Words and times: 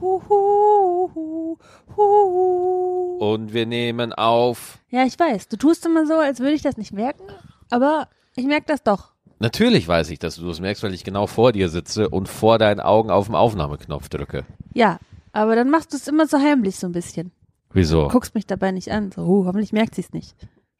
Hu, 0.00 0.22
hu, 0.28 1.10
hu, 1.14 1.56
hu. 1.96 3.18
Und 3.18 3.52
wir 3.52 3.66
nehmen 3.66 4.12
auf. 4.12 4.78
Ja, 4.90 5.04
ich 5.04 5.18
weiß. 5.18 5.48
Du 5.48 5.56
tust 5.56 5.84
immer 5.86 6.06
so, 6.06 6.14
als 6.14 6.40
würde 6.40 6.52
ich 6.52 6.62
das 6.62 6.76
nicht 6.76 6.92
merken, 6.92 7.24
aber 7.70 8.08
ich 8.36 8.46
merke 8.46 8.66
das 8.66 8.82
doch. 8.82 9.12
Natürlich 9.40 9.86
weiß 9.86 10.10
ich, 10.10 10.18
dass 10.18 10.36
du 10.36 10.46
das 10.46 10.60
merkst, 10.60 10.82
weil 10.82 10.94
ich 10.94 11.04
genau 11.04 11.26
vor 11.26 11.52
dir 11.52 11.68
sitze 11.68 12.08
und 12.08 12.28
vor 12.28 12.58
deinen 12.58 12.80
Augen 12.80 13.10
auf 13.10 13.26
den 13.26 13.34
Aufnahmeknopf 13.34 14.08
drücke. 14.08 14.44
Ja, 14.74 14.98
aber 15.32 15.54
dann 15.56 15.70
machst 15.70 15.92
du 15.92 15.96
es 15.96 16.08
immer 16.08 16.26
so 16.26 16.38
heimlich 16.38 16.76
so 16.76 16.86
ein 16.86 16.92
bisschen. 16.92 17.32
Wieso? 17.72 18.08
Guckst 18.08 18.34
mich 18.34 18.46
dabei 18.46 18.72
nicht 18.72 18.90
an. 18.90 19.12
So, 19.12 19.26
huh, 19.26 19.44
hoffentlich 19.46 19.72
merkt 19.72 19.94
sie 19.94 20.00
es 20.00 20.12
nicht. 20.12 20.34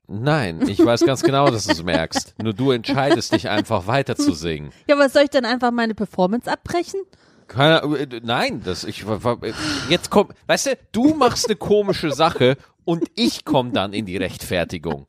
Nein, 0.08 0.66
ich 0.66 0.82
weiß 0.84 1.04
ganz 1.04 1.22
genau, 1.22 1.50
dass 1.50 1.66
du 1.66 1.72
es 1.72 1.82
merkst. 1.82 2.34
Nur 2.42 2.54
du 2.54 2.70
entscheidest 2.70 3.32
dich 3.32 3.48
einfach 3.50 3.86
weiter 3.86 4.16
zu 4.16 4.32
singen. 4.32 4.70
Ja, 4.88 4.98
was 4.98 5.12
soll 5.12 5.24
ich 5.24 5.30
dann 5.30 5.44
einfach 5.44 5.70
meine 5.70 5.94
Performance 5.94 6.50
abbrechen? 6.50 7.00
Keine, 7.48 7.80
äh, 7.98 8.20
nein, 8.22 8.62
das 8.64 8.84
ich 8.84 9.04
jetzt 9.88 10.10
komm, 10.10 10.28
weißt 10.46 10.66
du, 10.66 10.78
du 10.92 11.14
machst 11.14 11.46
eine 11.48 11.56
komische 11.56 12.12
Sache 12.12 12.56
und 12.84 13.04
ich 13.16 13.44
komme 13.44 13.72
dann 13.72 13.92
in 13.92 14.06
die 14.06 14.16
Rechtfertigung. 14.16 15.06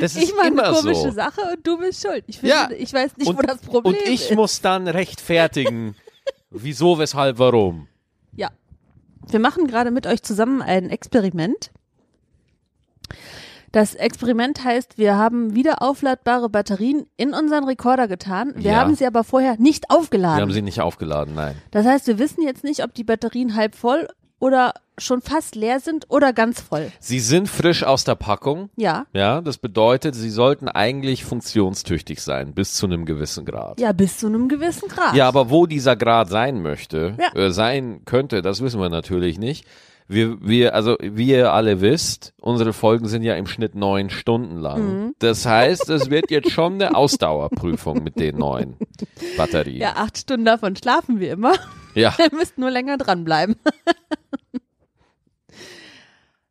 Das 0.00 0.16
ist 0.16 0.22
Ich 0.22 0.34
mache 0.34 0.46
eine 0.46 0.62
komische 0.62 0.94
so. 0.94 1.10
Sache 1.10 1.40
und 1.52 1.66
du 1.66 1.78
bist 1.78 2.02
schuld. 2.02 2.24
Ich, 2.26 2.38
finde, 2.38 2.54
Ja. 2.54 2.68
ich 2.70 2.92
weiß 2.92 3.16
nicht, 3.16 3.28
und, 3.28 3.38
wo 3.38 3.42
das 3.42 3.58
Problem 3.58 3.94
und 3.94 4.02
ich 4.08 4.30
ist. 4.30 4.34
muss 4.34 4.60
dann 4.60 4.88
rechtfertigen, 4.88 5.94
wieso, 6.50 6.98
weshalb, 6.98 7.38
warum. 7.38 7.88
Ja. 8.34 8.50
Wir 9.28 9.38
machen 9.40 9.66
gerade 9.66 9.90
mit 9.90 10.06
euch 10.06 10.22
zusammen 10.22 10.62
ein 10.62 10.90
Experiment. 10.90 11.70
Das 13.72 13.94
Experiment 13.94 14.64
heißt, 14.64 14.98
wir 14.98 15.16
haben 15.16 15.54
wieder 15.54 15.80
aufladbare 15.82 16.48
Batterien 16.48 17.06
in 17.16 17.32
unseren 17.34 17.64
Rekorder 17.64 18.08
getan. 18.08 18.52
Wir 18.56 18.72
Ja. 18.72 18.76
haben 18.80 18.94
sie 18.96 19.06
aber 19.06 19.22
vorher 19.22 19.56
nicht 19.58 19.84
Wir 19.88 19.96
aufgeladen. 19.96 20.40
haben 20.42 20.52
sie 20.52 20.62
nicht 20.62 20.80
aufgeladen, 20.80 21.34
nein. 21.34 21.54
das 21.70 21.86
heißt, 21.86 22.06
wir 22.08 22.18
wissen 22.18 22.42
jetzt 22.42 22.64
nicht, 22.64 22.82
ob 22.82 22.94
die 22.94 23.04
Batterien 23.04 23.54
halb 23.54 23.74
voll 23.76 24.08
oder 24.40 24.72
schon 24.98 25.22
fast 25.22 25.54
leer 25.54 25.80
sind 25.80 26.06
oder 26.08 26.32
ganz 26.32 26.60
voll. 26.60 26.90
Sie 26.98 27.20
sind 27.20 27.48
frisch 27.48 27.84
aus 27.84 28.04
der 28.04 28.16
Packung. 28.16 28.70
Ja. 28.76 29.06
Ja, 29.14 29.40
das 29.40 29.56
bedeutet, 29.58 30.14
sie 30.14 30.30
sollten 30.30 30.68
eigentlich 30.68 31.24
funktionstüchtig 31.24 32.20
sein, 32.22 32.54
bis 32.54 32.74
zu 32.74 32.86
einem 32.86 33.04
gewissen 33.06 33.44
Grad. 33.44 33.80
Ja, 33.80 33.92
bis 33.92 34.18
zu 34.18 34.26
einem 34.26 34.48
gewissen 34.48 34.88
Grad. 34.88 35.14
Ja, 35.14 35.28
aber 35.28 35.48
wo 35.50 35.66
dieser 35.66 35.94
Grad 35.96 36.28
sein 36.28 36.60
möchte, 36.60 37.16
Ja. 37.18 37.40
äh, 37.40 37.50
sein 37.52 38.02
könnte, 38.04 38.42
das 38.42 38.62
wissen 38.62 38.80
wir 38.80 38.88
natürlich 38.90 39.38
nicht. 39.38 39.64
Wir, 40.10 40.38
wir, 40.40 40.74
also 40.74 40.96
wie 41.00 41.28
ihr 41.28 41.52
alle 41.52 41.80
wisst, 41.80 42.34
unsere 42.40 42.72
Folgen 42.72 43.06
sind 43.06 43.22
ja 43.22 43.36
im 43.36 43.46
Schnitt 43.46 43.76
neun 43.76 44.10
Stunden 44.10 44.56
lang. 44.56 44.82
Mhm. 44.82 45.14
Das 45.20 45.46
heißt, 45.46 45.88
es 45.88 46.10
wird 46.10 46.32
jetzt 46.32 46.50
schon 46.50 46.74
eine 46.74 46.96
Ausdauerprüfung 46.96 48.02
mit 48.02 48.18
den 48.18 48.36
neuen 48.36 48.76
Batterien. 49.36 49.80
Ja, 49.80 49.92
acht 49.94 50.18
Stunden 50.18 50.46
davon 50.46 50.74
schlafen 50.74 51.20
wir 51.20 51.32
immer. 51.32 51.52
ja. 51.94 52.12
Ihr 52.18 52.36
müsst 52.36 52.58
nur 52.58 52.72
länger 52.72 52.98
dranbleiben. 52.98 53.54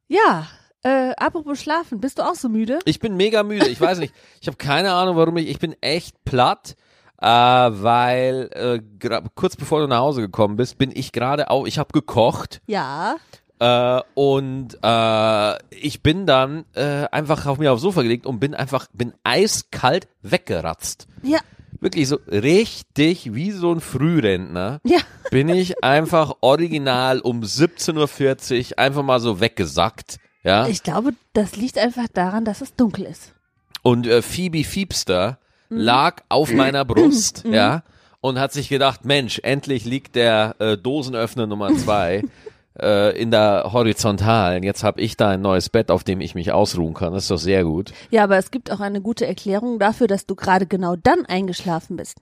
ja, 0.08 0.48
äh, 0.84 1.12
apropos 1.18 1.62
schlafen, 1.62 2.00
bist 2.00 2.20
du 2.20 2.24
auch 2.24 2.36
so 2.36 2.48
müde? 2.48 2.80
Ich 2.86 3.02
bin 3.02 3.18
mega 3.18 3.44
müde. 3.44 3.68
Ich 3.68 3.82
weiß 3.82 4.00
nicht. 4.00 4.14
Ich 4.40 4.48
habe 4.48 4.56
keine 4.56 4.94
Ahnung, 4.94 5.18
warum 5.18 5.36
ich. 5.36 5.50
Ich 5.50 5.60
bin 5.60 5.76
echt 5.82 6.24
platt, 6.24 6.78
äh, 7.22 7.28
weil 7.28 8.50
äh, 8.54 9.20
kurz 9.36 9.58
bevor 9.58 9.82
du 9.82 9.88
nach 9.88 10.00
Hause 10.00 10.22
gekommen 10.22 10.56
bist, 10.56 10.78
bin 10.78 10.92
ich 10.94 11.12
gerade 11.12 11.50
auch. 11.50 11.68
Ich 11.68 11.78
habe 11.78 11.92
gekocht 11.92 12.62
Ja. 12.68 13.18
Äh, 13.60 14.02
und 14.16 14.78
äh, 14.82 15.58
ich 15.76 16.02
bin 16.02 16.26
dann 16.26 16.66
äh, 16.74 17.06
einfach 17.12 17.46
auf 17.46 17.58
mir 17.58 17.72
aufs 17.72 17.82
Sofa 17.82 18.02
gelegt 18.02 18.26
und 18.26 18.40
bin 18.40 18.56
einfach 18.56 18.88
bin 18.94 19.14
eiskalt 19.24 20.08
weggeratzt. 20.22 21.08
Ja. 21.24 21.40
Wirklich 21.82 22.08
so 22.10 22.18
richtig 22.28 23.34
wie 23.34 23.52
so 23.52 23.72
ein 23.74 23.80
Frührentner. 23.80 24.82
Ja. 24.84 25.00
Bin 25.32 25.48
ich 25.48 25.82
einfach 25.82 26.34
original 26.42 27.20
um 27.22 27.42
17.40 27.42 28.72
Uhr 28.72 28.80
einfach 28.80 29.04
mal 29.04 29.22
so 29.22 29.40
weggesackt. 29.40 30.18
Ja. 30.44 30.68
Ich 30.68 30.84
glaube, 30.84 31.14
das 31.32 31.56
liegt 31.56 31.78
einfach 31.78 32.08
daran, 32.14 32.44
dass 32.44 32.60
es 32.60 32.76
dunkel 32.76 33.06
ist. 33.06 33.34
Und 33.82 34.08
äh, 34.08 34.22
Phoebe 34.22 34.66
Fiebster 34.66 35.40
Mhm. 35.70 35.78
lag 35.78 36.24
auf 36.30 36.52
meiner 36.52 36.84
Brust, 36.84 37.44
ja, 37.46 37.84
und 38.22 38.40
hat 38.40 38.52
sich 38.52 38.70
gedacht, 38.70 39.06
Mensch, 39.06 39.40
endlich 39.44 39.86
liegt 39.86 40.16
der 40.16 40.56
äh, 40.60 40.78
Dosenöffner 40.78 41.46
Nummer 41.48 41.76
zwei 41.76 42.24
äh, 42.82 43.12
in 43.12 43.32
der 43.32 43.72
Horizontalen. 43.72 44.64
Jetzt 44.64 44.84
habe 44.84 45.02
ich 45.02 45.18
da 45.18 45.30
ein 45.30 45.42
neues 45.42 45.70
Bett, 45.70 45.92
auf 45.92 46.04
dem 46.04 46.22
ich 46.22 46.36
mich 46.36 46.52
ausruhen 46.52 46.94
kann. 46.94 47.14
Das 47.14 47.24
ist 47.24 47.32
doch 47.32 47.38
sehr 47.38 47.64
gut. 47.64 47.94
Ja, 48.12 48.24
aber 48.24 48.38
es 48.38 48.52
gibt 48.52 48.72
auch 48.72 48.80
eine 48.80 49.02
gute 49.02 49.26
Erklärung 49.26 49.80
dafür, 49.80 50.08
dass 50.08 50.26
du 50.26 50.36
gerade 50.36 50.66
genau 50.66 50.96
dann 50.96 51.26
eingeschlafen 51.26 51.98
bist. 51.98 52.18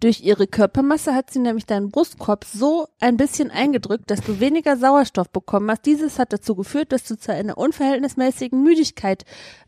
Durch 0.00 0.22
ihre 0.22 0.46
Körpermasse 0.46 1.14
hat 1.14 1.30
sie 1.30 1.38
nämlich 1.38 1.66
deinen 1.66 1.90
Brustkorb 1.90 2.44
so 2.44 2.86
ein 3.00 3.16
bisschen 3.16 3.50
eingedrückt, 3.50 4.10
dass 4.10 4.22
du 4.22 4.40
weniger 4.40 4.76
Sauerstoff 4.76 5.28
bekommen 5.30 5.70
hast. 5.70 5.84
Dieses 5.84 6.18
hat 6.18 6.32
dazu 6.32 6.54
geführt, 6.54 6.92
dass 6.92 7.04
du 7.04 7.18
zu 7.18 7.32
einer 7.32 7.58
unverhältnismäßigen 7.58 8.62
Müdigkeit 8.62 9.24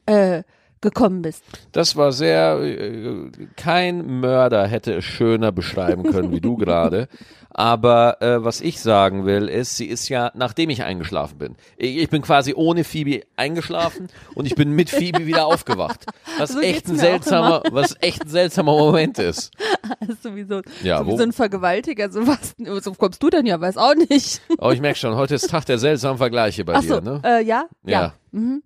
äh, 0.06 0.42
gekommen 0.82 1.22
bist. 1.22 1.42
Das 1.72 1.96
war 1.96 2.12
sehr, 2.12 2.58
äh, 2.60 3.30
kein 3.56 4.20
Mörder 4.20 4.66
hätte 4.66 4.92
es 4.94 5.04
schöner 5.04 5.52
beschreiben 5.52 6.02
können 6.04 6.32
wie 6.32 6.40
du 6.40 6.56
gerade. 6.58 7.08
Aber 7.54 8.22
äh, 8.22 8.42
was 8.42 8.62
ich 8.62 8.80
sagen 8.80 9.26
will, 9.26 9.46
ist, 9.46 9.76
sie 9.76 9.84
ist 9.84 10.08
ja, 10.08 10.30
nachdem 10.34 10.70
ich 10.70 10.84
eingeschlafen 10.84 11.36
bin. 11.36 11.56
Ich, 11.76 11.98
ich 11.98 12.08
bin 12.08 12.22
quasi 12.22 12.54
ohne 12.56 12.82
Phoebe 12.82 13.24
eingeschlafen 13.36 14.08
und 14.34 14.46
ich 14.46 14.54
bin 14.54 14.70
mit 14.72 14.88
Phoebe 14.88 15.26
wieder 15.26 15.44
aufgewacht. 15.46 16.06
Was 16.38 16.52
So 16.52 16.60
echt 16.60 16.88
ein 16.88 16.96
seltsamer, 16.96 17.62
was 17.70 17.94
echt 18.00 18.22
ein 18.22 18.28
seltsamer 18.28 18.72
Moment 18.72 19.18
ist. 19.18 19.50
Sowieso 20.22 20.62
Ja, 20.82 21.00
so 21.00 21.06
wie 21.06 21.10
wo- 21.10 21.16
so 21.18 21.22
ein 21.24 21.32
Vergewaltiger. 21.32 22.10
So 22.10 22.26
was, 22.26 22.54
so 22.82 22.92
kommst 22.94 23.22
du 23.22 23.28
denn 23.28 23.44
ja, 23.44 23.60
weiß 23.60 23.76
auch 23.76 23.94
nicht. 23.94 24.40
Oh, 24.58 24.70
ich 24.70 24.80
merke 24.80 24.98
schon, 24.98 25.14
heute 25.16 25.34
ist 25.34 25.50
Tag 25.50 25.66
der 25.66 25.76
seltsamen 25.76 26.16
Vergleiche 26.16 26.64
bei 26.64 26.74
Ach 26.76 26.82
so, 26.82 27.00
dir, 27.00 27.02
ne? 27.02 27.20
äh, 27.22 27.44
ja, 27.44 27.66
ja. 27.84 28.00
Ja. 28.00 28.14
Mhm. 28.30 28.62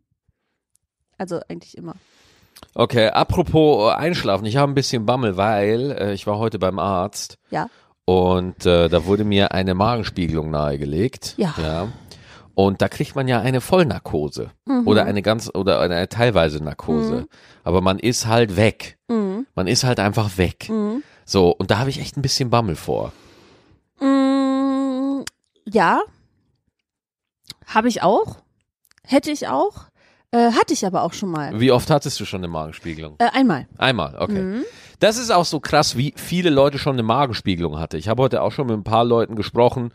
Also 1.19 1.41
eigentlich 1.49 1.77
immer. 1.77 1.95
Okay, 2.75 3.09
apropos 3.09 3.91
äh, 3.93 3.95
Einschlafen, 3.97 4.45
ich 4.47 4.57
habe 4.57 4.71
ein 4.73 4.75
bisschen 4.75 5.07
Bammel, 5.07 5.37
weil 5.37 5.93
äh, 5.93 6.13
ich 6.15 6.27
war 6.27 6.39
heute 6.39 6.59
beim 6.59 6.79
Arzt 6.79 7.39
Ja. 7.51 7.69
und 8.05 8.65
äh, 8.67 8.89
da 8.89 9.05
wurde 9.07 9.25
mir 9.25 9.53
eine 9.53 9.75
Magenspiegelung 9.75 10.51
nahegelegt. 10.51 11.35
Ja. 11.37 11.55
ja. 11.59 11.89
Und 12.55 12.81
da 12.81 12.89
kriegt 12.89 13.15
man 13.15 13.29
ja 13.29 13.41
eine 13.41 13.61
Vollnarkose 13.61 14.51
Mhm. 14.67 14.87
oder 14.87 15.05
eine 15.05 15.21
ganz 15.21 15.51
oder 15.55 15.81
eine 15.81 16.09
teilweise 16.09 16.63
Narkose. 16.65 17.29
Aber 17.65 17.83
man 17.83 17.99
ist 17.99 18.27
halt 18.27 18.57
weg. 18.57 18.97
Mhm. 19.09 19.47
Man 19.55 19.67
ist 19.67 19.85
halt 19.85 20.01
einfach 20.01 20.39
weg. 20.39 20.69
Mhm. 20.71 21.03
So, 21.27 21.51
und 21.51 21.71
da 21.71 21.79
habe 21.79 21.91
ich 21.91 22.01
echt 22.01 22.17
ein 22.17 22.23
bisschen 22.23 22.49
Bammel 22.51 22.77
vor. 22.77 23.13
Mm, 24.01 25.23
ja. 25.69 26.01
Habe 27.67 27.89
ich 27.89 28.03
auch. 28.03 28.37
Hätte 29.03 29.31
ich 29.31 29.49
auch. 29.49 29.85
Äh, 30.33 30.53
hatte 30.53 30.73
ich 30.73 30.85
aber 30.85 31.03
auch 31.03 31.13
schon 31.13 31.31
mal. 31.31 31.59
Wie 31.61 31.71
oft 31.71 31.91
hattest 31.91 32.19
du 32.21 32.25
schon 32.25 32.41
eine 32.41 32.49
Magenspiegelung? 32.49 33.15
Äh, 33.19 33.29
einmal. 33.33 33.69
Einmal, 33.79 34.17
okay. 34.19 34.43
Mhm. 34.43 34.65
Das 34.99 35.19
ist 35.19 35.31
auch 35.31 35.45
so 35.45 35.61
krass, 35.61 35.97
wie 35.97 36.15
viele 36.17 36.51
Leute 36.51 36.79
schon 36.79 36.95
eine 36.95 37.03
Magenspiegelung 37.03 37.79
hatte. 37.79 37.99
Ich 37.99 38.09
habe 38.09 38.23
heute 38.23 38.43
auch 38.43 38.53
schon 38.53 38.67
mit 38.67 38.77
ein 38.77 38.85
paar 38.85 39.05
Leuten 39.05 39.37
gesprochen, 39.37 39.93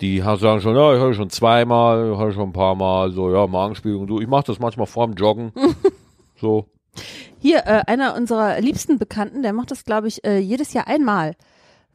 die 0.00 0.20
sagen 0.20 0.60
schon, 0.60 0.76
ja, 0.76 0.94
ich 0.94 1.00
hatte 1.00 1.14
schon 1.14 1.30
zweimal, 1.30 2.12
ich 2.12 2.18
hatte 2.18 2.32
schon 2.32 2.50
ein 2.50 2.52
paar 2.52 2.74
Mal, 2.74 3.12
so, 3.12 3.30
ja, 3.32 3.46
Magenspiegelung, 3.46 4.06
du, 4.06 4.20
ich 4.20 4.26
mache 4.28 4.44
das 4.46 4.58
manchmal 4.58 4.86
vorm 4.86 5.12
Joggen. 5.14 5.52
so. 6.40 6.66
Hier, 7.38 7.66
äh, 7.66 7.82
einer 7.86 8.14
unserer 8.16 8.60
liebsten 8.60 8.98
Bekannten, 8.98 9.42
der 9.42 9.52
macht 9.52 9.70
das, 9.70 9.84
glaube 9.84 10.08
ich, 10.08 10.24
äh, 10.24 10.38
jedes 10.38 10.72
Jahr 10.72 10.88
einmal, 10.88 11.36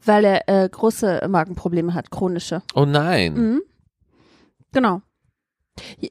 weil 0.03 0.23
er 0.23 0.47
äh, 0.47 0.69
große 0.69 1.27
Magenprobleme 1.27 1.93
hat, 1.93 2.09
chronische. 2.11 2.61
Oh 2.73 2.85
nein. 2.85 3.33
Mhm. 3.33 3.61
Genau. 4.71 5.01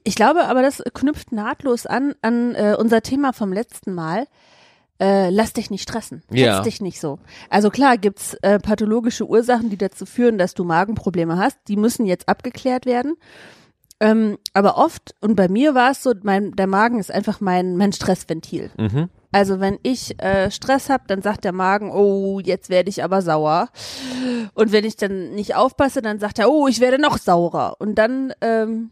Ich 0.03 0.15
glaube 0.15 0.45
aber, 0.45 0.61
das 0.61 0.83
knüpft 0.93 1.31
nahtlos 1.31 1.85
an 1.85 2.13
an 2.21 2.55
äh, 2.55 2.75
unser 2.77 3.01
Thema 3.01 3.33
vom 3.33 3.51
letzten 3.51 3.93
Mal. 3.93 4.27
Äh, 4.97 5.29
lass 5.29 5.51
dich 5.51 5.69
nicht 5.69 5.83
stressen. 5.83 6.23
Ja. 6.31 6.61
Dich 6.61 6.79
nicht 6.79 7.01
so. 7.01 7.19
Also 7.49 7.69
klar 7.69 7.97
gibt's 7.97 8.35
äh, 8.35 8.59
pathologische 8.59 9.27
Ursachen, 9.27 9.69
die 9.69 9.77
dazu 9.77 10.05
führen, 10.05 10.37
dass 10.37 10.53
du 10.53 10.63
Magenprobleme 10.63 11.37
hast. 11.37 11.57
Die 11.67 11.75
müssen 11.75 12.05
jetzt 12.05 12.29
abgeklärt 12.29 12.85
werden. 12.85 13.15
Ähm, 13.99 14.37
aber 14.53 14.77
oft, 14.77 15.15
und 15.21 15.35
bei 15.35 15.47
mir 15.47 15.73
war 15.73 15.91
es 15.91 16.03
so, 16.03 16.13
mein, 16.23 16.51
der 16.53 16.67
Magen 16.67 16.99
ist 16.99 17.11
einfach 17.11 17.41
mein, 17.41 17.77
mein 17.77 17.93
Stressventil. 17.93 18.71
Mhm. 18.77 19.09
Also 19.31 19.59
wenn 19.59 19.79
ich 19.83 20.21
äh, 20.21 20.49
Stress 20.49 20.89
habe, 20.89 21.03
dann 21.07 21.21
sagt 21.21 21.43
der 21.43 21.51
Magen, 21.51 21.91
oh, 21.91 22.39
jetzt 22.39 22.69
werde 22.69 22.89
ich 22.89 23.03
aber 23.03 23.21
sauer. 23.21 23.69
Und 24.53 24.71
wenn 24.71 24.85
ich 24.85 24.95
dann 24.95 25.31
nicht 25.31 25.55
aufpasse, 25.55 26.01
dann 26.01 26.19
sagt 26.19 26.39
er, 26.39 26.49
oh, 26.49 26.69
ich 26.69 26.79
werde 26.79 26.99
noch 26.99 27.17
saurer. 27.17 27.75
Und 27.79 27.95
dann 27.95 28.33
ähm, 28.39 28.91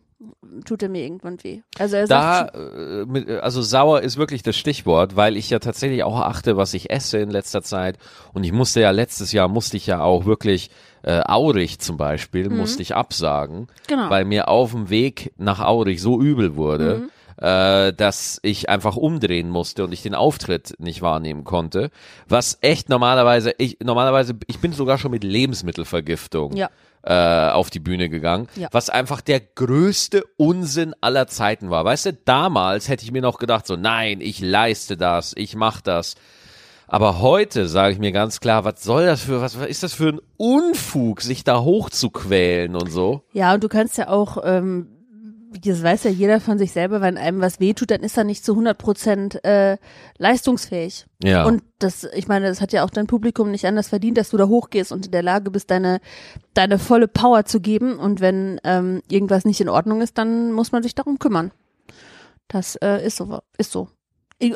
tut 0.65 0.83
er 0.83 0.89
mir 0.89 1.03
irgendwann 1.03 1.43
weh. 1.43 1.61
Also 1.79 1.95
er 1.97 2.07
Da, 2.07 2.49
sagt, 2.51 2.55
äh, 2.55 3.01
äh, 3.35 3.39
also 3.39 3.61
sauer 3.61 4.01
ist 4.01 4.17
wirklich 4.17 4.43
das 4.43 4.55
Stichwort, 4.57 5.15
weil 5.15 5.37
ich 5.37 5.49
ja 5.49 5.59
tatsächlich 5.59 6.03
auch 6.03 6.19
achte, 6.19 6.57
was 6.57 6.73
ich 6.73 6.89
esse 6.91 7.17
in 7.19 7.29
letzter 7.31 7.61
Zeit. 7.61 7.97
Und 8.33 8.43
ich 8.43 8.51
musste 8.51 8.81
ja 8.81 8.91
letztes 8.91 9.31
Jahr, 9.31 9.47
musste 9.47 9.77
ich 9.77 9.87
ja 9.87 10.01
auch 10.01 10.25
wirklich, 10.25 10.69
äh, 11.03 11.21
Aurich 11.27 11.79
zum 11.79 11.97
Beispiel, 11.97 12.49
musste 12.49 12.81
ich 12.81 12.95
absagen, 12.95 13.67
Genau. 13.87 14.09
weil 14.09 14.25
mir 14.25 14.47
auf 14.47 14.71
dem 14.71 14.89
Weg 14.89 15.33
nach 15.37 15.59
Aurich 15.59 16.01
so 16.01 16.21
übel 16.21 16.55
wurde. 16.55 17.09
äh, 17.41 17.91
dass 17.93 18.39
ich 18.43 18.69
einfach 18.69 18.95
umdrehen 18.95 19.49
musste 19.49 19.83
und 19.83 19.91
ich 19.91 20.03
den 20.03 20.13
Auftritt 20.13 20.75
nicht 20.77 21.01
wahrnehmen 21.01 21.43
konnte. 21.43 21.89
Was 22.29 22.59
echt 22.61 22.89
normalerweise, 22.89 23.53
ich 23.57 23.79
normalerweise, 23.83 24.35
ich 24.45 24.59
bin 24.59 24.71
sogar 24.71 24.99
schon 24.99 25.09
mit 25.09 25.23
Lebensmittelvergiftung 25.23 26.55
Ja. 26.55 26.69
Äh, 27.03 27.49
auf 27.49 27.69
die 27.69 27.79
Bühne 27.79 28.07
gegangen, 28.09 28.47
Ja. 28.55 28.69
was 28.71 28.89
einfach 28.89 29.21
der 29.21 29.39
größte 29.41 30.23
Unsinn 30.37 30.95
aller 31.01 31.27
Zeiten 31.27 31.69
war. 31.69 31.83
Weißt 31.85 32.05
du, 32.05 32.13
damals 32.13 32.87
hätte 32.87 33.03
ich 33.03 33.11
mir 33.11 33.21
noch 33.21 33.39
gedacht, 33.39 33.67
so 33.67 33.75
nein, 33.75 34.21
ich 34.21 34.39
leiste 34.39 34.95
das, 34.97 35.33
ich 35.35 35.55
mach 35.55 35.81
das. 35.81 36.15
Aber 36.87 37.19
heute 37.21 37.67
sage 37.67 37.93
ich 37.93 37.99
mir 37.99 38.11
ganz 38.11 38.39
klar, 38.39 38.65
was 38.65 38.83
soll 38.83 39.05
das 39.05 39.21
für, 39.21 39.41
was, 39.41 39.59
was 39.59 39.67
ist 39.67 39.83
das 39.83 39.93
für 39.93 40.09
ein 40.09 40.21
Unfug, 40.37 41.21
sich 41.21 41.43
da 41.43 41.61
hochzuquälen 41.61 42.75
und 42.75 42.91
so? 42.91 43.23
Ja, 43.33 43.53
und 43.53 43.63
du 43.63 43.67
kannst 43.69 43.97
ja 43.97 44.09
auch, 44.09 44.37
ähm, 44.43 44.87
das 45.61 45.83
weiß 45.83 46.03
ja 46.05 46.11
jeder 46.11 46.39
von 46.39 46.57
sich 46.57 46.71
selber, 46.71 47.01
wenn 47.01 47.17
einem 47.17 47.41
was 47.41 47.59
wehtut, 47.59 47.91
dann 47.91 48.01
ist 48.01 48.17
er 48.17 48.23
nicht 48.23 48.43
zu 48.43 48.53
100 48.53 48.77
Prozent 48.77 49.43
äh, 49.45 49.77
leistungsfähig. 50.17 51.05
Ja. 51.23 51.45
Und 51.45 51.63
das, 51.79 52.05
ich 52.15 52.27
meine, 52.27 52.47
das 52.47 52.61
hat 52.61 52.73
ja 52.73 52.83
auch 52.83 52.89
dein 52.89 53.07
Publikum 53.07 53.51
nicht 53.51 53.65
anders 53.65 53.89
verdient, 53.89 54.17
dass 54.17 54.29
du 54.29 54.37
da 54.37 54.47
hochgehst 54.47 54.91
und 54.91 55.05
in 55.05 55.11
der 55.11 55.23
Lage 55.23 55.51
bist, 55.51 55.71
deine, 55.71 55.99
deine 56.53 56.79
volle 56.79 57.07
Power 57.07 57.45
zu 57.45 57.59
geben. 57.59 57.97
Und 57.97 58.21
wenn 58.21 58.59
ähm, 58.63 59.01
irgendwas 59.09 59.45
nicht 59.45 59.61
in 59.61 59.69
Ordnung 59.69 60.01
ist, 60.01 60.17
dann 60.17 60.51
muss 60.51 60.71
man 60.71 60.83
sich 60.83 60.95
darum 60.95 61.19
kümmern. 61.19 61.51
Das 62.47 62.75
äh, 62.77 63.05
ist 63.05 63.17
so, 63.17 63.39
ist 63.57 63.71
so. 63.71 63.89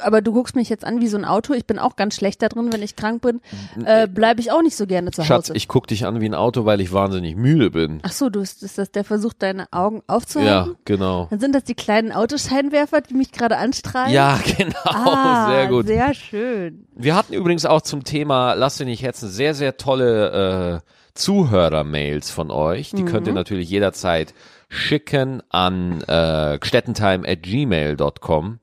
Aber 0.02 0.22
du 0.22 0.32
guckst 0.32 0.56
mich 0.56 0.70
jetzt 0.70 0.86
an 0.86 1.02
wie 1.02 1.08
so 1.08 1.18
ein 1.18 1.26
Auto. 1.26 1.54
Ich 1.54 1.66
bin 1.66 1.80
auch 1.80 1.96
ganz 1.96 2.16
schlecht 2.16 2.42
da 2.42 2.50
drin, 2.50 2.72
wenn 2.72 2.84
ich 2.84 2.96
krank 2.96 3.22
bin. 3.22 3.42
Äh, 3.84 4.08
Bleibe 4.08 4.42
ich 4.42 4.52
auch 4.52 4.62
nicht 4.62 4.76
so 4.76 4.86
gerne 4.86 5.12
zu 5.12 5.24
Schatz, 5.24 5.50
Hause. 5.50 5.58
ich 5.58 5.68
guck 5.68 5.88
dich 5.88 6.06
an 6.06 6.22
wie 6.22 6.26
ein 6.26 6.36
Auto, 6.36 6.66
weil 6.66 6.82
ich 6.82 6.94
wahnsinnig 6.94 7.36
müde 7.36 7.72
bin. 7.72 8.00
Ach 8.04 8.12
so, 8.12 8.30
du 8.30 8.40
ist, 8.40 8.64
ist 8.64 8.78
das 8.78 8.92
der 8.92 9.04
Versuch, 9.04 9.34
deine 9.34 9.68
Augen 9.72 10.02
aufzuhalten? 10.08 10.72
Ja, 10.72 10.76
genau. 10.86 11.28
Dann 11.30 11.40
sind 11.40 11.56
das 11.56 11.64
die 11.64 11.76
kleinen 11.76 12.12
Autoscheinwerfer, 12.12 13.02
die 13.02 13.14
mich 13.14 13.32
gerade 13.32 13.58
anstrahlen. 13.58 14.14
Ja, 14.14 14.40
genau, 14.58 14.76
ah, 14.86 15.48
sehr 15.50 15.68
gut. 15.68 15.88
Sehr 15.88 16.14
schön. 16.14 16.88
Wir 16.96 17.16
hatten 17.16 17.34
übrigens 17.34 17.66
auch 17.66 17.82
zum 17.82 18.04
Thema 18.04 18.54
Lass 18.54 18.78
dich 18.78 18.88
nicht 18.88 19.04
hetzen 19.04 19.30
sehr, 19.30 19.54
sehr 19.54 19.78
tolle 19.78 20.82
äh, 20.84 20.88
Zuhörer-Mails 21.14 22.30
von 22.30 22.52
euch. 22.52 22.92
Die 22.92 23.06
könnt 23.06 23.28
ihr 23.28 23.34
natürlich 23.34 23.70
jederzeit 23.70 24.34
schicken 24.70 25.42
an 25.50 26.02
äh, 26.08 26.58
gstettentime.gmail.com, 26.60 28.60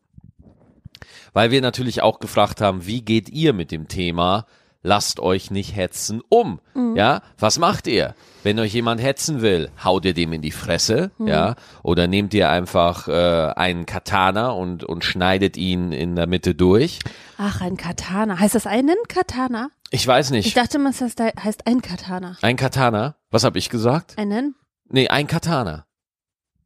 weil 1.34 1.50
wir 1.50 1.60
natürlich 1.60 2.00
auch 2.00 2.18
gefragt 2.18 2.62
haben, 2.62 2.86
wie 2.86 3.02
geht 3.02 3.28
ihr 3.28 3.52
mit 3.52 3.70
dem 3.70 3.88
Thema 3.88 4.46
Lasst 4.86 5.18
euch 5.18 5.50
nicht 5.50 5.74
hetzen 5.74 6.20
um. 6.28 6.60
Ja, 6.94 7.22
was 7.38 7.58
macht 7.58 7.86
ihr? 7.86 8.14
Wenn 8.42 8.58
euch 8.58 8.74
jemand 8.74 9.02
hetzen 9.02 9.40
will, 9.40 9.70
haut 9.82 10.04
ihr 10.04 10.12
dem 10.12 10.34
in 10.34 10.42
die 10.42 10.50
Fresse, 10.50 11.10
ja, 11.18 11.54
oder 11.82 12.06
nehmt 12.06 12.34
ihr 12.34 12.50
einfach 12.50 13.08
äh, 13.08 13.52
einen 13.56 13.86
Katana 13.86 14.50
und, 14.50 14.84
und 14.84 15.02
schneidet 15.02 15.56
ihn 15.56 15.90
in 15.92 16.14
der 16.16 16.26
Mitte 16.26 16.54
durch. 16.54 16.98
Ach, 17.38 17.62
ein 17.62 17.78
Katana. 17.78 18.38
Heißt 18.38 18.54
das 18.54 18.66
einen 18.66 18.96
Katana? 19.08 19.70
Ich 19.88 20.06
weiß 20.06 20.32
nicht. 20.32 20.46
Ich 20.46 20.52
dachte 20.54 20.76
immer, 20.76 20.90
das 20.90 21.00
heißt 21.00 21.66
ein 21.66 21.80
Katana. 21.80 22.36
Ein 22.42 22.56
Katana? 22.56 23.16
Was 23.30 23.44
habe 23.44 23.56
ich 23.58 23.70
gesagt? 23.70 24.18
Einen? 24.18 24.54
Nee, 24.90 25.08
ein 25.08 25.26
Katana. 25.26 25.86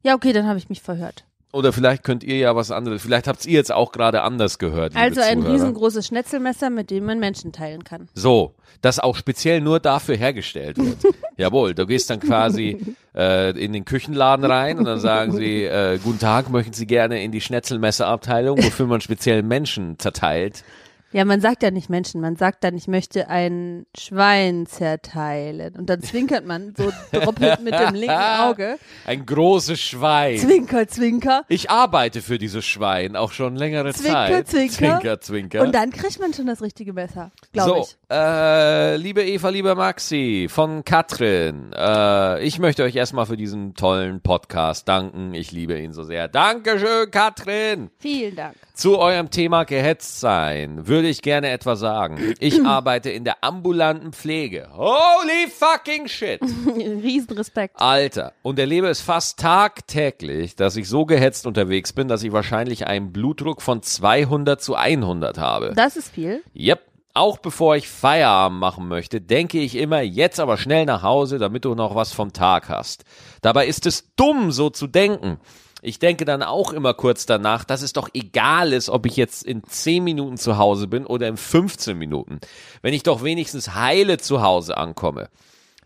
Ja, 0.02 0.16
okay, 0.16 0.32
dann 0.32 0.48
habe 0.48 0.58
ich 0.58 0.68
mich 0.68 0.82
verhört. 0.82 1.27
Oder 1.50 1.72
vielleicht 1.72 2.04
könnt 2.04 2.24
ihr 2.24 2.36
ja 2.36 2.54
was 2.54 2.70
anderes. 2.70 3.00
Vielleicht 3.02 3.26
habt 3.26 3.46
ihr 3.46 3.54
jetzt 3.54 3.72
auch 3.72 3.92
gerade 3.92 4.22
anders 4.22 4.58
gehört. 4.58 4.94
Also 4.94 5.22
ein 5.22 5.38
Zuhörer. 5.40 5.54
riesengroßes 5.54 6.06
Schnetzelmesser, 6.06 6.68
mit 6.68 6.90
dem 6.90 7.06
man 7.06 7.18
Menschen 7.18 7.52
teilen 7.52 7.84
kann. 7.84 8.08
So, 8.12 8.54
das 8.82 8.98
auch 8.98 9.16
speziell 9.16 9.62
nur 9.62 9.80
dafür 9.80 10.16
hergestellt 10.16 10.76
wird. 10.76 10.98
Jawohl, 11.38 11.74
du 11.74 11.86
gehst 11.86 12.10
dann 12.10 12.20
quasi 12.20 12.94
äh, 13.16 13.58
in 13.58 13.72
den 13.72 13.86
Küchenladen 13.86 14.44
rein 14.44 14.78
und 14.78 14.84
dann 14.84 15.00
sagen 15.00 15.32
sie, 15.32 15.64
äh, 15.64 15.98
guten 16.04 16.18
Tag, 16.18 16.50
möchten 16.50 16.74
Sie 16.74 16.86
gerne 16.86 17.22
in 17.22 17.32
die 17.32 17.40
Schnetzelmesserabteilung, 17.40 18.58
wofür 18.62 18.86
man 18.86 19.00
speziell 19.00 19.42
Menschen 19.42 19.98
zerteilt. 19.98 20.64
Ja, 21.10 21.24
man 21.24 21.40
sagt 21.40 21.62
ja 21.62 21.70
nicht 21.70 21.88
Menschen, 21.88 22.20
man 22.20 22.36
sagt 22.36 22.64
dann, 22.64 22.76
ich 22.76 22.86
möchte 22.86 23.28
ein 23.28 23.86
Schwein 23.96 24.66
zerteilen. 24.66 25.74
Und 25.76 25.88
dann 25.88 26.02
zwinkert 26.02 26.44
man 26.44 26.74
so 26.76 26.92
doppelt 27.12 27.62
mit 27.62 27.72
dem 27.72 27.94
linken 27.94 28.14
Auge. 28.14 28.78
Ein 29.06 29.24
großes 29.24 29.80
Schwein. 29.80 30.38
Zwinker, 30.38 30.86
zwinker. 30.86 31.44
Ich 31.48 31.70
arbeite 31.70 32.20
für 32.20 32.38
dieses 32.38 32.66
Schwein 32.66 33.16
auch 33.16 33.32
schon 33.32 33.56
längere 33.56 33.94
Zwinker, 33.94 34.44
Zeit. 34.44 34.48
zwinker. 34.48 34.74
Zwinker, 34.74 35.20
zwinker. 35.20 35.62
Und 35.62 35.74
dann 35.74 35.90
kriegt 35.90 36.20
man 36.20 36.34
schon 36.34 36.46
das 36.46 36.60
richtige 36.60 36.92
Messer, 36.92 37.30
glaube 37.52 37.70
so, 37.70 37.76
ich. 37.80 37.96
Äh, 38.10 38.96
liebe 38.96 39.24
Eva, 39.24 39.48
lieber 39.48 39.74
Maxi 39.74 40.48
von 40.50 40.84
Katrin, 40.84 41.72
äh, 41.74 42.42
ich 42.44 42.58
möchte 42.58 42.82
euch 42.82 42.96
erstmal 42.96 43.26
für 43.26 43.36
diesen 43.36 43.74
tollen 43.74 44.20
Podcast 44.20 44.88
danken. 44.88 45.32
Ich 45.32 45.52
liebe 45.52 45.78
ihn 45.78 45.92
so 45.92 46.02
sehr. 46.02 46.28
Dankeschön, 46.28 47.10
Katrin. 47.10 47.90
Vielen 47.98 48.36
Dank. 48.36 48.56
Zu 48.74 48.98
eurem 48.98 49.30
Thema 49.30 49.64
gehetzt 49.64 50.20
sein 50.20 50.86
würde 50.86 50.97
ich 51.04 51.22
gerne 51.22 51.50
etwas 51.50 51.80
sagen. 51.80 52.34
Ich 52.40 52.62
arbeite 52.66 53.10
in 53.10 53.24
der 53.24 53.44
ambulanten 53.44 54.12
Pflege. 54.12 54.68
Holy 54.72 55.48
fucking 55.48 56.08
shit. 56.08 56.40
Riesenrespekt. 56.66 57.80
Alter, 57.80 58.32
und 58.42 58.58
erlebe 58.58 58.88
es 58.88 59.00
fast 59.00 59.38
tagtäglich, 59.38 60.56
dass 60.56 60.76
ich 60.76 60.88
so 60.88 61.06
gehetzt 61.06 61.46
unterwegs 61.46 61.92
bin, 61.92 62.08
dass 62.08 62.22
ich 62.22 62.32
wahrscheinlich 62.32 62.86
einen 62.86 63.12
Blutdruck 63.12 63.62
von 63.62 63.82
200 63.82 64.60
zu 64.60 64.74
100 64.74 65.38
habe. 65.38 65.72
Das 65.74 65.96
ist 65.96 66.12
viel. 66.12 66.42
Yep. 66.56 66.80
Auch 67.14 67.38
bevor 67.38 67.74
ich 67.74 67.88
Feierabend 67.88 68.60
machen 68.60 68.86
möchte, 68.86 69.20
denke 69.20 69.58
ich 69.58 69.74
immer, 69.74 70.00
jetzt 70.02 70.38
aber 70.38 70.56
schnell 70.56 70.84
nach 70.84 71.02
Hause, 71.02 71.38
damit 71.38 71.64
du 71.64 71.74
noch 71.74 71.96
was 71.96 72.12
vom 72.12 72.32
Tag 72.32 72.68
hast. 72.68 73.04
Dabei 73.42 73.66
ist 73.66 73.86
es 73.86 74.14
dumm, 74.14 74.52
so 74.52 74.70
zu 74.70 74.86
denken. 74.86 75.40
Ich 75.80 75.98
denke 75.98 76.24
dann 76.24 76.42
auch 76.42 76.72
immer 76.72 76.94
kurz 76.94 77.26
danach, 77.26 77.64
dass 77.64 77.82
es 77.82 77.92
doch 77.92 78.08
egal 78.12 78.72
ist, 78.72 78.88
ob 78.88 79.06
ich 79.06 79.16
jetzt 79.16 79.44
in 79.44 79.62
10 79.62 80.02
Minuten 80.02 80.36
zu 80.36 80.58
Hause 80.58 80.88
bin 80.88 81.06
oder 81.06 81.28
in 81.28 81.36
15 81.36 81.96
Minuten. 81.96 82.40
Wenn 82.82 82.94
ich 82.94 83.04
doch 83.04 83.22
wenigstens 83.22 83.74
heile 83.74 84.18
zu 84.18 84.42
Hause 84.42 84.76
ankomme. 84.76 85.28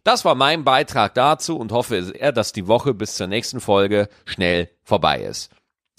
Das 0.04 0.24
war 0.24 0.34
mein 0.34 0.64
Beitrag 0.64 1.14
dazu 1.14 1.58
und 1.58 1.72
hoffe 1.72 2.02
sehr, 2.02 2.32
dass 2.32 2.52
die 2.52 2.66
Woche 2.66 2.94
bis 2.94 3.14
zur 3.14 3.28
nächsten 3.28 3.60
Folge 3.60 4.08
schnell 4.24 4.70
vorbei 4.82 5.22
ist. 5.22 5.50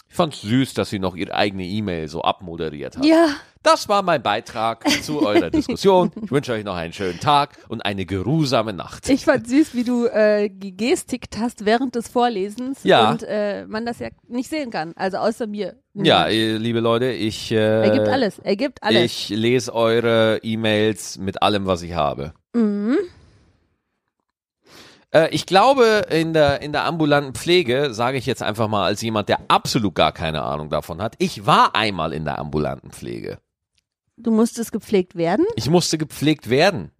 Ich 0.09 0.15
fand's 0.15 0.41
süß, 0.41 0.73
dass 0.73 0.89
sie 0.89 0.99
noch 0.99 1.15
ihre 1.15 1.33
eigene 1.33 1.63
E-Mail 1.63 2.07
so 2.07 2.21
abmoderiert 2.21 2.97
hat. 2.97 3.05
Ja. 3.05 3.29
Das 3.63 3.87
war 3.87 4.01
mein 4.01 4.21
Beitrag 4.21 4.87
zu 5.03 5.25
eurer 5.25 5.49
Diskussion. 5.49 6.11
Ich 6.21 6.29
wünsche 6.31 6.51
euch 6.51 6.65
noch 6.65 6.75
einen 6.75 6.91
schönen 6.93 7.19
Tag 7.19 7.57
und 7.69 7.81
eine 7.85 8.05
geruhsame 8.05 8.73
Nacht. 8.73 9.09
Ich 9.09 9.23
fand 9.25 9.47
süß, 9.47 9.73
wie 9.73 9.83
du 9.85 10.05
äh, 10.05 10.49
gestikt 10.49 11.37
hast 11.39 11.65
während 11.65 11.95
des 11.95 12.09
Vorlesens 12.09 12.83
Ja. 12.83 13.09
und 13.11 13.23
äh, 13.23 13.65
man 13.65 13.85
das 13.85 13.99
ja 13.99 14.09
nicht 14.27 14.49
sehen 14.49 14.69
kann. 14.69 14.91
Also 14.97 15.17
außer 15.17 15.47
mir. 15.47 15.77
ja, 15.93 16.27
liebe 16.27 16.81
Leute, 16.81 17.07
ich, 17.11 17.51
äh, 17.51 17.55
Er 17.85 17.89
gibt 17.91 18.07
alles. 18.09 18.39
Er 18.39 18.55
gibt 18.57 18.83
alles. 18.83 19.01
ich 19.01 19.29
lese 19.29 19.73
eure 19.73 20.39
E-Mails 20.43 21.17
mit 21.17 21.41
allem, 21.41 21.65
was 21.65 21.81
ich 21.83 21.93
habe. 21.93 22.33
Mhm. 22.53 22.97
Äh, 25.11 25.29
ich 25.29 25.45
glaube, 25.45 26.05
in 26.09 26.33
der, 26.33 26.61
in 26.61 26.71
der 26.73 26.85
ambulanten 26.85 27.33
Pflege, 27.33 27.93
sage 27.93 28.17
ich 28.17 28.25
jetzt 28.25 28.41
einfach 28.43 28.67
mal 28.67 28.83
als 28.85 29.01
jemand, 29.01 29.29
der 29.29 29.39
absolut 29.47 29.95
gar 29.95 30.11
keine 30.11 30.41
Ahnung 30.43 30.69
davon 30.69 31.01
hat, 31.01 31.15
ich 31.19 31.45
war 31.45 31.75
einmal 31.75 32.13
in 32.13 32.25
der 32.25 32.39
ambulanten 32.39 32.91
Pflege. 32.91 33.37
Du 34.23 34.31
musstest 34.31 34.71
gepflegt 34.71 35.15
werden. 35.15 35.45
Ich 35.55 35.69
musste 35.69 35.97
gepflegt 35.97 36.49
werden. 36.49 36.91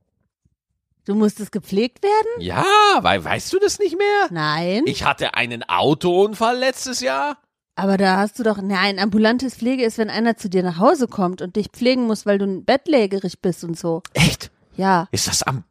Du 1.05 1.15
musstest 1.15 1.51
gepflegt 1.51 2.03
werden. 2.03 2.41
Ja, 2.41 2.63
weil, 3.01 3.23
weißt 3.23 3.51
du 3.53 3.59
das 3.59 3.79
nicht 3.79 3.97
mehr? 3.97 4.27
Nein. 4.29 4.83
Ich 4.85 5.05
hatte 5.05 5.33
einen 5.33 5.63
Autounfall 5.63 6.57
letztes 6.57 6.99
Jahr. 6.99 7.37
Aber 7.75 7.97
da 7.97 8.17
hast 8.17 8.37
du 8.39 8.43
doch, 8.43 8.61
nein, 8.61 8.99
ambulantes 8.99 9.55
Pflege 9.55 9.83
ist, 9.83 9.97
wenn 9.97 10.09
einer 10.09 10.37
zu 10.37 10.49
dir 10.49 10.63
nach 10.63 10.77
Hause 10.77 11.07
kommt 11.07 11.41
und 11.41 11.55
dich 11.55 11.69
pflegen 11.69 12.05
muss, 12.07 12.25
weil 12.25 12.37
du 12.37 12.61
bettlägerig 12.61 13.41
bist 13.41 13.63
und 13.63 13.77
so. 13.77 14.03
Echt? 14.13 14.51
Ja. 14.75 15.07
Ist 15.11 15.27
das 15.27 15.43
am. 15.43 15.63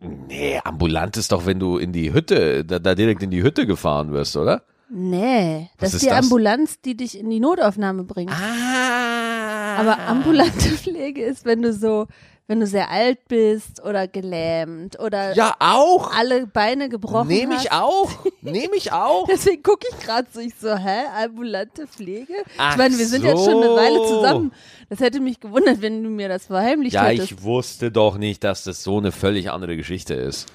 Nee, 0.00 0.60
ambulant 0.64 1.16
ist 1.16 1.32
doch, 1.32 1.46
wenn 1.46 1.58
du 1.60 1.78
in 1.78 1.92
die 1.92 2.12
Hütte, 2.12 2.64
da, 2.64 2.78
da 2.78 2.94
direkt 2.94 3.22
in 3.22 3.30
die 3.30 3.42
Hütte 3.42 3.66
gefahren 3.66 4.12
wirst, 4.12 4.36
oder? 4.36 4.62
Nee. 4.88 5.68
Was 5.78 5.92
Das 5.92 5.94
ist 5.94 6.02
die 6.04 6.08
das? 6.10 6.18
Ambulanz, 6.24 6.80
die 6.80 6.96
dich 6.96 7.18
in 7.18 7.28
die 7.30 7.40
Notaufnahme 7.40 8.04
bringt. 8.04 8.30
Ah. 8.32 9.76
Aber 9.78 9.98
ambulante 10.06 10.68
Pflege 10.70 11.22
ist, 11.24 11.44
wenn 11.44 11.60
du 11.62 11.72
so, 11.72 12.06
wenn 12.46 12.60
du 12.60 12.66
sehr 12.66 12.90
alt 12.90 13.26
bist 13.28 13.82
oder 13.84 14.06
gelähmt 14.06 14.98
oder 15.00 15.34
Ja, 15.34 15.56
auch. 15.58 16.14
alle 16.16 16.46
Beine 16.46 16.88
gebrochen 16.88 17.26
Nehme 17.28 17.56
hast. 17.56 17.64
ich 17.64 17.72
auch. 17.72 18.10
Nehme 18.42 18.76
ich 18.76 18.92
auch. 18.92 19.26
Deswegen 19.26 19.62
gucke 19.64 19.86
ich 19.90 19.98
gerade 20.06 20.28
so, 20.32 20.38
ich 20.40 20.54
so, 20.54 20.74
hä, 20.76 21.00
ambulante 21.24 21.86
Pflege? 21.88 22.32
Ach 22.56 22.72
ich 22.72 22.76
meine, 22.78 22.96
wir 22.96 23.06
sind 23.06 23.24
jetzt 23.24 23.44
schon 23.44 23.56
eine 23.56 23.66
so. 23.66 23.76
Weile 23.76 24.02
zusammen. 24.06 24.52
Das 24.88 25.00
hätte 25.00 25.18
mich 25.20 25.40
gewundert, 25.40 25.82
wenn 25.82 26.04
du 26.04 26.08
mir 26.10 26.28
das 26.28 26.46
verheimlicht 26.46 26.94
Ja, 26.94 27.06
hättest. 27.06 27.32
ich 27.32 27.42
wusste 27.42 27.90
doch 27.90 28.16
nicht, 28.18 28.44
dass 28.44 28.62
das 28.62 28.82
so 28.84 28.98
eine 28.98 29.10
völlig 29.12 29.50
andere 29.50 29.76
Geschichte 29.76 30.14
ist. 30.14 30.46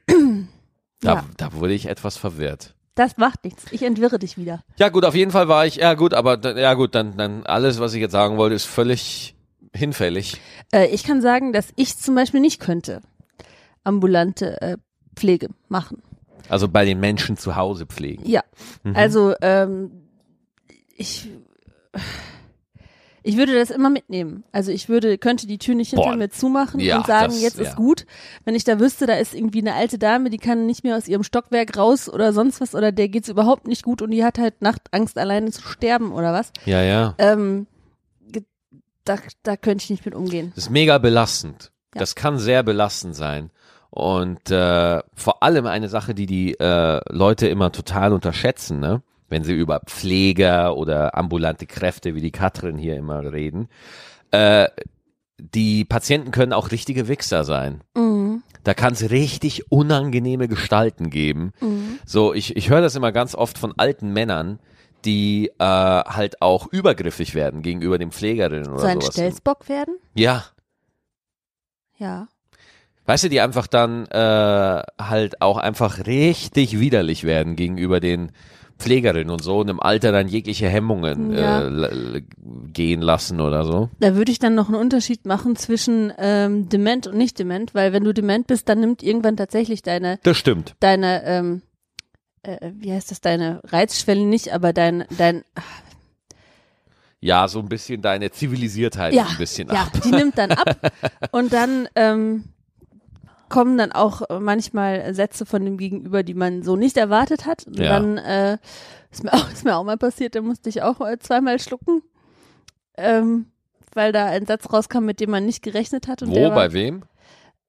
Da, 1.03 1.12
Ja. 1.15 1.25
da 1.37 1.53
wurde 1.53 1.75
ich 1.75 1.87
etwas 1.87 2.17
verwirrt. 2.17 2.75
Das 2.97 3.17
macht 3.19 3.45
nichts. 3.45 3.67
Ich 3.71 3.83
entwirre 3.83 4.19
dich 4.19 4.37
wieder. 4.37 4.65
Ja 4.79 4.88
gut, 4.88 5.05
auf 5.05 5.15
jeden 5.15 5.31
Fall 5.31 5.47
war 5.49 5.67
ich, 5.67 5.76
ja 5.76 5.95
gut, 5.95 6.12
aber 6.15 6.41
ja 6.59 6.75
gut, 6.75 6.95
dann, 6.97 7.17
dann 7.17 7.45
alles, 7.47 7.79
was 7.79 7.95
ich 7.95 8.00
jetzt 8.00 8.12
sagen 8.12 8.37
wollte, 8.38 8.57
ist 8.57 8.65
völlig 8.65 9.37
hinfällig. 9.75 10.41
Äh, 10.73 10.87
ich 10.88 11.05
kann 11.05 11.21
sagen, 11.21 11.53
dass 11.53 11.69
ich 11.76 11.97
zum 11.99 12.15
Beispiel 12.15 12.41
nicht 12.41 12.59
könnte 12.61 13.03
ambulante 13.85 14.61
äh, 14.62 14.76
Pflege 15.15 15.49
machen. 15.69 16.03
Also 16.49 16.69
bei 16.69 16.85
den 16.85 16.99
Menschen 16.99 17.37
zu 17.37 17.55
Hause 17.57 17.87
pflegen. 17.87 18.23
Ja, 18.29 18.43
Mhm. 18.83 18.97
also 18.97 19.35
ähm, 19.43 19.91
ich, 20.97 21.29
ich 23.26 23.37
würde 23.37 23.54
das 23.59 23.71
immer 23.71 23.90
mitnehmen. 23.90 24.45
Also 24.52 24.71
ich 24.71 24.88
würde, 24.88 25.18
könnte 25.18 25.47
die 25.47 25.59
Tür 25.59 25.75
nicht 25.75 25.90
hinter 25.90 26.11
Boah. 26.11 26.16
mir 26.16 26.30
zumachen 26.30 26.80
Ja, 26.80 26.99
und 26.99 27.06
sagen, 27.06 27.33
das- 27.33 27.42
jetzt 27.42 27.59
ja. 27.59 27.64
ist 27.64 27.76
gut. 27.76 28.06
Wenn 28.45 28.54
ich 28.54 28.64
da 28.64 28.78
wüsste, 28.80 29.06
da 29.06 29.14
ist 29.14 29.35
irgendwie 29.35 29.61
eine 29.61 29.75
alte 29.75 29.99
Dame, 29.99 30.30
die 30.30 30.38
kann 30.38 30.66
nicht 30.66 30.85
mehr 30.85 30.97
aus 30.97 31.09
ihrem 31.09 31.23
Stockwerk 31.25 31.76
raus 31.76 32.09
oder 32.09 32.33
sonst 32.33 32.61
was 32.61 32.75
oder 32.75 32.92
der 32.92 33.09
geht's 33.09 33.28
überhaupt 33.28 33.66
nicht 33.66 33.83
gut 33.83 34.00
und 34.02 34.11
die 34.12 34.25
hat 34.25 34.38
halt 34.38 34.62
Nachtangst, 34.62 35.18
alleine 35.18 35.50
zu 35.50 35.62
sterben 35.62 36.12
oder 36.12 36.33
was. 36.33 36.52
Ja, 36.64 36.83
ja. 36.83 37.14
Ähm, 37.18 37.66
da, 39.04 39.16
da 39.42 39.56
könnte 39.56 39.85
ich 39.85 39.90
nicht 39.90 40.04
mit 40.04 40.14
umgehen. 40.14 40.52
Das 40.54 40.64
ist 40.64 40.71
mega 40.71 40.99
belastend. 40.99 41.71
Ja. 41.95 42.00
Das 42.00 42.14
kann 42.14 42.38
sehr 42.38 42.62
belastend 42.62 43.14
sein. 43.14 43.50
Und 43.90 44.50
äh, 44.50 45.00
vor 45.14 45.42
allem 45.42 45.66
eine 45.66 45.88
Sache, 45.88 46.14
die 46.14 46.26
die 46.26 46.54
äh, 46.59 47.00
Leute 47.09 47.47
immer 47.49 47.73
total 47.73 48.12
unterschätzen, 48.12 48.80
ne? 48.80 49.02
Wenn 49.28 49.45
sie 49.45 49.54
über 49.54 49.80
Pfleger 49.87 50.76
oder 50.76 51.16
ambulante 51.16 51.66
Kräfte, 51.66 52.14
wie 52.14 52.21
die 52.21 52.30
Katrin 52.33 52.78
hier 52.78 52.97
immer 52.97 53.33
reden. 53.33 53.68
Äh, 54.30 54.68
die 55.38 55.85
Patienten 55.85 56.30
können 56.30 56.52
auch 56.52 56.71
richtige 56.71 57.09
Wichser 57.09 57.45
sein. 57.45 57.83
Mhm. 57.95 58.42
Da 58.64 58.75
kann 58.75 58.95
es 58.95 59.11
richtig 59.11 59.71
unangenehme 59.71 60.49
Gestalten 60.49 61.11
geben. 61.11 61.52
Mhm. 61.61 61.99
So, 62.06 62.33
ich, 62.35 62.56
ich 62.56 62.71
höre 62.71 62.80
das 62.80 62.97
immer 62.97 63.12
ganz 63.12 63.35
oft 63.35 63.59
von 63.59 63.75
alten 63.76 64.12
Männern, 64.12 64.59
die 65.04 65.49
äh, 65.59 65.64
halt 65.64 66.40
auch 66.42 66.66
übergriffig 66.73 67.35
werden 67.35 67.62
gegenüber 67.62 67.99
den 67.99 68.11
Pflegerinnen 68.12 68.68
oder 68.68 68.80
So 68.80 68.87
ein 68.87 69.00
sowas. 69.00 69.14
Stelzbock 69.14 69.68
werden? 69.68 69.97
Ja, 70.14 70.45
Ja. 71.99 72.28
Weißt 73.09 73.23
du, 73.23 73.28
die 73.28 73.40
einfach 73.40 73.68
dann 73.68 74.06
äh, 74.06 74.83
halt 75.00 75.40
auch 75.40 75.59
einfach 75.59 76.06
richtig 76.06 76.80
widerlich 76.80 77.23
werden 77.23 77.54
gegenüber 77.54 78.00
den 78.00 78.33
Pflegerinnen 78.78 79.30
und 79.30 79.42
so 79.42 79.59
und 79.61 79.68
im 79.68 79.80
Alter 79.80 80.12
dann 80.12 80.28
jegliche 80.28 80.68
Hemmungen 80.68 81.33
Ja. 81.33 81.66
äh, 81.66 82.23
gehen 82.73 83.00
lassen 83.00 83.40
oder 83.40 83.64
so. 83.64 83.88
Da 84.00 84.14
würde 84.16 84.30
ich 84.33 84.38
dann 84.38 84.54
noch 84.54 84.68
einen 84.68 84.76
Unterschied 84.76 85.25
machen 85.25 85.56
zwischen 85.56 86.12
ähm, 86.18 86.68
dement 86.68 87.06
und 87.06 87.16
nicht 87.16 87.38
dement, 87.38 87.75
weil 87.75 87.92
wenn 87.92 88.04
du 88.04 88.12
dement 88.12 88.47
bist, 88.47 88.68
dann 88.68 88.80
nimmt 88.80 89.02
irgendwann 89.02 89.37
tatsächlich 89.37 89.83
deine, 89.83 90.18
Das 90.23 90.37
stimmt. 90.37 90.75
deine, 90.80 91.25
ähm, 91.25 91.62
äh, 92.42 92.71
wie 92.75 92.92
heißt 92.92 93.11
das, 93.11 93.21
deine 93.23 93.61
Reizschwelle 93.64 94.25
nicht, 94.26 94.52
aber 94.52 94.73
dein, 94.75 95.04
dein, 95.16 95.42
Ja, 97.21 97.49
so 97.49 97.59
ein 97.61 97.68
bisschen 97.68 98.02
deine 98.02 98.30
Zivilisiertheit 98.30 99.14
ja, 99.14 99.25
ein 99.26 99.38
bisschen 99.38 99.68
ja, 99.68 99.85
ab. 99.85 99.92
die 100.04 100.11
nimmt 100.11 100.37
dann 100.37 100.52
ab 100.52 100.92
und 101.33 101.52
dann 101.52 101.88
ähm, 101.95 102.45
kommen 103.49 103.79
dann 103.79 103.93
auch 103.93 104.23
äh, 104.29 104.41
manchmal 104.41 105.15
Sätze 105.15 105.47
von 105.47 105.65
dem 105.65 105.76
Gegenüber, 105.79 106.23
die 106.23 106.35
man 106.35 106.62
so 106.62 106.76
nicht 106.76 106.97
erwartet 106.97 107.47
hat. 107.47 107.67
Und 107.67 107.79
Ja. 107.79 107.99
dann 107.99 108.19
äh, 108.19 108.59
ist, 109.11 109.25
mir 109.25 109.33
auch, 109.35 109.50
ist 109.50 109.65
mir 109.65 109.76
auch 109.76 109.85
mal 109.85 109.97
passiert, 109.99 110.35
da 110.35 110.41
musste 110.43 110.69
ich 110.69 110.83
auch 110.83 111.00
zweimal 111.21 111.59
schlucken, 111.59 112.03
ähm, 112.97 113.47
weil 113.95 114.12
da 114.12 114.26
ein 114.26 114.47
Satz 114.47 114.73
rauskam, 114.73 115.05
mit 115.05 115.21
dem 115.21 115.31
man 115.31 115.47
nicht 115.47 115.62
gerechnet 115.62 116.09
hat. 116.09 116.23
Und 116.23 116.31
Wo, 116.31 116.35
der 116.35 116.49
war, 116.50 116.57
bei 116.57 116.73
wem? 116.73 117.03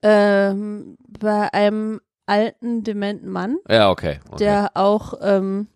ähm, 0.02 0.98
bei 1.08 1.52
einem 1.54 2.02
alten, 2.26 2.84
dementen 2.84 3.30
Mann, 3.30 3.58
Ja, 3.70 3.90
okay. 3.90 4.20
okay. 4.30 4.38
der 4.44 4.72
auch 4.76 5.14
ähm, 5.22 5.68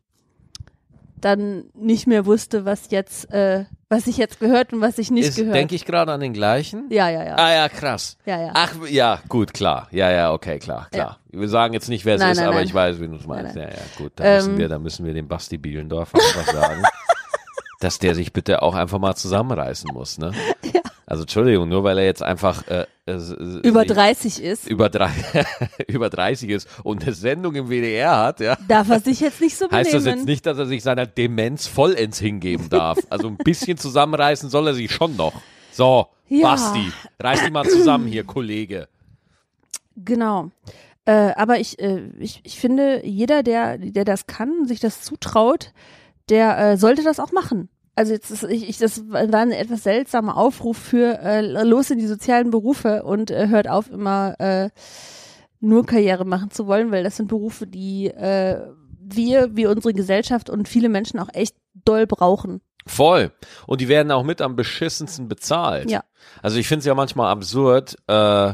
dann 1.22 1.66
nicht 1.74 2.08
mehr 2.08 2.26
wusste, 2.26 2.66
was 2.66 2.90
jetzt, 2.92 3.32
äh, 3.32 3.66
was 3.90 4.08
ich 4.08 4.18
jetzt 4.18 4.40
gehört 4.40 4.74
und 4.74 4.82
was 4.82 4.98
ich 4.98 5.12
nicht 5.12 5.30
Ist, 5.30 5.38
gehört. 5.38 5.56
denke 5.56 5.76
ich 5.76 5.86
gerade 5.86 6.12
an 6.12 6.20
den 6.20 6.34
gleichen? 6.34 6.86
ja, 6.90 7.10
ja, 7.10 7.24
ja, 7.24 7.36
Ah 7.36 7.54
ja, 7.54 7.70
krass. 7.70 8.18
ja, 8.26 8.42
ja. 8.42 8.52
Ach, 8.54 8.74
ja, 8.90 9.20
gut, 9.30 9.54
klar. 9.54 9.88
Ja, 9.92 10.10
ja, 10.12 10.32
okay, 10.34 10.60
klar, 10.60 10.88
klar. 10.92 11.18
Wir 11.30 11.48
sagen 11.50 11.74
jetzt 11.74 11.88
nicht, 11.90 12.04
wer 12.06 12.16
es 12.16 12.22
Nein, 12.22 12.32
ist, 12.34 12.38
nein, 12.40 12.48
aber 12.48 12.56
nein. 12.58 12.66
ich 12.66 12.74
weiß, 12.74 13.00
wie 13.00 13.08
du 13.08 13.16
es 13.16 13.26
meinst. 13.28 13.56
Ja, 13.56 13.64
ja, 13.64 13.70
gut. 13.98 14.12
Da, 14.16 14.24
Ähm, 14.26 14.36
müssen 14.36 14.58
wir, 14.58 14.70
da 14.70 14.80
müssen 14.80 15.06
wir 15.06 15.14
dem 15.14 15.28
Basti 15.28 15.58
Bielendorf 15.58 16.14
einfach 16.14 16.54
sagen, 16.54 16.84
dass 17.80 18.00
der 18.00 18.16
sich 18.16 18.34
bitte 18.34 18.62
auch 18.62 18.76
einfach 18.76 19.00
mal 19.00 19.16
zusammenreißen 19.16 19.90
muss, 19.94 20.18
ne? 20.18 20.32
Ja. 20.74 20.82
Also, 21.12 21.24
Entschuldigung, 21.24 21.68
nur 21.68 21.84
weil 21.84 21.98
er 21.98 22.06
jetzt 22.06 22.24
einfach 22.24 22.66
äh, 22.70 22.86
äh, 23.06 23.16
Über 23.64 23.82
sich 23.82 23.92
30 23.92 24.42
ist, 24.42 24.70
über, 24.70 24.88
drei, 24.88 25.12
über 25.88 26.10
30 26.10 26.50
ist 26.50 26.70
und 26.86 27.04
eine 27.04 27.14
Sendung 27.14 27.54
im 27.56 27.68
WDR 27.68 28.18
hat, 28.18 28.40
ja, 28.40 28.58
darf 28.66 28.90
er 28.90 29.02
sich 29.02 29.20
jetzt 29.20 29.42
nicht 29.42 29.58
so 29.58 29.68
benehmen. 29.68 29.84
heißt 29.88 29.94
das 29.94 30.06
jetzt 30.06 30.26
nicht, 30.26 30.46
dass 30.46 30.58
er 30.58 30.68
sich 30.68 30.82
seiner 30.84 31.06
Demenz 31.06 31.68
vollends 31.68 32.18
hingeben 32.18 32.70
darf. 32.70 32.98
Also 33.10 33.28
ein 33.28 33.36
bisschen 33.36 33.78
zusammenreißen 33.78 34.50
soll 34.50 34.68
er 34.68 34.74
sich 34.74 34.90
schon 34.90 35.18
noch. 35.18 35.34
So, 35.74 36.08
Ja. 36.30 36.52
Basti, 36.52 36.94
reiß 37.20 37.42
dich 37.42 37.52
mal 37.52 37.68
zusammen 37.68 38.08
hier, 38.08 38.24
Kollege. 38.24 38.88
Genau. 39.98 40.50
Äh, 41.04 41.34
aber 41.36 41.60
ich, 41.60 41.78
äh, 41.80 42.04
ich, 42.20 42.40
ich 42.44 42.58
finde, 42.58 43.06
jeder, 43.06 43.44
der, 43.44 43.78
der 43.78 44.06
das 44.06 44.28
kann, 44.28 44.66
sich 44.66 44.80
das 44.80 45.02
zutraut, 45.02 45.74
der 46.30 46.58
äh, 46.58 46.78
sollte 46.78 47.04
das 47.04 47.20
auch 47.20 47.34
machen. 47.34 47.68
Also 47.96 48.14
jetzt 48.14 48.32
ist, 48.32 48.44
ich, 48.44 48.70
ich, 48.70 48.78
das 48.78 49.10
war 49.10 49.20
ein 49.20 49.52
etwas 49.52 49.84
seltsamer 49.84 50.38
Aufruf 50.38 50.78
für 50.78 51.20
äh, 51.20 51.42
los 51.42 51.90
in 51.90 52.00
die 52.00 52.08
sozialen 52.08 52.50
Berufe 52.50 53.04
und 53.04 53.32
äh, 53.32 53.48
hört 53.50 53.70
auf, 53.70 53.92
immer 53.92 54.40
äh, 54.40 54.70
nur 55.60 55.86
Karriere 55.86 56.26
machen 56.26 56.52
zu 56.52 56.68
wollen, 56.68 56.92
weil 56.92 57.04
das 57.04 57.18
sind 57.18 57.28
Berufe, 57.28 57.68
die 57.68 58.08
äh, 58.08 58.62
wir, 59.00 59.56
wie 59.56 59.68
unsere 59.68 59.94
Gesellschaft 59.94 60.50
und 60.50 60.68
viele 60.68 60.90
Menschen 60.90 61.20
auch 61.20 61.30
echt 61.34 61.56
doll 61.74 62.08
brauchen. 62.08 62.62
Voll. 62.88 63.32
Und 63.68 63.82
die 63.82 63.88
werden 63.88 64.12
auch 64.12 64.24
mit 64.24 64.42
am 64.42 64.56
beschissensten 64.56 65.28
bezahlt. 65.28 65.92
Ja. 65.92 66.04
Also 66.42 66.58
ich 66.58 66.68
finde 66.68 66.80
es 66.80 66.86
ja 66.86 66.96
manchmal 66.96 67.32
absurd, 67.32 67.96
äh, 68.08 68.54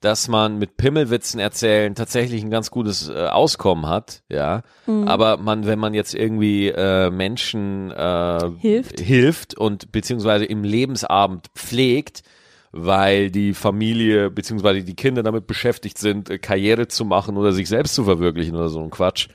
dass 0.00 0.28
man 0.28 0.58
mit 0.58 0.76
Pimmelwitzen 0.76 1.40
erzählen 1.40 1.94
tatsächlich 1.94 2.42
ein 2.44 2.50
ganz 2.50 2.70
gutes 2.70 3.08
äh, 3.08 3.26
Auskommen 3.26 3.86
hat, 3.86 4.22
ja. 4.28 4.62
Mhm. 4.86 5.08
Aber 5.08 5.38
man, 5.38 5.66
wenn 5.66 5.78
man 5.78 5.92
jetzt 5.92 6.14
irgendwie 6.14 6.68
äh, 6.68 7.10
Menschen 7.10 7.90
äh, 7.90 8.50
Hilft. 8.58 9.00
hilft 9.00 9.54
und 9.58 9.90
beziehungsweise 9.90 10.44
im 10.44 10.62
Lebensabend 10.62 11.48
pflegt, 11.54 12.22
weil 12.70 13.30
die 13.30 13.54
Familie 13.54 14.30
beziehungsweise 14.30 14.84
die 14.84 14.94
Kinder 14.94 15.22
damit 15.22 15.46
beschäftigt 15.46 15.98
sind, 15.98 16.30
äh, 16.30 16.38
Karriere 16.38 16.86
zu 16.86 17.04
machen 17.04 17.36
oder 17.36 17.52
sich 17.52 17.68
selbst 17.68 17.94
zu 17.94 18.04
verwirklichen 18.04 18.54
oder 18.54 18.68
so 18.68 18.80
ein 18.80 18.90
Quatsch, 18.90 19.28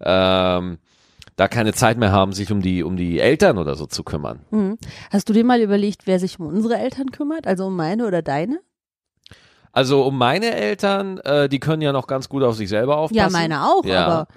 ähm, 0.00 0.78
da 1.36 1.48
keine 1.48 1.72
Zeit 1.72 1.96
mehr 1.96 2.12
haben, 2.12 2.34
sich 2.34 2.52
um 2.52 2.60
die 2.60 2.82
um 2.82 2.98
die 2.98 3.18
Eltern 3.18 3.56
oder 3.56 3.76
so 3.76 3.86
zu 3.86 4.02
kümmern. 4.02 4.40
Mhm. 4.50 4.76
Hast 5.10 5.30
du 5.30 5.32
dir 5.32 5.44
mal 5.44 5.62
überlegt, 5.62 6.02
wer 6.04 6.18
sich 6.18 6.38
um 6.38 6.46
unsere 6.46 6.76
Eltern 6.76 7.10
kümmert? 7.10 7.46
Also 7.46 7.66
um 7.66 7.76
meine 7.76 8.06
oder 8.06 8.20
deine? 8.20 8.60
Also 9.72 10.02
um 10.02 10.18
meine 10.18 10.54
Eltern, 10.54 11.18
äh, 11.18 11.48
die 11.48 11.58
können 11.60 11.82
ja 11.82 11.92
noch 11.92 12.06
ganz 12.06 12.28
gut 12.28 12.42
auf 12.42 12.54
sich 12.56 12.68
selber 12.68 12.98
aufpassen. 12.98 13.16
Ja, 13.16 13.30
meine 13.30 13.64
auch, 13.64 13.84
Ja. 13.84 14.06
aber 14.06 14.28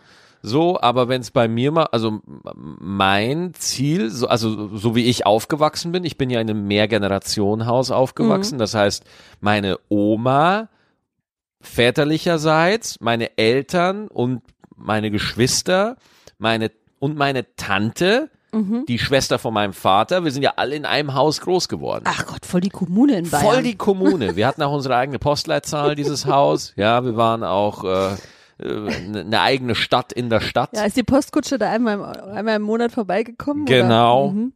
So, 0.42 0.80
aber 0.80 1.08
wenn 1.10 1.22
es 1.22 1.32
bei 1.32 1.48
mir 1.48 1.72
mal, 1.72 1.86
also 1.92 2.20
mein 2.54 3.54
Ziel, 3.56 4.12
so, 4.12 4.28
also 4.28 4.78
so 4.78 4.96
wie 4.96 5.06
ich 5.06 5.26
aufgewachsen 5.26 5.92
bin, 5.92 6.04
ich 6.04 6.18
bin 6.20 6.30
ja 6.30 6.40
in 6.40 6.48
einem 6.50 6.68
Mehrgenerationenhaus 6.68 7.90
Mhm. 7.90 7.96
aufgewachsen, 7.96 8.60
das 8.60 8.76
heißt, 8.76 9.04
meine 9.42 9.80
Oma 9.90 10.70
väterlicherseits, 11.62 13.00
meine 13.02 13.38
Eltern 13.38 14.08
und 14.08 14.42
meine 14.76 15.12
Geschwister, 15.12 15.98
meine 16.38 16.72
und 17.00 17.18
meine 17.18 17.56
Tante, 17.56 18.30
Mhm. 18.56 18.86
die 18.88 18.98
Schwester 19.00 19.38
von 19.38 19.54
meinem 19.54 19.74
Vater, 19.74 20.24
wir 20.24 20.32
sind 20.32 20.42
ja 20.44 20.54
alle 20.56 20.76
in 20.76 20.86
einem 20.86 21.14
Haus 21.14 21.42
groß 21.42 21.68
geworden. 21.68 22.06
ach 22.08 22.26
Gott, 22.26 22.46
voll 22.46 22.62
die 22.62 22.70
Kommune 22.70 23.18
in 23.18 23.30
Bayern. 23.30 23.44
Voll 23.44 23.64
die 23.64 23.76
Kommune. 23.76 24.36
Wir 24.36 24.48
hatten 24.48 24.62
auch 24.64 24.72
unsere 24.74 24.96
eigene 24.96 25.20
Postleitzahl, 25.20 25.96
dieses 25.96 26.26
Haus. 26.26 26.74
Ja, 26.76 27.04
wir 27.04 27.18
waren 27.18 27.44
auch 27.44 27.84
äh, 27.84 28.14
äh, 28.64 28.90
eine 29.20 29.42
eigene 29.42 29.76
Stadt 29.76 30.14
in 30.14 30.30
der 30.30 30.40
Stadt. 30.42 30.70
Ja, 30.74 30.86
ist 30.86 30.96
die 30.96 31.04
Postkutsche 31.04 31.58
da 31.58 31.70
einmal 31.70 31.96
im, 31.96 32.04
einmal 32.34 32.56
im 32.56 32.62
Monat 32.62 32.92
vorbeigekommen? 32.94 33.66
Genau. 33.66 34.26
Oder? 34.26 34.34
Mhm. 34.34 34.54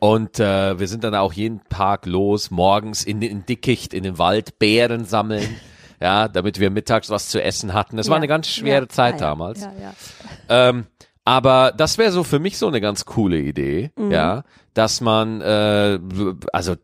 Und 0.00 0.38
äh, 0.38 0.78
wir 0.78 0.86
sind 0.86 1.02
dann 1.04 1.14
auch 1.16 1.32
jeden 1.32 1.60
Tag 1.70 2.06
los, 2.06 2.50
morgens 2.52 3.04
in 3.04 3.20
den 3.20 3.44
Dickicht, 3.46 3.92
in 3.92 4.04
den 4.04 4.16
Wald, 4.18 4.58
Beeren 4.60 5.04
sammeln. 5.04 5.56
Ja, 6.00 6.28
damit 6.28 6.60
wir 6.60 6.70
mittags 6.70 7.10
was 7.10 7.28
zu 7.28 7.42
essen 7.42 7.74
hatten. 7.74 7.96
Das 7.96 8.06
war 8.08 8.14
Ja. 8.14 8.18
eine 8.18 8.28
ganz 8.28 8.46
schwere 8.46 8.82
Ja, 8.82 8.88
Zeit 8.88 9.14
ja, 9.14 9.26
damals. 9.30 9.62
Ja, 9.62 9.72
ja. 9.82 9.92
Ähm, 10.68 10.86
aber 11.28 11.72
das 11.76 11.98
wäre 11.98 12.10
so 12.10 12.24
für 12.24 12.38
mich 12.38 12.56
so 12.56 12.66
eine 12.68 12.80
ganz 12.80 13.04
coole 13.04 13.38
Idee, 13.38 13.90
Mhm. 13.96 14.10
ja, 14.10 14.44
dass 14.72 15.02
man, 15.02 15.42
äh, 15.42 15.98
also 16.54 16.76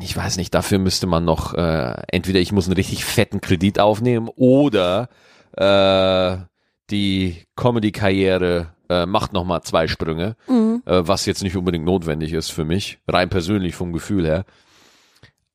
ich 0.00 0.16
weiß 0.16 0.38
nicht, 0.38 0.54
dafür 0.54 0.78
müsste 0.78 1.06
man 1.06 1.24
noch, 1.26 1.52
äh, 1.52 1.94
entweder 2.10 2.40
ich 2.40 2.50
muss 2.50 2.66
einen 2.66 2.76
richtig 2.76 3.04
fetten 3.04 3.40
Kredit 3.42 3.78
aufnehmen 3.78 4.28
oder 4.36 5.08
äh, 5.56 6.36
die 6.90 7.44
Comedy-Karriere 7.56 8.68
äh, 8.88 9.06
macht 9.06 9.32
noch 9.34 9.44
mal 9.44 9.62
zwei 9.62 9.86
Sprünge, 9.86 10.36
Mhm. 10.48 10.82
äh, 10.86 11.06
was 11.06 11.26
jetzt 11.26 11.42
nicht 11.42 11.56
unbedingt 11.56 11.84
notwendig 11.84 12.32
ist 12.32 12.50
für 12.52 12.64
mich, 12.64 12.98
rein 13.06 13.28
persönlich 13.28 13.74
vom 13.74 13.92
Gefühl 13.92 14.26
her, 14.26 14.44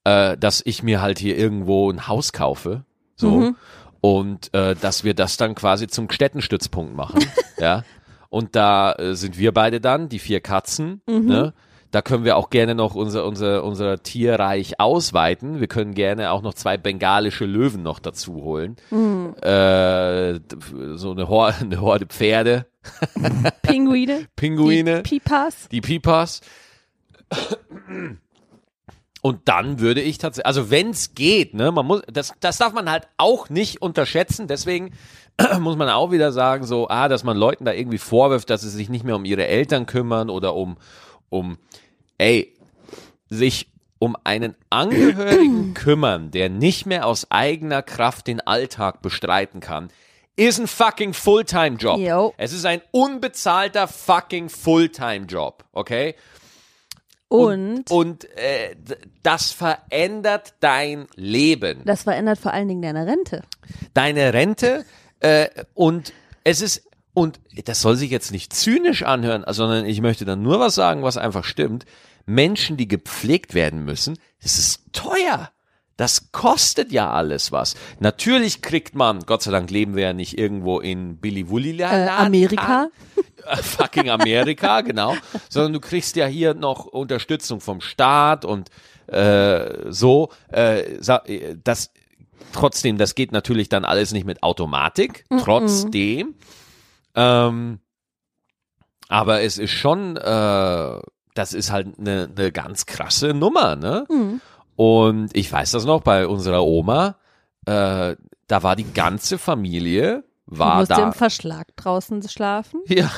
äh, 0.03 0.37
dass 0.37 0.61
ich 0.65 0.83
mir 0.83 1.01
halt 1.01 1.17
hier 1.19 1.35
irgendwo 1.37 1.91
ein 1.91 2.07
Haus 2.07 2.31
kaufe, 2.33 2.85
so 3.15 3.29
Mhm. 3.31 3.55
und 4.01 4.53
äh, 4.53 4.75
dass 4.75 5.03
wir 5.03 5.13
das 5.13 5.37
dann 5.37 5.55
quasi 5.55 5.87
zum 5.87 6.09
Städtenstützpunkt 6.09 6.95
machen, 6.95 7.19
ja. 7.59 7.83
Und 8.29 8.55
da 8.55 8.93
äh, 8.93 9.15
sind 9.15 9.37
wir 9.37 9.53
beide 9.53 9.81
dann, 9.81 10.07
die 10.09 10.19
vier 10.19 10.39
Katzen, 10.39 11.01
Mhm. 11.07 11.25
ne? 11.25 11.53
Da 11.91 12.03
können 12.03 12.23
wir 12.23 12.37
auch 12.37 12.51
gerne 12.51 12.75
noch 12.75 12.93
unser, 12.93 13.25
unser, 13.25 13.63
unser 13.63 14.03
Tierreich 14.03 14.79
ausweiten. 14.79 15.59
Wir 15.59 15.65
können 15.65 15.95
gerne 15.95 16.29
auch 16.29 16.43
noch 16.43 16.53
zwei 16.53 16.77
bengalische 16.77 17.45
Löwen 17.45 17.81
noch 17.81 17.97
dazu 17.97 18.35
holen. 18.43 18.75
Mhm. 18.91 19.33
Äh, 19.41 20.35
so 20.95 21.09
eine, 21.11 21.27
Hor 21.27 21.47
eine 21.59 21.81
Horde 21.81 22.05
Pferde, 22.05 22.67
Pinguine. 23.63 24.27
Pinguine, 24.35 25.01
Die 25.01 25.09
Pipas. 25.19 25.67
die 25.69 25.81
Pipas. 25.81 26.41
Und 29.21 29.39
dann 29.49 29.79
würde 29.79 30.01
ich 30.01 30.17
tatsächlich, 30.17 30.45
also 30.45 30.69
wenn 30.71 30.91
es 30.91 31.13
geht, 31.15 31.53
ne, 31.53 31.71
man 31.71 31.85
muss, 31.85 32.01
das, 32.11 32.33
das 32.39 32.57
darf 32.57 32.73
man 32.73 32.89
halt 32.89 33.07
auch 33.17 33.49
nicht 33.49 33.81
unterschätzen. 33.81 34.47
Deswegen 34.47 34.91
muss 35.59 35.75
man 35.77 35.89
auch 35.89 36.11
wieder 36.11 36.31
sagen, 36.31 36.65
so, 36.65 36.87
ah, 36.89 37.07
dass 37.07 37.23
man 37.23 37.37
Leuten 37.37 37.65
da 37.65 37.73
irgendwie 37.73 37.97
vorwirft, 37.97 38.49
dass 38.49 38.61
sie 38.61 38.69
sich 38.69 38.89
nicht 38.89 39.03
mehr 39.05 39.15
um 39.15 39.25
ihre 39.25 39.47
Eltern 39.47 39.85
kümmern 39.85 40.29
oder 40.29 40.55
um, 40.55 40.77
um, 41.29 41.57
ey, 42.17 42.55
sich 43.29 43.69
um 43.99 44.15
einen 44.23 44.55
Angehörigen 44.69 45.73
kümmern, 45.75 46.31
der 46.31 46.49
nicht 46.49 46.85
mehr 46.85 47.05
aus 47.05 47.29
eigener 47.31 47.81
Kraft 47.81 48.27
den 48.27 48.39
Alltag 48.41 49.01
bestreiten 49.01 49.59
kann, 49.59 49.89
ist 50.35 50.57
ein 50.59 50.67
fucking 50.67 51.13
Fulltime-Job. 51.13 51.99
Jo. 51.99 52.33
Es 52.37 52.53
ist 52.53 52.65
ein 52.65 52.81
unbezahlter 52.91 53.87
fucking 53.89 54.47
Fulltime-Job, 54.49 55.65
okay? 55.73 56.15
Und, 57.27 57.91
Und 57.91 58.23
äh, 58.37 58.75
d- 58.75 58.95
das 59.21 59.51
verändert 59.51 60.53
dein 60.61 61.05
Leben, 61.15 61.81
das 61.85 62.03
verändert 62.03 62.39
vor 62.39 62.53
allen 62.53 62.67
Dingen 62.67 62.81
deine 62.81 63.05
Rente. 63.05 63.43
deine 63.93 64.33
Rente 64.33 64.83
äh, 65.19 65.47
und 65.73 66.13
es 66.43 66.61
ist 66.61 66.83
und 67.13 67.39
das 67.65 67.81
soll 67.81 67.95
sich 67.95 68.11
jetzt 68.11 68.31
nicht 68.31 68.53
zynisch 68.53 69.03
anhören, 69.03 69.43
sondern 69.47 69.85
ich 69.85 69.99
möchte 70.01 70.25
dann 70.25 70.41
nur 70.41 70.59
was 70.59 70.75
sagen, 70.75 71.03
was 71.03 71.17
einfach 71.17 71.43
stimmt. 71.43 71.85
Menschen, 72.25 72.77
die 72.77 72.87
gepflegt 72.87 73.53
werden 73.53 73.83
müssen, 73.83 74.17
das 74.41 74.57
ist 74.57 74.83
teuer. 74.93 75.51
Das 75.97 76.31
kostet 76.31 76.93
ja 76.93 77.11
alles 77.11 77.51
was. 77.51 77.75
Natürlich 77.99 78.61
kriegt 78.61 78.95
man, 78.95 79.19
Gott 79.25 79.43
sei 79.43 79.51
Dank 79.51 79.69
leben 79.69 79.97
wir 79.97 80.03
ja 80.03 80.13
nicht 80.13 80.37
irgendwo 80.37 80.79
in 80.79 81.17
Billy 81.17 81.49
Wully 81.49 81.81
Äh, 81.81 82.07
Amerika. 82.07 82.87
fucking 83.61 84.09
Amerika, 84.09 84.79
genau, 84.81 85.17
sondern 85.49 85.73
du 85.73 85.81
kriegst 85.81 86.15
ja 86.15 86.25
hier 86.25 86.53
noch 86.53 86.85
Unterstützung 86.85 87.59
vom 87.59 87.81
Staat 87.81 88.45
und 88.45 88.69
äh, 89.07 89.91
so. 89.91 90.29
Äh, 90.53 90.99
äh, 90.99 91.57
das 91.61 91.91
trotzdem, 92.53 92.97
das 92.97 93.15
geht 93.15 93.31
natürlich 93.31 93.69
dann 93.69 93.85
alles 93.85 94.11
nicht 94.11 94.25
mit 94.25 94.43
Automatik. 94.43 95.25
Trotzdem, 95.43 96.35
ähm, 97.15 97.79
aber 99.07 99.41
es 99.41 99.57
ist 99.57 99.71
schon, 99.71 100.17
äh, 100.17 100.99
das 101.33 101.53
ist 101.53 101.71
halt 101.71 101.99
eine 101.99 102.29
ne 102.35 102.51
ganz 102.51 102.85
krasse 102.85 103.33
Nummer, 103.33 103.75
ne? 103.75 104.05
Und 104.75 105.35
ich 105.35 105.51
weiß 105.51 105.71
das 105.71 105.85
noch 105.85 106.01
bei 106.01 106.27
unserer 106.27 106.63
Oma. 106.63 107.17
Äh, 107.65 108.15
da 108.47 108.63
war 108.63 108.75
die 108.75 108.93
ganze 108.93 109.37
Familie 109.37 110.23
Du 110.49 110.57
war 110.57 110.79
musst 110.79 110.91
da. 110.91 111.05
im 111.07 111.13
Verschlag 111.13 111.67
draußen 111.75 112.27
schlafen. 112.27 112.81
Ja, 112.87 113.09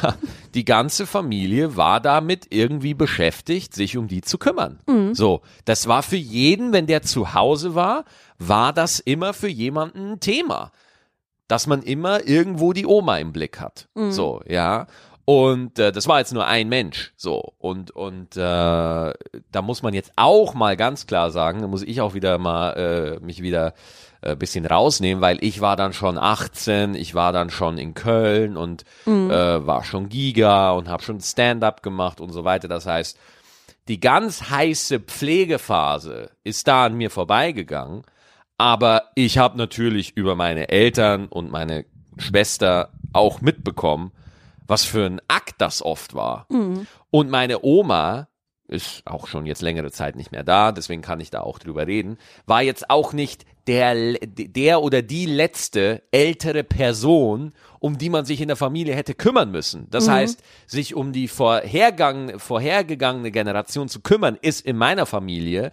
die 0.53 0.65
ganze 0.65 1.05
Familie 1.05 1.77
war 1.77 2.01
damit 2.01 2.47
irgendwie 2.50 2.93
beschäftigt, 2.93 3.73
sich 3.73 3.97
um 3.97 4.07
die 4.07 4.21
zu 4.21 4.38
kümmern. 4.38 4.79
So, 5.13 5.41
das 5.65 5.88
war 5.88 6.03
für 6.03 6.17
jeden, 6.17 6.73
wenn 6.73 6.88
der 6.88 7.01
zu 7.03 7.33
Hause 7.33 7.73
war, 7.73 8.03
war 8.38 8.73
das 8.73 9.00
immer 9.00 9.33
für 9.33 9.47
jemanden 9.47 10.13
ein 10.13 10.19
Thema, 10.19 10.71
dass 11.47 11.67
man 11.67 11.81
immer 11.83 12.27
irgendwo 12.27 12.73
die 12.73 12.85
Oma 12.85 13.17
im 13.17 13.31
Blick 13.31 13.59
hat. 13.59 13.88
So, 14.11 14.41
ja. 14.47 14.88
Und 15.23 15.79
äh, 15.79 15.91
das 15.91 16.07
war 16.07 16.19
jetzt 16.19 16.33
nur 16.33 16.45
ein 16.45 16.67
Mensch, 16.67 17.13
so 17.15 17.53
und 17.59 17.91
und 17.91 18.35
äh, 18.35 18.39
da 18.39 19.61
muss 19.61 19.83
man 19.83 19.93
jetzt 19.93 20.11
auch 20.15 20.55
mal 20.55 20.75
ganz 20.75 21.05
klar 21.05 21.31
sagen, 21.31 21.61
da 21.61 21.67
muss 21.67 21.83
ich 21.83 22.01
auch 22.01 22.13
wieder 22.15 22.38
mal 22.38 22.71
äh, 22.73 23.19
mich 23.23 23.41
wieder 23.41 23.73
äh, 24.22 24.36
bisschen 24.36 24.66
rausnehmen, 24.66 25.22
weil 25.22 25.38
ich 25.44 25.62
war 25.62 25.75
dann 25.75 25.94
schon 25.94 26.18
18, 26.18 26.96
ich 26.96 27.16
war 27.16 27.34
dann 27.34 27.50
schon 27.50 27.78
in 27.78 27.94
Köln 27.94 28.56
und 28.56 28.84
äh, 29.32 29.66
war 29.66 29.84
schon 29.84 30.10
Giga 30.10 30.72
und 30.72 30.90
habe 30.90 31.04
schon 31.04 31.20
Stand-up 31.22 31.82
gemacht 31.82 32.22
und 32.22 32.32
so 32.32 32.44
weiter. 32.44 32.68
Das 32.68 32.86
heißt, 32.86 33.18
die 33.88 34.00
ganz 34.00 34.50
heiße 34.50 35.00
Pflegephase 35.00 36.32
ist 36.44 36.68
da 36.68 36.86
an 36.86 36.96
mir 36.96 37.10
vorbeigegangen, 37.10 38.04
aber 38.58 39.04
ich 39.16 39.40
habe 39.40 39.58
natürlich 39.58 40.16
über 40.16 40.36
meine 40.36 40.70
Eltern 40.70 41.28
und 41.28 41.51
meine 41.51 41.86
Schwester 42.18 42.92
auch 43.13 43.42
mitbekommen, 43.42 44.12
was 44.68 44.86
für 44.86 45.05
ein 45.05 45.20
Akt 45.27 45.55
das 45.57 45.81
oft 45.81 46.14
war. 46.14 46.46
Und 47.10 47.29
meine 47.31 47.64
Oma 47.64 48.27
ist 48.68 49.01
auch 49.05 49.27
schon 49.27 49.46
jetzt 49.46 49.62
längere 49.62 49.92
Zeit 49.92 50.16
nicht 50.16 50.31
mehr 50.31 50.44
da, 50.44 50.72
deswegen 50.72 51.01
kann 51.01 51.20
ich 51.20 51.29
da 51.29 51.42
auch 51.42 51.60
drüber 51.60 51.88
reden, 51.88 52.18
war 52.46 52.62
jetzt 52.62 52.90
auch 52.90 53.12
nicht 53.14 53.46
der, 53.67 54.17
der 54.25 54.81
oder 54.81 55.01
die 55.01 55.25
letzte 55.25 56.01
ältere 56.11 56.63
Person, 56.63 57.53
um 57.79 57.97
die 57.97 58.09
man 58.09 58.25
sich 58.25 58.41
in 58.41 58.47
der 58.47 58.57
Familie 58.57 58.95
hätte 58.95 59.13
kümmern 59.13 59.51
müssen. 59.51 59.87
Das 59.89 60.07
heißt, 60.09 60.41
sich 60.67 60.95
um 60.95 61.13
die 61.13 61.27
vorhergang, 61.27 62.39
vorhergegangene 62.39 63.31
Generation 63.31 63.89
zu 63.89 64.01
kümmern, 64.01 64.37
ist 64.41 64.65
in 64.65 64.77
meiner 64.77 65.05
Familie, 65.05 65.71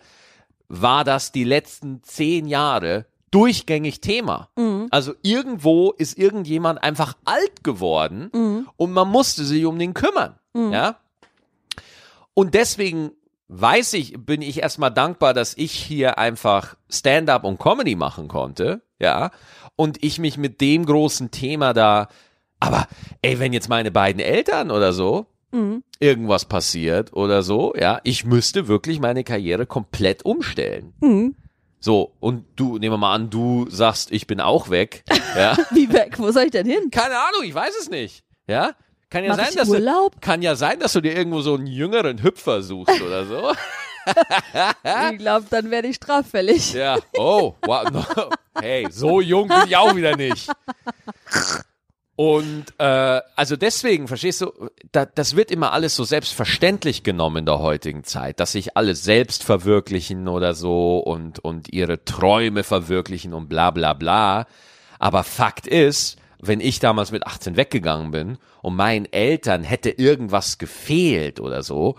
war 0.69 1.05
das 1.05 1.33
die 1.33 1.45
letzten 1.45 2.03
zehn 2.03 2.47
Jahre 2.47 3.07
durchgängig 3.31 4.01
Thema. 4.01 4.49
Also 4.91 5.15
irgendwo 5.23 5.91
ist 5.93 6.19
irgendjemand 6.19 6.83
einfach 6.83 7.15
alt 7.25 7.63
geworden 7.63 8.67
und 8.77 8.93
man 8.93 9.09
musste 9.09 9.45
sich 9.45 9.65
um 9.65 9.79
den 9.79 9.95
kümmern. 9.95 10.39
Ja? 10.55 10.97
Und 12.35 12.55
deswegen 12.55 13.13
weiß 13.49 13.95
ich, 13.95 14.15
bin 14.25 14.43
ich 14.43 14.61
erstmal 14.61 14.91
dankbar, 14.93 15.35
dass 15.35 15.57
ich 15.57 15.73
hier 15.73 16.19
einfach 16.19 16.77
Stand-up 16.91 17.45
und 17.45 17.59
Comedy 17.59 17.95
machen 17.97 18.29
konnte, 18.29 18.83
ja, 18.99 19.31
und 19.77 20.03
ich 20.05 20.19
mich 20.19 20.37
mit 20.39 20.61
dem 20.61 20.85
großen 20.87 21.31
Thema 21.31 21.73
da, 21.73 22.09
aber 22.61 22.87
ey, 23.23 23.39
wenn 23.39 23.53
jetzt 23.53 23.69
meine 23.69 23.91
beiden 23.91 24.21
Eltern 24.21 24.71
oder 24.71 24.93
so 24.93 25.27
irgendwas 25.99 26.45
passiert 26.45 27.13
oder 27.15 27.43
so, 27.43 27.73
ja, 27.75 28.01
ich 28.05 28.25
müsste 28.25 28.69
wirklich 28.69 29.01
meine 29.01 29.25
Karriere 29.25 29.65
komplett 29.67 30.25
umstellen. 30.25 30.93
So, 31.81 32.13
und 32.21 32.45
du, 32.57 32.77
nehmen 32.79 32.95
wir 32.95 32.99
mal 32.99 33.15
an, 33.15 33.31
du 33.31 33.67
sagst, 33.71 34.11
ich 34.11 34.27
bin 34.27 34.41
auch 34.41 34.69
weg, 34.69 35.05
ja. 35.37 35.57
Wie 35.71 35.91
weg? 35.93 36.19
Wo 36.19 36.31
soll 36.33 36.45
ich 36.45 36.51
denn 36.51 36.67
hin? 36.67 36.91
Keine 36.91 37.15
Ahnung, 37.17 37.45
ich 37.45 37.55
weiß 37.55 37.75
es 37.81 37.89
nicht. 37.89 38.25
Ja? 38.49 38.73
Kann 39.11 39.25
ja 39.25 39.31
Mach 39.35 39.45
sein, 39.45 39.55
dass 39.57 39.69
Urlaub? 39.69 40.13
du 40.15 40.21
kann 40.21 40.43
ja 40.43 40.55
sein, 40.55 40.81
dass 40.81 40.93
du 40.93 41.01
dir 41.01 41.17
irgendwo 41.17 41.41
so 41.41 41.55
einen 41.55 41.67
jüngeren 41.67 42.23
Hüpfer 42.23 42.63
suchst 42.63 43.01
oder 43.01 43.25
so. 43.27 43.53
Ich 45.13 45.19
glaube, 45.19 45.45
dann 45.51 45.71
werde 45.71 45.89
ich 45.89 45.97
straffällig. 45.97 46.73
ja. 46.73 46.97
Oh, 47.19 47.53
wow. 47.67 47.91
No. 47.91 48.05
Hey, 48.59 48.87
so 48.91 49.21
jung 49.21 49.49
bin 49.49 49.59
ich 49.67 49.77
auch 49.77 49.95
wieder 49.95 50.17
nicht. 50.17 50.49
Und 52.17 52.65
äh, 52.79 53.21
also 53.37 53.57
deswegen, 53.57 54.09
verstehst 54.09 54.41
du, 54.41 54.51
da, 54.93 55.05
das 55.05 55.37
wird 55.37 55.51
immer 55.51 55.73
alles 55.73 55.95
so 55.95 56.05
selbstverständlich 56.05 57.05
genommen 57.05 57.39
in 57.39 57.47
der 57.47 57.61
heutigen 57.61 58.03
Zeit, 58.03 58.41
dass 58.41 58.53
sich 58.53 58.77
alle 58.77 58.95
selbst 58.97 59.45
verwirklichen 59.45 60.27
oder 60.27 60.55
so 60.55 60.99
und, 60.99 61.39
und 61.39 61.73
ihre 61.73 62.05
Träume 62.05 62.65
verwirklichen 62.65 63.35
und 63.35 63.49
bla 63.49 63.71
bla 63.71 63.93
bla. 63.93 64.47
Aber 64.99 65.23
Fakt 65.23 65.67
ist, 65.69 66.17
wenn 66.41 66.61
ich 66.61 66.79
damals 66.79 67.11
mit 67.11 67.27
18 67.27 67.57
weggegangen 67.57 68.11
bin 68.11 68.39
und 68.63 68.77
meinen 68.77 69.07
Eltern 69.07 69.65
hätte 69.65 69.91
irgendwas 69.91 70.59
gefehlt 70.59 71.41
oder 71.41 71.63
so, 71.63 71.97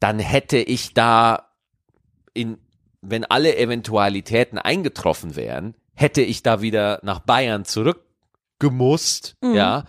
dann 0.00 0.18
hätte 0.18 0.58
ich 0.58 0.94
da 0.94 1.50
in, 2.32 2.58
wenn 3.00 3.24
alle 3.24 3.56
Eventualitäten 3.56 4.58
eingetroffen 4.58 5.36
wären, 5.36 5.74
hätte 5.94 6.22
ich 6.22 6.42
da 6.42 6.60
wieder 6.60 7.00
nach 7.02 7.20
Bayern 7.20 7.64
zurückgemusst, 7.64 9.36
ja, 9.42 9.84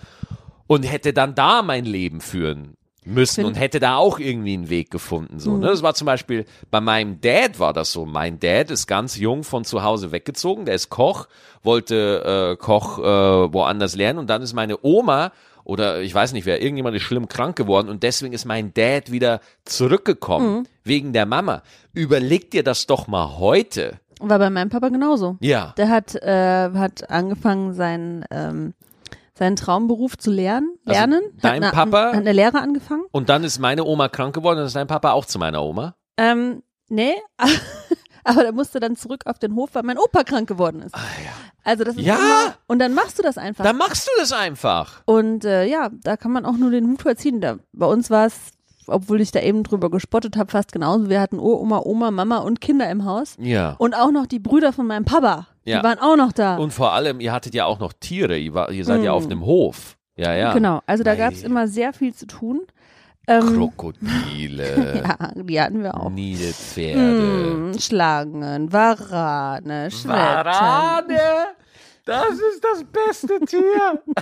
und 0.68 0.84
hätte 0.84 1.14
dann 1.14 1.36
da 1.36 1.62
mein 1.62 1.86
Leben 1.86 2.22
führen 2.22 2.76
müssen 3.06 3.36
Find- 3.36 3.48
und 3.48 3.56
hätte 3.56 3.80
da 3.80 3.98
auch 3.98 4.20
irgendwie 4.20 4.54
einen 4.54 4.70
Weg 4.70 4.92
gefunden, 4.92 5.40
so, 5.40 5.58
ne? 5.58 5.68
Das 5.68 5.84
war 5.84 5.94
zum 5.94 6.06
Beispiel, 6.06 6.46
bei 6.72 6.82
meinem 6.82 7.22
Dad 7.22 7.60
war 7.60 7.74
das 7.74 7.92
so. 7.92 8.06
Mein 8.06 8.40
Dad 8.40 8.72
ist 8.72 8.88
ganz 8.88 9.18
jung 9.18 9.44
von 9.44 9.64
zu 9.64 9.84
Hause 9.84 10.12
weggezogen, 10.12 10.66
der 10.66 10.76
ist 10.76 10.90
Koch, 10.90 11.28
wollte 11.64 12.56
äh, 12.56 12.58
Koch 12.58 13.00
äh, 13.00 13.04
woanders 13.54 13.96
lernen 13.96 14.20
und 14.20 14.30
dann 14.30 14.42
ist 14.42 14.54
meine 14.54 14.84
Oma 14.84 15.32
oder 15.64 16.02
ich 16.02 16.14
weiß 16.14 16.34
nicht 16.34 16.46
wer, 16.46 16.62
irgendjemand 16.62 16.96
ist 16.96 17.04
schlimm 17.04 17.28
krank 17.28 17.56
geworden 17.56 17.90
und 17.90 18.04
deswegen 18.04 18.34
ist 18.34 18.46
mein 18.46 18.74
Dad 18.74 19.12
wieder 19.12 19.42
zurückgekommen, 19.66 20.68
wegen 20.84 21.12
der 21.12 21.26
Mama. 21.26 21.64
Überleg 21.94 22.52
dir 22.52 22.64
das 22.64 22.86
doch 22.86 23.08
mal 23.08 23.38
heute. 23.40 24.00
War 24.20 24.40
bei 24.40 24.50
meinem 24.50 24.70
Papa 24.70 24.90
genauso. 24.90 25.38
Ja. 25.42 25.74
Der 25.78 25.90
hat, 25.90 26.16
äh, 26.16 26.72
hat 26.74 27.10
angefangen, 27.10 27.74
seinen, 27.74 28.26
ähm, 28.32 28.74
seinen 29.38 29.56
Traumberuf 29.56 30.18
zu 30.18 30.32
lernen. 30.32 30.70
Also 30.86 31.00
lernen. 31.00 31.22
dein 31.42 31.66
hat 31.66 31.74
Papa- 31.74 32.08
Hat 32.08 32.14
eine 32.16 32.32
Lehre 32.32 32.60
angefangen. 32.60 33.04
Und 33.12 33.30
dann 33.30 33.44
ist 33.44 33.60
meine 33.60 33.84
Oma 33.84 34.08
krank 34.10 34.34
geworden 34.34 34.60
und 34.60 34.66
ist 34.66 34.76
dein 34.76 34.88
Papa 34.88 35.12
auch 35.12 35.26
zu 35.26 35.40
meiner 35.40 35.62
Oma. 35.64 35.96
Ähm, 36.18 36.64
nee, 36.90 37.14
aber 38.24 38.42
der 38.44 38.54
musste 38.54 38.80
dann 38.80 38.96
zurück 38.96 39.24
auf 39.26 39.38
den 39.40 39.56
Hof, 39.56 39.70
weil 39.74 39.84
mein 39.84 39.98
Opa 39.98 40.24
krank 40.24 40.48
geworden 40.48 40.82
ist. 40.82 40.96
Also 41.64 41.84
das 41.84 41.96
ist 41.96 42.02
Ah, 42.04 42.06
Ja. 42.08 42.16
immer, 42.16 42.56
und 42.68 42.80
dann 42.80 42.94
machst 42.94 43.20
du 43.20 43.24
das 43.24 43.38
einfach. 43.38 43.64
Dann 43.64 43.78
machst 43.78 44.08
du 44.08 44.12
das 44.20 44.32
einfach. 44.32 45.02
und 45.06 45.46
äh, 45.46 45.66
ja, 45.66 45.90
da 46.04 46.16
kann 46.18 46.32
man 46.32 46.46
auch 46.46 46.56
nur 46.58 46.72
den 46.72 46.88
Hut 46.88 47.02
vorziehen. 47.02 47.42
Da, 47.42 47.58
bei 47.74 47.86
uns 47.86 48.10
war 48.10 48.26
es 48.28 48.36
obwohl 48.88 49.20
ich 49.20 49.32
da 49.32 49.40
eben 49.40 49.64
drüber 49.64 49.90
gespottet 49.90 50.38
habe, 50.38 50.52
fast 50.52 50.72
genauso. 50.72 51.10
Wir 51.10 51.20
hatten 51.20 51.40
Uroma, 51.40 51.82
Oma, 51.84 52.12
Mama 52.12 52.38
und 52.38 52.62
Kinder 52.62 52.88
im 52.92 53.04
Haus. 53.04 53.36
Ja. 53.40 53.74
Und 53.80 53.96
auch 53.96 54.12
noch 54.12 54.28
die 54.28 54.38
Brüder 54.38 54.74
von 54.74 54.86
meinem 54.86 55.06
Papa. 55.06 55.48
Ja. 55.66 55.80
Die 55.80 55.84
waren 55.84 56.00
auch 56.00 56.16
noch 56.16 56.32
da. 56.32 56.58
Und 56.58 56.72
vor 56.72 56.94
allem, 56.94 57.20
ihr 57.20 57.34
hattet 57.34 57.54
ja 57.54 57.66
auch 57.66 57.80
noch 57.80 57.92
Tiere, 57.94 58.38
ihr, 58.38 58.54
war, 58.54 58.72
ihr 58.72 58.86
seid 58.86 59.04
ja 59.04 59.12
auf 59.12 59.26
einem 59.26 59.46
Hof. 59.46 59.98
Ja, 60.16 60.34
ja. 60.34 60.54
Genau, 60.54 60.82
also 60.86 61.04
da 61.04 61.16
gab 61.16 61.34
es 61.34 61.44
immer 61.44 61.68
sehr 61.68 61.92
viel 61.92 62.14
zu 62.14 62.28
tun. 62.28 62.62
Ähm, 63.28 63.56
Krokodile, 63.58 65.04
ja, 65.20 65.32
die 65.34 65.60
hatten 65.60 65.82
wir 65.82 66.00
auch. 66.00 66.12
Nilpferde. 66.12 67.52
Hm, 67.74 67.80
Schlangen, 67.80 68.72
Warane, 68.72 69.90
Schwetten. 69.90 70.10
Warane! 70.12 71.48
Das 72.06 72.34
ist 72.34 72.64
das 72.64 72.84
beste 72.84 73.40
Tier. 73.46 74.02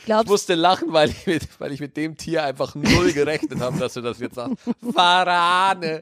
Ich 0.00 0.06
Glaubst 0.06 0.28
musste 0.28 0.54
lachen, 0.56 0.92
weil 0.92 1.10
ich 1.10 1.26
mit, 1.26 1.46
weil 1.60 1.70
ich 1.70 1.78
mit 1.78 1.96
dem 1.96 2.16
Tier 2.16 2.42
einfach 2.42 2.74
null 2.74 3.12
gerechnet 3.12 3.60
habe, 3.60 3.78
dass 3.78 3.94
du 3.94 4.00
das 4.00 4.18
jetzt 4.18 4.34
sagst. 4.34 4.56
Warane. 4.80 6.00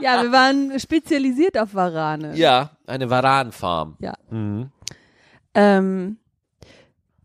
Ja, 0.00 0.22
wir 0.22 0.32
waren 0.32 0.78
spezialisiert 0.78 1.58
auf 1.58 1.74
Warane. 1.74 2.36
Ja, 2.36 2.70
eine 2.86 3.10
Varanfarm. 3.10 3.96
Ja. 4.00 4.14
Mhm. 4.30 4.70
Ähm, 5.54 6.16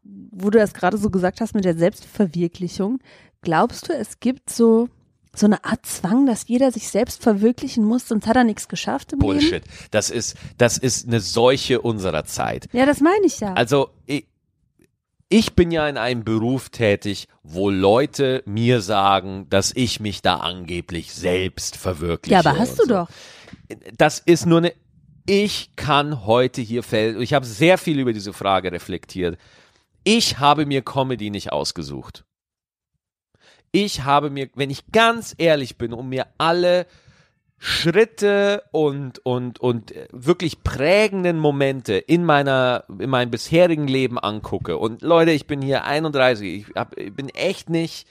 wo 0.03 0.49
du 0.49 0.59
das 0.59 0.73
gerade 0.73 0.97
so 0.97 1.09
gesagt 1.09 1.41
hast 1.41 1.55
mit 1.55 1.65
der 1.65 1.75
Selbstverwirklichung, 1.75 2.99
glaubst 3.41 3.89
du, 3.89 3.93
es 3.93 4.19
gibt 4.19 4.49
so 4.49 4.89
so 5.35 5.45
eine 5.45 5.63
Art 5.63 5.85
Zwang, 5.85 6.25
dass 6.25 6.47
jeder 6.47 6.71
sich 6.71 6.89
selbst 6.89 7.21
verwirklichen 7.21 7.85
muss, 7.85 8.07
sonst 8.07 8.27
hat 8.27 8.35
er 8.35 8.43
nichts 8.43 8.67
geschafft 8.67 9.13
im 9.13 9.19
Leben? 9.19 9.33
Bullshit. 9.33 9.63
Das 9.91 10.09
ist, 10.09 10.35
das 10.57 10.77
ist 10.77 11.07
eine 11.07 11.19
Seuche 11.19 11.81
unserer 11.81 12.25
Zeit. 12.25 12.67
Ja, 12.73 12.85
das 12.85 12.99
meine 12.99 13.25
ich 13.25 13.39
ja. 13.39 13.53
Also 13.53 13.89
ich, 14.05 14.25
ich 15.29 15.55
bin 15.55 15.69
ja 15.69 15.87
in 15.87 15.97
einem 15.97 16.23
Beruf 16.23 16.69
tätig, 16.69 17.27
wo 17.43 17.69
Leute 17.69 18.41
mir 18.45 18.81
sagen, 18.81 19.47
dass 19.49 19.71
ich 19.75 19.99
mich 19.99 20.23
da 20.23 20.37
angeblich 20.37 21.13
selbst 21.13 21.77
verwirkliche. 21.77 22.33
ja, 22.33 22.39
aber 22.39 22.57
hast 22.57 22.79
du 22.79 22.83
so. 22.83 22.89
doch. 22.89 23.09
Das 23.95 24.19
ist 24.19 24.47
nur 24.47 24.57
eine. 24.59 24.73
Ich 25.27 25.75
kann 25.75 26.25
heute 26.25 26.61
hier 26.61 26.81
fällen. 26.81 27.21
Ich 27.21 27.35
habe 27.35 27.45
sehr 27.45 27.77
viel 27.77 27.99
über 27.99 28.13
diese 28.13 28.33
Frage 28.33 28.71
reflektiert. 28.71 29.37
Ich 30.03 30.39
habe 30.39 30.65
mir 30.65 30.81
Comedy 30.81 31.29
nicht 31.29 31.51
ausgesucht. 31.51 32.25
Ich 33.71 34.03
habe 34.03 34.31
mir, 34.31 34.49
wenn 34.55 34.71
ich 34.71 34.91
ganz 34.91 35.35
ehrlich 35.37 35.77
bin, 35.77 35.93
um 35.93 36.09
mir 36.09 36.25
alle 36.39 36.87
Schritte 37.61 38.63
und, 38.71 39.19
und, 39.25 39.59
und 39.59 39.93
wirklich 40.11 40.63
prägenden 40.63 41.37
Momente 41.39 41.93
in 41.95 42.23
meiner, 42.23 42.85
in 42.99 43.09
meinem 43.09 43.31
bisherigen 43.31 43.87
Leben 43.87 44.17
angucke. 44.17 44.77
Und 44.77 45.01
Leute, 45.01 45.31
ich 45.31 45.45
bin 45.45 45.61
hier 45.61 45.83
31, 45.83 46.47
ich, 46.69 46.75
hab, 46.75 46.97
ich 46.97 47.13
bin 47.13 47.27
echt 47.29 47.69
nicht 47.69 48.07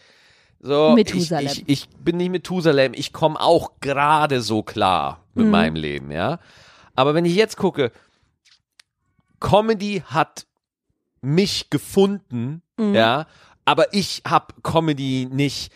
so. 0.60 0.90
Methusalem. 0.94 1.46
Ich, 1.46 1.62
ich, 1.62 1.68
ich 1.84 1.88
bin 1.98 2.18
nicht 2.18 2.30
Methusalem, 2.30 2.92
ich 2.94 3.12
komme 3.14 3.40
auch 3.40 3.72
gerade 3.80 4.42
so 4.42 4.62
klar 4.62 5.24
mit 5.34 5.46
Mhm. 5.46 5.50
meinem 5.50 5.76
Leben, 5.76 6.10
ja. 6.10 6.40
Aber 6.94 7.14
wenn 7.14 7.24
ich 7.24 7.34
jetzt 7.34 7.56
gucke, 7.56 7.90
Comedy 9.40 10.02
hat 10.06 10.46
mich 11.20 11.70
gefunden, 11.70 12.62
Mhm. 12.76 12.94
ja, 12.94 13.26
aber 13.64 13.92
ich 13.94 14.22
habe 14.26 14.54
Comedy 14.62 15.28
nicht. 15.30 15.72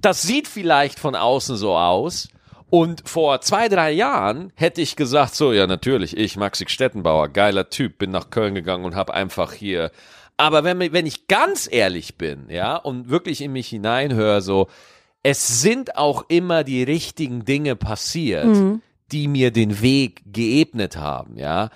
Das 0.00 0.22
sieht 0.22 0.48
vielleicht 0.48 0.98
von 0.98 1.14
außen 1.14 1.56
so 1.56 1.76
aus. 1.76 2.28
Und 2.74 3.06
vor 3.06 3.42
zwei, 3.42 3.68
drei 3.68 3.92
Jahren 3.92 4.50
hätte 4.54 4.80
ich 4.80 4.96
gesagt, 4.96 5.34
so, 5.34 5.52
ja, 5.52 5.66
natürlich, 5.66 6.16
ich, 6.16 6.38
Maxi 6.38 6.64
Stettenbauer, 6.66 7.28
geiler 7.28 7.68
Typ, 7.68 7.98
bin 7.98 8.10
nach 8.10 8.30
Köln 8.30 8.54
gegangen 8.54 8.86
und 8.86 8.94
habe 8.94 9.12
einfach 9.12 9.52
hier. 9.52 9.90
Aber 10.38 10.64
wenn, 10.64 10.80
wenn 10.80 11.04
ich 11.04 11.28
ganz 11.28 11.68
ehrlich 11.70 12.16
bin, 12.16 12.46
ja, 12.48 12.76
und 12.76 13.10
wirklich 13.10 13.42
in 13.42 13.52
mich 13.52 13.68
hineinhöre, 13.68 14.40
so, 14.40 14.68
es 15.22 15.60
sind 15.60 15.98
auch 15.98 16.24
immer 16.28 16.64
die 16.64 16.82
richtigen 16.82 17.44
Dinge 17.44 17.76
passiert, 17.76 18.56
die 19.12 19.28
mir 19.28 19.50
den 19.50 19.82
Weg 19.82 20.22
geebnet 20.24 20.96
haben, 20.96 21.36
ja. 21.36 21.68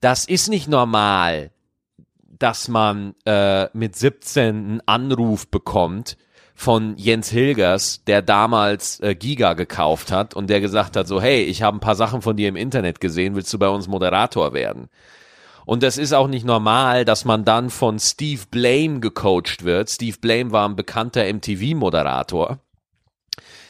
Das 0.00 0.24
ist 0.24 0.48
nicht 0.48 0.68
normal, 0.68 1.50
dass 2.38 2.68
man 2.68 3.14
äh, 3.26 3.68
mit 3.76 3.94
17 3.94 4.48
einen 4.48 4.80
Anruf 4.86 5.48
bekommt 5.48 6.16
von 6.60 6.94
Jens 6.98 7.30
Hilgers, 7.30 8.04
der 8.04 8.20
damals 8.20 9.00
äh, 9.00 9.14
Giga 9.14 9.54
gekauft 9.54 10.12
hat 10.12 10.34
und 10.34 10.50
der 10.50 10.60
gesagt 10.60 10.94
hat, 10.94 11.08
so 11.08 11.18
hey, 11.18 11.42
ich 11.42 11.62
habe 11.62 11.78
ein 11.78 11.80
paar 11.80 11.94
Sachen 11.94 12.20
von 12.20 12.36
dir 12.36 12.50
im 12.50 12.56
Internet 12.56 13.00
gesehen, 13.00 13.34
willst 13.34 13.50
du 13.54 13.58
bei 13.58 13.70
uns 13.70 13.88
Moderator 13.88 14.52
werden? 14.52 14.90
Und 15.64 15.82
das 15.82 15.96
ist 15.96 16.12
auch 16.12 16.28
nicht 16.28 16.44
normal, 16.44 17.06
dass 17.06 17.24
man 17.24 17.46
dann 17.46 17.70
von 17.70 17.98
Steve 17.98 18.42
Blame 18.50 19.00
gecoacht 19.00 19.64
wird. 19.64 19.88
Steve 19.88 20.18
Blame 20.20 20.52
war 20.52 20.68
ein 20.68 20.76
bekannter 20.76 21.24
MTV-Moderator. 21.32 22.58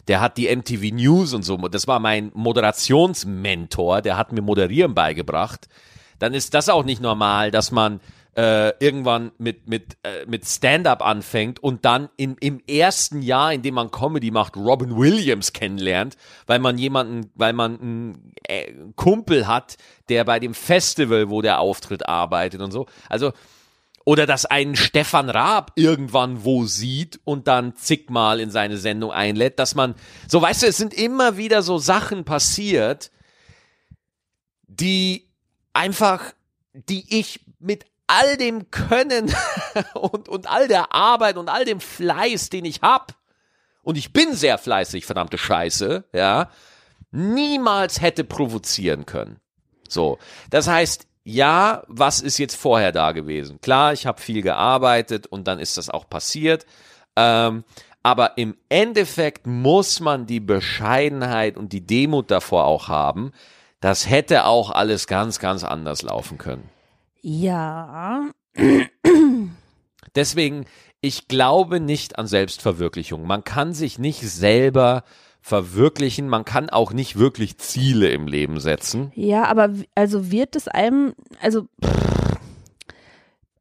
Der 0.09 0.21
hat 0.21 0.37
die 0.37 0.53
MTV 0.53 0.93
News 0.93 1.33
und 1.33 1.45
so, 1.45 1.59
das 1.69 1.87
war 1.87 2.01
mein 2.01 2.33
Moderationsmentor, 2.35 4.03
der 4.03 4.17
hat 4.17 4.33
mir 4.33 4.43
Moderieren 4.43 4.95
beigebracht. 4.95 5.69
Dann 6.19 6.35
ist 6.35 6.55
das 6.55 6.69
auch 6.69 6.85
nicht 6.85 7.01
normal, 7.01 7.53
dass 7.53 7.71
man 7.71 8.01
äh, 8.37 8.73
irgendwann 8.79 9.33
mit, 9.39 9.69
mit, 9.69 9.97
äh, 10.03 10.25
mit 10.27 10.47
Stand-up 10.47 11.05
anfängt 11.05 11.63
und 11.63 11.85
dann 11.85 12.09
in, 12.17 12.37
im 12.41 12.61
ersten 12.67 13.23
Jahr, 13.23 13.53
in 13.53 13.63
dem 13.63 13.75
man 13.75 13.91
Comedy 13.91 14.31
macht, 14.31 14.57
Robin 14.57 14.97
Williams 14.97 15.53
kennenlernt, 15.53 16.17
weil 16.47 16.61
man 16.61 16.79
jemanden, 16.79 17.31
weil 17.35 17.53
man 17.53 17.81
einen 17.81 18.33
äh, 18.45 18.73
Kumpel 18.95 19.47
hat, 19.47 19.77
der 20.09 20.25
bei 20.25 20.39
dem 20.39 20.55
Festival, 20.55 21.29
wo 21.29 21.43
der 21.43 21.61
auftritt, 21.61 22.09
arbeitet 22.09 22.61
und 22.61 22.71
so. 22.71 22.87
Also, 23.09 23.33
oder 24.05 24.27
dass 24.27 24.47
einen 24.47 24.77
Stefan 24.77 25.29
Raab 25.29 25.73
irgendwann 25.75 26.45
wo 26.45 26.65
sieht 26.65 27.21
und 27.25 27.49
dann 27.49 27.77
zigmal 27.77 28.41
in 28.41 28.51
seine 28.51 28.79
Sendung 28.79 29.11
einlädt, 29.11 29.59
dass 29.59 29.75
man, 29.75 29.95
so 30.27 30.41
weißt 30.41 30.63
du, 30.63 30.67
es 30.69 30.77
sind 30.77 30.95
immer 30.95 31.37
wieder 31.37 31.63
so 31.63 31.79
Sachen 31.79 32.25
passiert, 32.25 33.11
die 34.67 35.29
einfach, 35.73 36.33
die 36.73 37.19
ich 37.19 37.41
mit 37.59 37.90
all 38.11 38.37
dem 38.37 38.71
Können 38.71 39.33
und, 39.95 40.29
und 40.29 40.51
all 40.51 40.69
der 40.69 40.93
Arbeit 40.95 41.37
und 41.37 41.49
all 41.49 41.65
dem 41.65 41.81
Fleiß, 41.81 42.51
den 42.51 42.65
ich 42.65 42.83
hab, 42.83 43.15
und 43.83 43.97
ich 43.97 44.13
bin 44.13 44.35
sehr 44.35 44.59
fleißig, 44.59 45.07
verdammte 45.07 45.39
Scheiße, 45.39 46.05
ja, 46.13 46.51
niemals 47.11 48.01
hätte 48.01 48.25
provozieren 48.25 49.07
können. 49.07 49.41
So, 49.89 50.19
das 50.51 50.69
heißt, 50.69 51.07
ja, 51.25 51.83
was 51.87 52.21
ist 52.21 52.39
jetzt 52.39 52.57
vorher 52.57 52.93
da 52.93 53.13
gewesen? 53.13 53.61
Klar, 53.61 53.93
ich 53.93 54.07
habe 54.07 54.21
viel 54.21 54.43
gearbeitet 54.43 55.27
und 55.27 55.49
dann 55.49 55.59
ist 55.59 55.77
das 55.77 55.91
auch 55.91 56.09
passiert. 56.09 56.67
Ähm, 57.17 57.65
aber 58.03 58.39
im 58.39 58.57
Endeffekt 58.69 59.47
muss 59.47 60.01
man 60.01 60.27
die 60.27 60.41
Bescheidenheit 60.41 61.57
und 61.57 61.73
die 61.73 61.87
Demut 61.87 62.31
davor 62.31 62.65
auch 62.65 62.89
haben. 62.89 63.33
Das 63.81 64.09
hätte 64.09 64.45
auch 64.45 64.71
alles 64.71 65.07
ganz, 65.07 65.39
ganz 65.39 65.65
anders 65.65 66.03
laufen 66.03 66.39
können. 66.39 66.69
Ja. 67.23 68.31
Deswegen, 70.15 70.67
ich 71.01 71.29
glaube 71.29 71.81
nicht 71.81 72.19
an 72.19 72.27
Selbstverwirklichung. 72.27 73.27
Man 73.27 73.45
kann 73.45 73.73
sich 73.73 73.99
nicht 73.99 74.21
selber 74.21 75.05
verwirklichen, 75.41 76.29
man 76.29 76.45
kann 76.45 76.69
auch 76.69 76.93
nicht 76.93 77.19
wirklich 77.19 77.59
Ziele 77.59 78.11
im 78.11 78.27
Leben 78.27 78.61
setzen. 78.61 79.11
Ja, 79.15 79.45
aber 79.45 79.71
also 79.95 80.31
wird 80.31 80.55
es 80.55 80.69
einem, 80.69 81.15
also, 81.41 81.67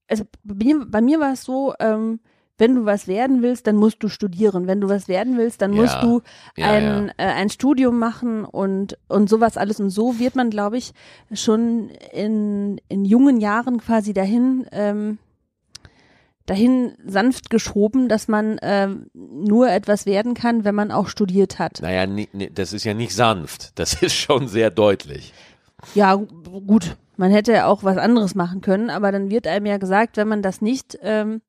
also 0.07 0.25
bei 0.43 0.55
mir, 0.55 0.85
bei 0.85 1.01
mir 1.01 1.19
war 1.19 1.33
es 1.33 1.43
so, 1.43 1.73
ähm, 1.79 2.19
wenn 2.59 2.75
du 2.75 2.85
was 2.85 3.07
werden 3.07 3.41
willst, 3.41 3.65
dann 3.65 3.75
musst 3.77 4.03
du 4.03 4.07
studieren. 4.09 4.67
Wenn 4.67 4.79
du 4.81 4.89
was 4.89 5.07
werden 5.07 5.37
willst, 5.37 5.61
dann 5.63 5.71
musst 5.71 5.95
Ja. 5.95 6.01
du 6.01 6.21
Ja, 6.55 6.67
ein, 6.67 6.83
ja. 7.07 7.13
Äh, 7.17 7.31
ein 7.33 7.49
Studium 7.49 7.97
machen 7.97 8.45
und, 8.45 8.97
und 9.07 9.29
sowas 9.29 9.57
alles. 9.57 9.79
Und 9.79 9.89
so 9.89 10.19
wird 10.19 10.35
man, 10.35 10.49
glaube 10.51 10.77
ich, 10.77 10.91
schon 11.33 11.89
in, 12.13 12.79
in 12.89 13.05
jungen 13.05 13.39
Jahren 13.39 13.79
quasi 13.79 14.13
dahin, 14.13 14.67
ähm, 14.71 15.17
dahin 16.45 16.93
sanft 17.05 17.49
geschoben, 17.49 18.09
dass 18.09 18.27
man 18.27 18.57
ähm, 18.63 19.07
nur 19.13 19.69
etwas 19.69 20.05
werden 20.05 20.33
kann, 20.33 20.63
wenn 20.65 20.73
man 20.75 20.91
auch 20.91 21.07
studiert 21.07 21.59
hat. 21.59 21.79
Naja, 21.81 22.07
ni- 22.07 22.29
ni- 22.33 22.49
das 22.53 22.73
ist 22.73 22.85
ja 22.85 22.93
nicht 22.93 23.13
sanft. 23.13 23.77
Das 23.77 23.93
ist 24.01 24.13
schon 24.15 24.47
sehr 24.47 24.71
deutlich. 24.71 25.33
Ja, 25.93 26.15
gu- 26.15 26.61
gut. 26.61 26.97
Man 27.17 27.31
hätte 27.31 27.51
ja 27.53 27.67
auch 27.67 27.83
was 27.83 27.97
anderes 27.97 28.33
machen 28.33 28.61
können, 28.61 28.89
aber 28.89 29.11
dann 29.11 29.29
wird 29.29 29.45
einem 29.45 29.65
ja 29.65 29.77
gesagt, 29.77 30.17
wenn 30.17 30.27
man 30.27 30.41
das 30.41 30.61
nicht, 30.61 30.97
ähm, 31.03 31.41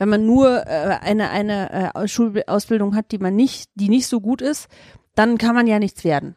wenn 0.00 0.08
man 0.08 0.24
nur 0.24 0.66
äh, 0.66 0.98
eine 1.02 1.28
eine 1.28 1.94
äh, 1.94 2.08
Schulausbildung 2.08 2.96
hat, 2.96 3.12
die 3.12 3.18
man 3.18 3.36
nicht, 3.36 3.68
die 3.74 3.90
nicht 3.90 4.06
so 4.06 4.22
gut 4.22 4.40
ist, 4.40 4.68
dann 5.14 5.36
kann 5.36 5.54
man 5.54 5.66
ja 5.66 5.78
nichts 5.78 6.04
werden. 6.04 6.36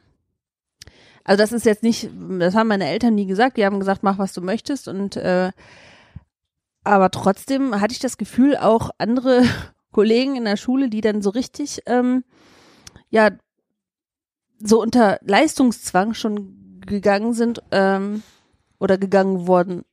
Also 1.24 1.42
das 1.42 1.54
ist 1.54 1.66
jetzt 1.66 1.82
nicht, 1.82 2.10
das 2.40 2.56
haben 2.56 2.68
meine 2.68 2.90
Eltern 2.90 3.16
nie 3.16 3.26
gesagt. 3.26 3.56
Die 3.56 3.66
haben 3.66 3.80
gesagt, 3.80 4.04
mach 4.04 4.18
was 4.20 4.34
du 4.34 4.42
möchtest 4.42 4.90
und 4.90 5.16
äh, 5.16 5.54
aber 6.84 7.10
trotzdem 7.10 7.80
hatte 7.80 7.94
ich 7.94 8.00
das 8.00 8.18
Gefühl, 8.18 8.58
auch 8.58 8.90
andere 8.98 9.44
Kollegen 9.94 10.36
in 10.36 10.44
der 10.44 10.58
Schule, 10.58 10.90
die 10.90 11.00
dann 11.00 11.22
so 11.22 11.30
richtig, 11.30 11.84
ähm, 11.86 12.26
ja, 13.12 13.30
so 14.60 14.82
unter 14.82 15.20
Leistungszwang 15.22 16.14
schon 16.14 16.82
gegangen 16.86 17.32
sind 17.32 17.64
ähm, 17.72 18.24
oder 18.78 18.98
gegangen 18.98 19.48
worden, 19.48 19.86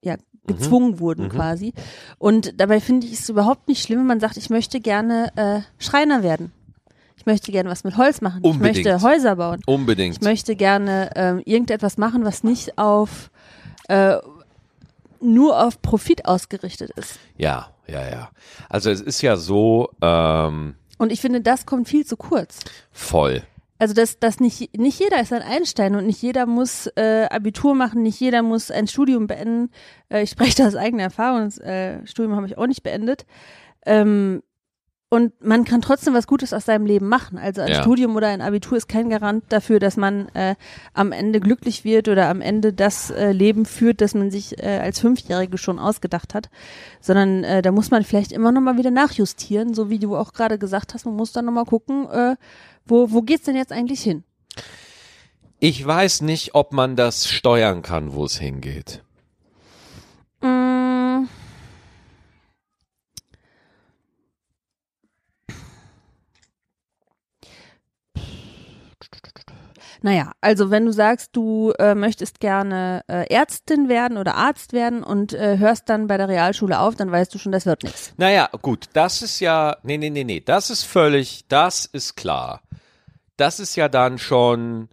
ja, 0.00 0.16
gezwungen 0.46 1.00
wurden 1.00 1.28
quasi. 1.28 1.72
Und 2.18 2.60
dabei 2.60 2.80
finde 2.80 3.06
ich 3.06 3.14
es 3.14 3.28
überhaupt 3.28 3.68
nicht 3.68 3.82
schlimm, 3.82 4.00
wenn 4.00 4.06
man 4.06 4.20
sagt, 4.20 4.36
ich 4.36 4.50
möchte 4.50 4.80
gerne 4.80 5.32
äh, 5.36 5.60
Schreiner 5.82 6.22
werden. 6.22 6.52
Ich 7.16 7.26
möchte 7.26 7.50
gerne 7.50 7.68
was 7.68 7.82
mit 7.82 7.96
Holz 7.96 8.20
machen. 8.20 8.40
Unbedingt. 8.42 8.78
Ich 8.78 8.84
möchte 8.84 9.02
Häuser 9.02 9.36
bauen. 9.36 9.60
Unbedingt. 9.66 10.16
Ich 10.16 10.22
möchte 10.22 10.54
gerne 10.54 11.10
ähm, 11.16 11.42
irgendetwas 11.44 11.98
machen, 11.98 12.24
was 12.24 12.44
nicht 12.44 12.78
auf 12.78 13.30
äh, 13.88 14.16
nur 15.20 15.64
auf 15.64 15.80
Profit 15.82 16.26
ausgerichtet 16.26 16.90
ist. 16.96 17.18
Ja, 17.36 17.68
ja, 17.88 18.08
ja. 18.08 18.30
Also 18.68 18.90
es 18.90 19.00
ist 19.00 19.22
ja 19.22 19.36
so 19.36 19.90
ähm, 20.02 20.74
Und 20.98 21.10
ich 21.10 21.20
finde, 21.20 21.40
das 21.40 21.66
kommt 21.66 21.88
viel 21.88 22.04
zu 22.06 22.16
kurz. 22.16 22.58
voll. 22.92 23.42
Also 23.78 23.94
dass, 23.94 24.18
dass 24.18 24.40
nicht, 24.40 24.76
nicht 24.78 24.98
jeder 25.00 25.20
ist 25.20 25.32
ein 25.32 25.42
Einstein 25.42 25.94
und 25.94 26.06
nicht 26.06 26.22
jeder 26.22 26.46
muss 26.46 26.86
äh, 26.96 27.26
Abitur 27.30 27.74
machen, 27.74 28.02
nicht 28.02 28.20
jeder 28.20 28.42
muss 28.42 28.70
ein 28.70 28.86
Studium 28.86 29.26
beenden. 29.26 29.70
Äh, 30.08 30.22
ich 30.22 30.30
spreche 30.30 30.56
da 30.56 30.66
aus 30.68 30.76
eigener 30.76 31.04
Erfahrung, 31.04 31.44
das 31.44 31.58
äh, 31.58 32.06
Studium 32.06 32.36
habe 32.36 32.46
ich 32.46 32.56
auch 32.58 32.66
nicht 32.66 32.82
beendet. 32.82 33.26
Ähm, 33.84 34.42
und 35.08 35.32
man 35.44 35.64
kann 35.64 35.82
trotzdem 35.82 36.14
was 36.14 36.26
Gutes 36.26 36.52
aus 36.52 36.64
seinem 36.64 36.84
Leben 36.84 37.08
machen. 37.08 37.38
Also 37.38 37.60
ein 37.62 37.68
Ja. 37.68 37.82
Studium 37.82 38.16
oder 38.16 38.26
ein 38.28 38.40
Abitur 38.40 38.76
ist 38.76 38.88
kein 38.88 39.08
Garant 39.08 39.44
dafür, 39.50 39.78
dass 39.78 39.96
man 39.96 40.28
äh, 40.30 40.56
am 40.94 41.12
Ende 41.12 41.38
glücklich 41.38 41.84
wird 41.84 42.08
oder 42.08 42.28
am 42.28 42.40
Ende 42.40 42.72
das 42.72 43.10
äh, 43.10 43.30
Leben 43.30 43.66
führt, 43.66 44.00
das 44.00 44.14
man 44.14 44.32
sich 44.32 44.60
äh, 44.60 44.78
als 44.82 44.98
Fünfjährige 44.98 45.58
schon 45.58 45.78
ausgedacht 45.78 46.34
hat. 46.34 46.50
Sondern 47.00 47.44
äh, 47.44 47.62
da 47.62 47.70
muss 47.70 47.92
man 47.92 48.02
vielleicht 48.02 48.32
immer 48.32 48.50
noch 48.50 48.60
mal 48.60 48.78
wieder 48.78 48.90
nachjustieren, 48.90 49.74
so 49.74 49.90
wie 49.90 50.00
du 50.00 50.16
auch 50.16 50.32
gerade 50.32 50.58
gesagt 50.58 50.92
hast. 50.92 51.06
Man 51.06 51.14
muss 51.14 51.32
dann 51.32 51.44
noch 51.44 51.52
mal 51.52 51.64
gucken, 51.66 52.08
äh, 52.10 52.34
wo, 52.84 53.12
wo 53.12 53.22
geht's 53.22 53.44
denn 53.44 53.56
jetzt 53.56 53.72
eigentlich 53.72 54.00
hin? 54.02 54.24
Ich 55.60 55.86
weiß 55.86 56.22
nicht, 56.22 56.54
ob 56.54 56.72
man 56.72 56.96
das 56.96 57.28
steuern 57.28 57.82
kann, 57.82 58.12
wo 58.12 58.24
es 58.24 58.38
hingeht. 58.38 59.02
Naja, 70.02 70.32
also 70.40 70.70
wenn 70.70 70.84
du 70.84 70.92
sagst, 70.92 71.30
du 71.34 71.72
äh, 71.78 71.94
möchtest 71.94 72.40
gerne 72.40 73.02
äh, 73.08 73.32
Ärztin 73.32 73.88
werden 73.88 74.18
oder 74.18 74.34
Arzt 74.34 74.72
werden 74.72 75.02
und 75.02 75.32
äh, 75.32 75.58
hörst 75.58 75.88
dann 75.88 76.06
bei 76.06 76.16
der 76.16 76.28
Realschule 76.28 76.78
auf, 76.78 76.94
dann 76.96 77.10
weißt 77.10 77.34
du 77.34 77.38
schon, 77.38 77.52
das 77.52 77.66
wird 77.66 77.82
nichts. 77.82 78.12
Naja, 78.16 78.48
gut, 78.62 78.86
das 78.92 79.22
ist 79.22 79.40
ja, 79.40 79.76
nee, 79.82 79.98
nee, 79.98 80.10
nee, 80.10 80.24
nee, 80.24 80.40
das 80.40 80.70
ist 80.70 80.84
völlig, 80.84 81.46
das 81.48 81.86
ist 81.86 82.16
klar. 82.16 82.62
Das 83.36 83.60
ist 83.60 83.76
ja 83.76 83.88
dann 83.88 84.18
schon, 84.18 84.88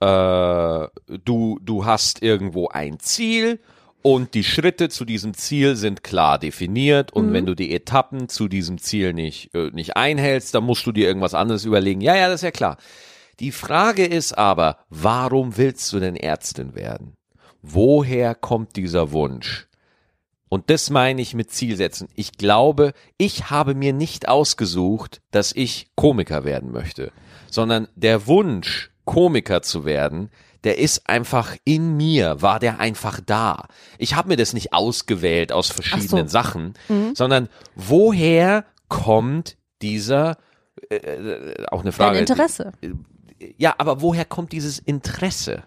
äh, 0.00 0.86
du, 1.24 1.58
du 1.62 1.84
hast 1.84 2.22
irgendwo 2.22 2.68
ein 2.68 2.98
Ziel 3.00 3.60
und 4.02 4.34
die 4.34 4.44
Schritte 4.44 4.88
zu 4.88 5.04
diesem 5.04 5.32
Ziel 5.34 5.76
sind 5.76 6.02
klar 6.02 6.38
definiert 6.38 7.12
und 7.12 7.32
wenn 7.32 7.46
du 7.46 7.54
die 7.54 7.72
Etappen 7.72 8.28
zu 8.28 8.48
diesem 8.48 8.78
Ziel 8.78 9.12
nicht, 9.12 9.54
äh, 9.54 9.70
nicht 9.70 9.96
einhältst, 9.96 10.54
dann 10.54 10.64
musst 10.64 10.84
du 10.86 10.92
dir 10.92 11.06
irgendwas 11.06 11.34
anderes 11.34 11.64
überlegen. 11.64 12.00
Ja, 12.00 12.16
ja, 12.16 12.26
das 12.26 12.36
ist 12.36 12.44
ja 12.44 12.50
klar. 12.50 12.78
Die 13.40 13.52
Frage 13.52 14.04
ist 14.04 14.36
aber, 14.36 14.78
warum 14.88 15.56
willst 15.56 15.92
du 15.92 16.00
denn 16.00 16.16
Ärztin 16.16 16.74
werden? 16.74 17.14
Woher 17.62 18.34
kommt 18.34 18.76
dieser 18.76 19.12
Wunsch? 19.12 19.68
Und 20.48 20.68
das 20.68 20.90
meine 20.90 21.22
ich 21.22 21.34
mit 21.34 21.50
Zielsetzen. 21.50 22.08
Ich 22.14 22.32
glaube, 22.32 22.92
ich 23.16 23.48
habe 23.48 23.74
mir 23.74 23.94
nicht 23.94 24.28
ausgesucht, 24.28 25.22
dass 25.30 25.52
ich 25.52 25.88
Komiker 25.94 26.44
werden 26.44 26.72
möchte, 26.72 27.10
sondern 27.50 27.88
der 27.94 28.26
Wunsch, 28.26 28.90
Komiker 29.04 29.62
zu 29.62 29.84
werden, 29.84 30.30
der 30.64 30.78
ist 30.78 31.08
einfach 31.08 31.56
in 31.64 31.96
mir, 31.96 32.42
war 32.42 32.60
der 32.60 32.80
einfach 32.80 33.20
da. 33.24 33.66
Ich 33.98 34.14
habe 34.14 34.28
mir 34.28 34.36
das 34.36 34.52
nicht 34.52 34.72
ausgewählt 34.72 35.52
aus 35.52 35.70
verschiedenen 35.70 36.28
so. 36.28 36.32
Sachen, 36.32 36.74
sondern 37.14 37.48
woher 37.74 38.64
kommt 38.88 39.56
dieser, 39.80 40.36
äh, 40.90 40.96
äh, 40.96 41.66
auch 41.68 41.80
eine 41.80 41.90
Dein 41.90 41.92
Frage. 41.92 42.18
Interesse. 42.18 42.72
Ja, 43.56 43.74
aber 43.78 44.00
woher 44.00 44.24
kommt 44.24 44.52
dieses 44.52 44.78
Interesse? 44.78 45.64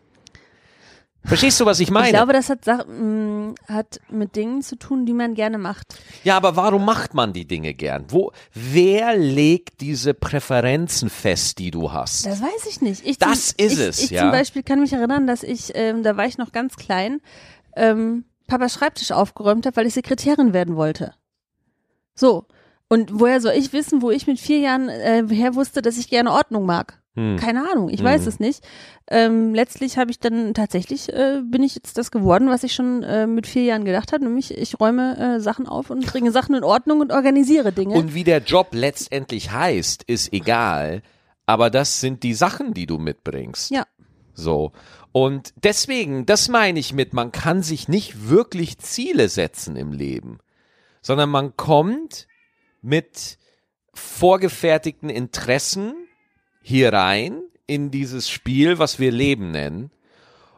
Verstehst 1.25 1.59
du, 1.59 1.65
was 1.65 1.79
ich 1.79 1.89
meine? 1.89 2.07
Ich 2.07 2.13
glaube, 2.13 2.33
das 2.33 2.49
hat, 2.49 2.67
mh, 2.67 3.55
hat 3.67 3.99
mit 4.09 4.35
Dingen 4.35 4.61
zu 4.61 4.75
tun, 4.75 5.07
die 5.07 5.13
man 5.13 5.33
gerne 5.33 5.57
macht. 5.57 5.97
Ja, 6.23 6.37
aber 6.37 6.55
warum 6.55 6.85
macht 6.85 7.15
man 7.15 7.33
die 7.33 7.47
Dinge 7.47 7.73
gern? 7.73 8.05
Wo, 8.09 8.31
wer 8.53 9.17
legt 9.17 9.81
diese 9.81 10.13
Präferenzen 10.13 11.09
fest, 11.09 11.57
die 11.57 11.71
du 11.71 11.91
hast? 11.91 12.27
Das 12.27 12.41
weiß 12.41 12.67
ich 12.69 12.81
nicht. 12.81 13.05
Ich 13.05 13.17
Das 13.17 13.55
zum, 13.55 13.65
ist 13.65 13.73
ich, 13.73 13.79
es, 13.79 13.99
ich 14.03 14.09
ja. 14.11 14.21
zum 14.21 14.31
Beispiel 14.31 14.61
kann 14.61 14.79
mich 14.79 14.93
erinnern, 14.93 15.25
dass 15.25 15.41
ich, 15.41 15.71
ähm, 15.73 16.03
da 16.03 16.15
war 16.15 16.25
ich 16.27 16.37
noch 16.37 16.51
ganz 16.51 16.75
klein, 16.75 17.21
ähm, 17.75 18.25
Papas 18.47 18.73
Schreibtisch 18.73 19.11
aufgeräumt 19.11 19.65
habe, 19.65 19.77
weil 19.77 19.87
ich 19.87 19.95
Sekretärin 19.95 20.53
werden 20.53 20.75
wollte. 20.75 21.15
So. 22.13 22.45
Und 22.87 23.19
woher 23.19 23.41
soll 23.41 23.53
ich 23.53 23.73
wissen, 23.73 24.03
wo 24.03 24.11
ich 24.11 24.27
mit 24.27 24.39
vier 24.39 24.59
Jahren 24.59 24.89
äh, 24.89 25.25
her 25.27 25.55
wusste, 25.55 25.81
dass 25.81 25.97
ich 25.97 26.07
gerne 26.07 26.31
Ordnung 26.31 26.67
mag? 26.67 27.01
Hm. 27.15 27.37
Keine 27.37 27.69
Ahnung, 27.71 27.89
ich 27.89 28.03
weiß 28.03 28.27
es 28.27 28.39
nicht. 28.39 28.65
Ähm, 29.07 29.53
letztlich 29.53 29.97
habe 29.97 30.11
ich 30.11 30.19
dann 30.19 30.53
tatsächlich, 30.53 31.11
äh, 31.13 31.41
bin 31.43 31.63
ich 31.63 31.75
jetzt 31.75 31.97
das 31.97 32.11
geworden, 32.11 32.49
was 32.49 32.63
ich 32.63 32.73
schon 32.73 33.03
äh, 33.03 33.25
mit 33.25 33.47
vier 33.47 33.63
Jahren 33.63 33.85
gedacht 33.85 34.11
habe, 34.11 34.25
nämlich 34.25 34.55
ich 34.55 34.79
räume 34.79 35.17
äh, 35.17 35.39
Sachen 35.39 35.65
auf 35.67 35.89
und 35.89 36.05
bringe 36.05 36.31
Sachen 36.31 36.55
in 36.55 36.63
Ordnung 36.63 36.99
und 36.99 37.13
organisiere 37.13 37.71
Dinge. 37.71 37.95
Und 37.95 38.13
wie 38.13 38.25
der 38.25 38.39
Job 38.39 38.69
letztendlich 38.71 39.51
heißt, 39.51 40.03
ist 40.03 40.33
egal. 40.33 41.01
Aber 41.45 41.69
das 41.69 42.01
sind 42.01 42.23
die 42.23 42.33
Sachen, 42.33 42.73
die 42.73 42.85
du 42.85 42.97
mitbringst. 42.97 43.71
ja. 43.71 43.85
So. 44.33 44.73
Und 45.13 45.53
deswegen, 45.63 46.25
das 46.25 46.49
meine 46.49 46.77
ich 46.77 46.91
mit, 46.91 47.13
man 47.13 47.31
kann 47.31 47.63
sich 47.63 47.87
nicht 47.87 48.27
wirklich 48.27 48.79
Ziele 48.79 49.29
setzen 49.29 49.77
im 49.77 49.93
Leben, 49.93 50.39
sondern 51.01 51.29
man 51.29 51.55
kommt 51.55 52.27
mit 52.81 53.37
vorgefertigten 53.93 55.09
Interessen 55.09 56.04
hier 56.67 56.91
rein 56.91 57.43
in 57.67 57.91
dieses 57.91 58.27
Spiel, 58.27 58.79
was 58.79 58.97
wir 58.97 59.11
Leben 59.11 59.51
nennen. 59.51 59.91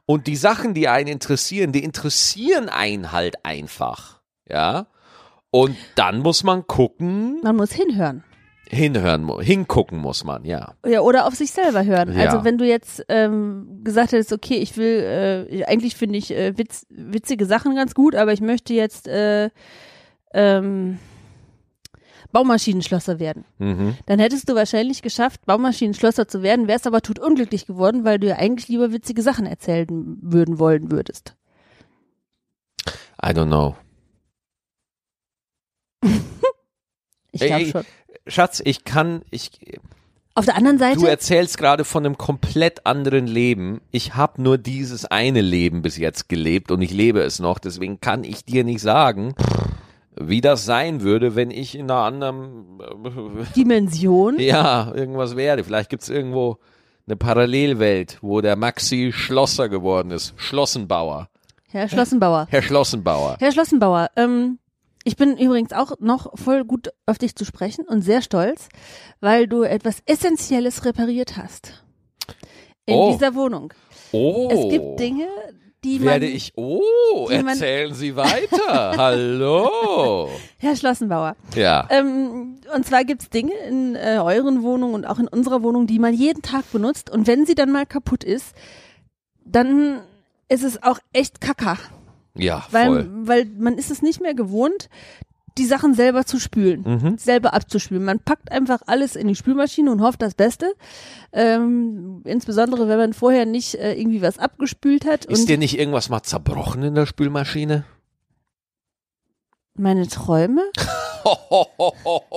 Und 0.06 0.28
die 0.28 0.38
Sachen, 0.38 0.74
die 0.74 0.88
einen 0.88 1.10
interessieren, 1.10 1.74
die 1.74 1.84
interessieren 1.84 2.70
einen 2.70 3.12
halt 3.12 3.43
einfach. 3.43 4.22
Ja. 4.48 4.88
Und 5.52 5.76
dann 5.96 6.20
muss 6.20 6.46
man 6.46 6.65
gucken, 6.65 7.41
Man 7.43 7.58
muss 7.58 7.74
hinhören. 7.74 8.24
hinhören, 8.70 9.30
hingucken 9.41 9.98
muss 10.00 10.24
man, 10.24 10.46
ja. 10.46 10.76
Ja, 10.86 11.02
oder 11.02 11.28
auf 11.28 11.36
sich 11.36 11.52
selber 11.52 11.84
hören. 11.84 12.17
Ja. 12.17 12.30
Also 12.30 12.46
wenn 12.46 12.58
du 12.58 12.65
jetzt 12.65 13.04
ähm, 13.10 13.82
gesagt 13.84 14.13
hättest, 14.13 14.32
okay, 14.32 14.56
ich 14.56 14.78
will, 14.78 15.48
äh, 15.52 15.65
eigentlich 15.65 15.98
finde 15.98 16.20
ich 16.20 16.32
äh, 16.32 16.58
witz, 16.58 16.86
witzige 16.89 17.46
Sachen 17.46 17.76
ganz 17.76 17.93
gut, 17.93 18.15
aber 18.15 18.32
ich 18.32 18.39
möchte 18.39 18.74
jetzt 18.74 19.10
äh, 19.10 19.50
ähm, 20.34 21.00
Baumaschinenschlosser 22.32 23.20
werden. 23.20 23.46
Mhm. 23.58 23.96
Dann 24.06 24.20
hättest 24.20 24.50
du 24.50 24.56
wahrscheinlich 24.56 25.02
geschafft, 25.02 25.46
Baumaschinenschlosser 25.46 26.28
zu 26.28 26.42
werden, 26.44 26.68
wärst 26.68 26.88
aber 26.88 27.02
tot 27.02 27.20
unglücklich 27.20 27.66
geworden, 27.66 28.04
weil 28.04 28.20
du 28.20 28.28
ja 28.28 28.36
eigentlich 28.36 28.68
lieber 28.68 28.92
witzige 28.92 29.22
Sachen 29.22 29.46
erzählen 29.46 29.88
würden 30.22 30.60
wollen 30.60 30.92
würdest. 30.92 31.36
I 33.24 33.30
don't 33.30 33.48
know. 33.48 33.76
Ich 37.34 37.42
glaube 37.42 37.66
schon. 37.68 37.84
Schatz, 38.26 38.62
ich 38.63 38.84
kann, 38.84 39.22
ich, 39.30 39.52
Auf 40.34 40.46
der 40.46 40.56
anderen 40.56 40.80
Seite, 40.80 41.00
du 41.00 41.06
erzählst 41.06 41.58
gerade 41.58 41.86
von 41.86 42.06
einem 42.06 42.18
komplett 42.18 42.86
anderen 42.86 43.28
Leben. 43.28 43.82
Ich 43.92 44.16
habe 44.16 44.42
nur 44.42 44.58
dieses 44.58 45.06
eine 45.06 45.42
Leben 45.42 45.82
bis 45.82 45.98
jetzt 45.98 46.30
gelebt 46.30 46.72
und 46.72 46.82
ich 46.82 46.92
lebe 46.92 47.22
es 47.22 47.40
noch. 47.40 47.60
Deswegen 47.60 48.02
kann 48.02 48.24
ich 48.24 48.44
dir 48.44 48.63
nicht 48.63 48.82
sagen, 48.82 49.34
wie 50.20 50.42
das 50.42 50.66
sein 50.66 51.02
würde, 51.02 51.36
wenn 51.36 51.52
ich 51.52 51.76
in 51.76 51.90
einer 51.92 52.02
anderen, 52.02 52.80
Dimension. 53.56 54.40
äh, 54.40 54.46
ja, 54.48 54.92
irgendwas 54.94 55.36
wäre. 55.36 55.64
Vielleicht 55.64 55.90
gibt's 55.90 56.10
irgendwo 56.10 56.58
eine 57.08 57.16
Parallelwelt, 57.16 58.18
wo 58.22 58.42
der 58.42 58.56
Maxi 58.56 59.12
Schlosser 59.14 59.70
geworden 59.70 60.12
ist. 60.12 60.34
Schlossenbauer. 60.38 61.30
Herr 61.70 61.88
Schlossenbauer. 61.90 62.48
Herr 62.50 62.62
Schlossenbauer. 62.62 63.38
Herr 63.40 63.52
Schlossenbauer, 63.52 64.10
ähm, 64.16 64.60
ich 65.04 65.16
bin 65.16 65.38
übrigens 65.38 65.72
auch 65.74 65.94
noch 66.00 66.38
voll 66.38 66.66
gut 66.66 66.90
auf 67.06 67.18
dich 67.18 67.36
zu 67.36 67.46
sprechen 67.46 67.86
und 67.88 68.02
sehr 68.02 68.22
stolz, 68.22 68.68
weil 69.22 69.48
du 69.48 69.64
etwas 69.64 70.02
Essentielles 70.06 70.84
repariert 70.86 71.38
hast. 71.38 71.84
In 72.86 72.96
Oh. 72.96 73.12
dieser 73.12 73.36
Wohnung. 73.36 73.74
Oh. 74.12 74.48
Es 74.52 74.70
gibt 74.70 75.00
Dinge, 75.00 75.28
die 75.84 76.00
man, 76.00 76.08
Werde 76.08 76.26
ich, 76.28 76.54
oh, 76.56 77.28
die 77.30 77.36
man- 77.38 77.48
erzählen 77.50 77.94
Sie 77.94 78.16
weiter. 78.16 78.94
Hallo. 78.98 80.30
Herr 80.58 80.76
Schlossenbauer, 80.76 81.36
Ja. 81.56 81.88
ähm, 81.90 82.58
und 82.74 82.86
zwar 82.86 83.04
gibt's 83.06 83.30
Dinge 83.30 83.54
in 83.68 83.96
äh, 83.96 84.20
euren 84.22 84.63
Wohnungen 84.63 84.96
und 84.96 85.06
auch 85.06 85.20
in 85.20 85.28
unserer 85.28 85.62
Wohnung, 85.63 85.88
die 85.88 86.00
man 86.00 86.13
jeden 86.13 86.42
Tag 86.42 86.72
benutzt 86.72 87.10
und 87.10 87.28
wenn 87.28 87.46
sie 87.46 87.56
dann 87.56 87.72
mal 87.72 87.86
kaputt 87.86 88.24
ist, 88.24 88.56
dann 89.46 90.02
ist 90.50 90.63
es 90.63 90.82
auch 90.84 91.00
echt 91.13 91.42
kacker. 91.42 91.78
Ja, 92.36 92.66
Weil, 92.72 92.86
voll. 92.88 93.10
weil 93.24 93.46
man 93.58 93.78
ist 93.78 93.90
es 93.92 94.02
nicht 94.02 94.22
mehr 94.22 94.34
gewohnt, 94.34 94.90
die 95.58 95.65
Sachen 95.65 95.93
selber 95.93 96.26
zu 96.26 96.39
spülen, 96.39 96.84
Mhm. 96.86 97.17
selber 97.17 97.54
abzuspülen. 97.54 98.04
Man 98.06 98.20
packt 98.20 98.52
einfach 98.52 98.82
alles 98.86 99.15
in 99.15 99.28
die 99.28 99.36
Spülmaschine 99.36 99.91
und 99.91 100.02
hofft 100.02 100.22
das 100.22 100.36
Beste. 100.36 100.74
Ähm, 101.34 102.22
insbesondere, 102.26 102.88
wenn 102.88 102.98
man 102.98 103.13
vorher 103.13 103.46
nicht 103.46 103.76
äh, 103.76 103.93
irgendwie 103.93 104.22
was 104.22 104.39
abgespült 104.39 105.06
hat. 105.06 105.26
Ist 105.26 105.50
dir 105.50 105.58
nicht 105.58 105.78
irgendwas 105.78 106.10
mal 106.10 106.24
zerbrochen 106.24 106.84
in 106.84 106.96
der 106.96 107.06
Spülmaschine? 107.06 107.84
Meine 109.76 110.08
Träume? 110.08 110.63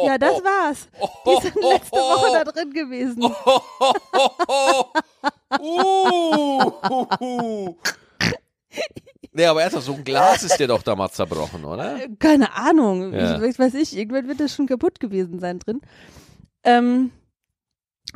Ja, 0.04 0.18
das 0.18 0.42
war's. 0.42 0.88
Die 1.24 1.42
sind 1.42 1.54
letzte 1.62 1.96
Woche 1.96 2.32
da 2.32 2.42
drin 2.50 2.72
gewesen. 2.72 3.22
Uh. 5.60 7.74
Nee, 9.32 9.46
aber 9.46 9.62
erstmal 9.62 9.82
so 9.82 9.94
ein 9.94 10.02
Glas 10.04 10.42
ist 10.42 10.58
dir 10.58 10.66
doch 10.66 10.82
damals 10.82 11.14
zerbrochen, 11.14 11.64
oder? 11.64 11.98
Keine 12.18 12.52
Ahnung. 12.54 13.12
Ja. 13.12 13.40
Ich, 13.42 13.58
weiß 13.58 13.74
ich, 13.74 13.96
irgendwann 13.96 14.26
wird 14.26 14.40
das 14.40 14.54
schon 14.54 14.66
kaputt 14.66 14.98
gewesen 14.98 15.38
sein 15.38 15.58
drin. 15.60 15.80
Ähm, 16.64 17.10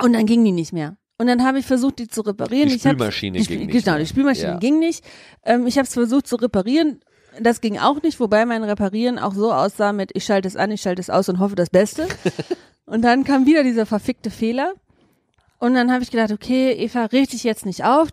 und 0.03 0.13
dann 0.13 0.27
ging 0.27 0.45
die 0.45 0.53
nicht 0.53 0.73
mehr. 0.73 0.97
Und 1.19 1.29
dann 1.29 1.45
habe 1.45 1.61
ich 1.61 1.67
versucht, 1.67 2.01
die 2.01 2.09
zu 2.09 2.23
reparieren. 2.23 2.69
Die 2.69 2.79
Spülmaschine 2.81 3.39
die 3.39 3.47
ging 3.47 3.61
Spül- 3.61 3.67
nicht 3.73 3.85
Genau, 3.85 3.99
die 3.99 4.07
Spülmaschine 4.07 4.49
Ja. 4.53 4.59
ging 4.59 4.81
nicht. 4.81 5.05
Ähm, 5.45 5.67
ich 5.69 5.79
habe 5.79 5.87
es 5.87 5.93
versucht 5.95 6.27
zu 6.27 6.35
reparieren. 6.37 7.01
Das 7.41 7.61
ging 7.61 7.79
auch 7.79 8.03
nicht, 8.03 8.19
wobei 8.19 8.45
mein 8.47 8.65
Reparieren 8.65 9.19
auch 9.21 9.35
so 9.35 9.53
aussah 9.53 9.93
mit, 9.93 10.11
ich 10.15 10.25
schalte 10.25 10.49
es 10.49 10.57
an, 10.57 10.71
ich 10.73 10.83
schalte 10.83 11.01
es 11.01 11.11
aus 11.11 11.29
und 11.29 11.39
hoffe 11.39 11.55
das 11.55 11.71
Beste. 11.71 12.09
und 12.87 13.03
dann 13.03 13.23
kam 13.25 13.47
wieder 13.47 13.63
dieser 13.63 13.87
verfickte 13.87 14.31
Fehler. 14.31 14.75
Und 15.59 15.75
dann 15.75 15.93
habe 15.93 16.03
ich 16.03 16.11
gedacht, 16.11 16.33
okay, 16.33 16.73
Eva, 16.73 17.05
richte 17.07 17.37
dich 17.37 17.45
jetzt 17.45 17.65
nicht 17.67 17.85
auf. 17.85 18.09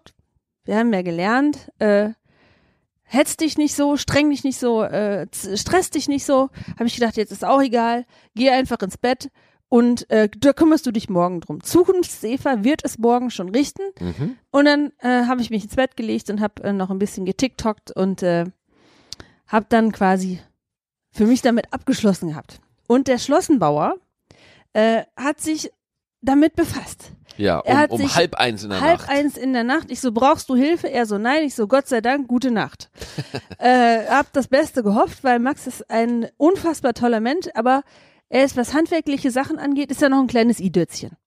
Wir 0.66 0.78
haben 0.78 0.94
ja 0.94 1.02
gelernt, 1.02 1.70
äh, 1.80 2.10
hetz 3.12 3.36
dich 3.36 3.58
nicht 3.58 3.76
so, 3.76 3.97
streng 3.97 4.30
dich 4.30 4.45
nicht 4.45 4.58
so, 4.58 4.84
äh, 4.84 5.28
stress 5.34 5.89
dich 5.89 6.08
nicht 6.08 6.26
so. 6.26 6.50
Habe 6.76 6.86
ich 6.86 6.95
gedacht, 6.95 7.17
jetzt 7.17 7.32
ist 7.32 7.43
auch 7.43 7.62
egal. 7.62 8.06
Geh 8.36 8.50
einfach 8.50 8.80
ins 8.80 8.97
Bett 8.97 9.30
und 9.67 10.10
äh, 10.10 10.30
da 10.38 10.54
kümmerst 10.54 10.86
du 10.86 10.91
dich 10.91 11.10
morgen 11.10 11.41
drum. 11.41 11.62
Zukunfts-Eva 11.62 12.63
wird 12.63 12.86
es 12.86 12.97
morgen 13.00 13.30
schon 13.30 13.50
richten. 13.50 13.84
Mhm. 14.00 14.38
Und 14.52 14.65
dann 14.65 14.93
äh, 15.00 15.26
habe 15.28 15.41
ich 15.41 15.50
mich 15.50 15.63
ins 15.65 15.76
Bett 15.76 15.97
gelegt 15.97 16.30
und 16.30 16.39
habe 16.39 16.63
äh, 16.63 16.71
noch 16.71 16.89
ein 16.89 17.00
bisschen 17.00 17.26
getiktokt 17.26 17.91
und 17.91 18.24
äh, 18.24 18.45
habe 19.47 19.65
dann 19.67 19.91
quasi 19.91 20.39
für 21.12 21.26
mich 21.26 21.41
damit 21.41 21.74
abgeschlossen 21.74 22.30
gehabt. 22.30 22.62
Und 22.88 23.10
der 23.10 23.17
Schlossenbauer 23.17 23.95
äh, 24.71 25.04
hat 25.17 25.41
sich 25.41 25.69
damit 26.21 26.56
befasst. 26.56 27.12
Ja, 27.38 27.60
Er 27.65 27.74
um, 27.76 27.80
hat 27.80 27.89
um 27.91 27.98
sich 27.98 28.15
halb 28.15 28.36
eins 28.36 28.63
in 28.63 28.70
der 28.70 28.82
Halb 28.82 29.00
Nacht. 29.02 29.10
eins 29.10 29.38
in 29.38 29.54
der 29.54 29.63
Nacht. 29.63 29.91
Ich 29.91 30.02
so, 30.02 30.12
brauchst 30.12 30.50
du 30.50 30.56
Hilfe? 30.56 30.88
Er 30.89 31.06
so, 31.06 31.17
nein. 31.17 31.44
Ich 31.44 31.56
so, 31.56 31.67
Gott 31.67 31.88
sei 31.88 32.02
Dank, 32.02 32.28
gute 32.28 32.52
Nacht. 32.52 32.89
äh, 33.58 34.06
hab 34.08 34.32
das 34.34 34.48
Beste 34.48 34.84
gehofft, 34.84 35.24
weil 35.24 35.39
Max 35.39 35.67
ist 35.67 35.89
ein 35.89 36.28
unfassbar 36.38 36.94
toller 36.94 37.20
Mensch, 37.20 37.48
aber 37.56 37.84
er 38.30 38.46
ist, 38.46 38.56
was 38.58 38.74
handwerkliche 38.74 39.30
Sachen 39.32 39.60
angeht, 39.60 39.91
ist 39.91 40.02
er 40.02 40.10
noch 40.10 40.20
ein 40.20 40.28
kleines 40.28 40.60
Idötzchen. 40.60 41.17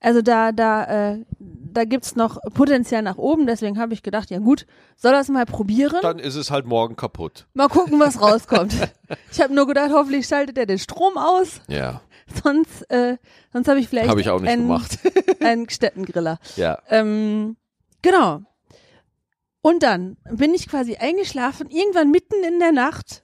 Also 0.00 0.22
da, 0.22 0.52
da, 0.52 1.12
äh, 1.12 1.24
da 1.38 1.84
gibt's 1.84 2.14
noch 2.16 2.38
Potenzial 2.54 3.02
nach 3.02 3.16
oben, 3.16 3.46
deswegen 3.46 3.78
habe 3.78 3.94
ich 3.94 4.02
gedacht, 4.02 4.30
ja 4.30 4.38
gut, 4.38 4.66
soll 4.96 5.12
er 5.14 5.20
es 5.20 5.28
mal 5.28 5.44
probieren? 5.46 5.98
Dann 6.02 6.18
ist 6.18 6.34
es 6.36 6.50
halt 6.50 6.66
morgen 6.66 6.96
kaputt. 6.96 7.46
Mal 7.54 7.68
gucken, 7.68 7.98
was 7.98 8.20
rauskommt. 8.20 8.74
ich 9.32 9.40
habe 9.40 9.54
nur 9.54 9.66
gedacht, 9.66 9.90
hoffentlich 9.92 10.26
schaltet 10.26 10.56
er 10.58 10.66
den 10.66 10.78
Strom 10.78 11.16
aus, 11.16 11.60
Ja, 11.66 12.00
sonst, 12.42 12.82
äh, 12.90 13.16
sonst 13.52 13.68
habe 13.68 13.80
ich 13.80 13.88
vielleicht 13.88 14.08
habe 14.08 14.20
ich 14.20 14.30
auch 14.30 14.40
nicht 14.40 14.50
einen, 14.50 14.62
gemacht. 14.62 14.98
einen 15.40 15.68
Städtengriller. 15.68 16.38
ja. 16.56 16.78
Ähm, 16.88 17.56
genau. 18.02 18.42
Und 19.60 19.82
dann 19.82 20.16
bin 20.30 20.54
ich 20.54 20.68
quasi 20.68 20.96
eingeschlafen, 20.96 21.68
irgendwann 21.70 22.10
mitten 22.10 22.42
in 22.46 22.58
der 22.58 22.72
Nacht. 22.72 23.22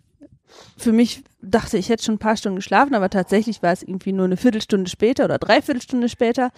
Für 0.76 0.92
mich 0.92 1.22
dachte 1.40 1.78
ich, 1.78 1.88
hätte 1.88 2.04
schon 2.04 2.16
ein 2.16 2.18
paar 2.18 2.36
Stunden 2.36 2.56
geschlafen, 2.56 2.94
aber 2.94 3.10
tatsächlich 3.10 3.62
war 3.62 3.72
es 3.72 3.82
irgendwie 3.82 4.12
nur 4.12 4.24
eine 4.26 4.36
Viertelstunde 4.36 4.90
später 4.90 5.24
oder 5.24 5.38
Dreiviertelstunde 5.38 6.08
später. 6.08 6.50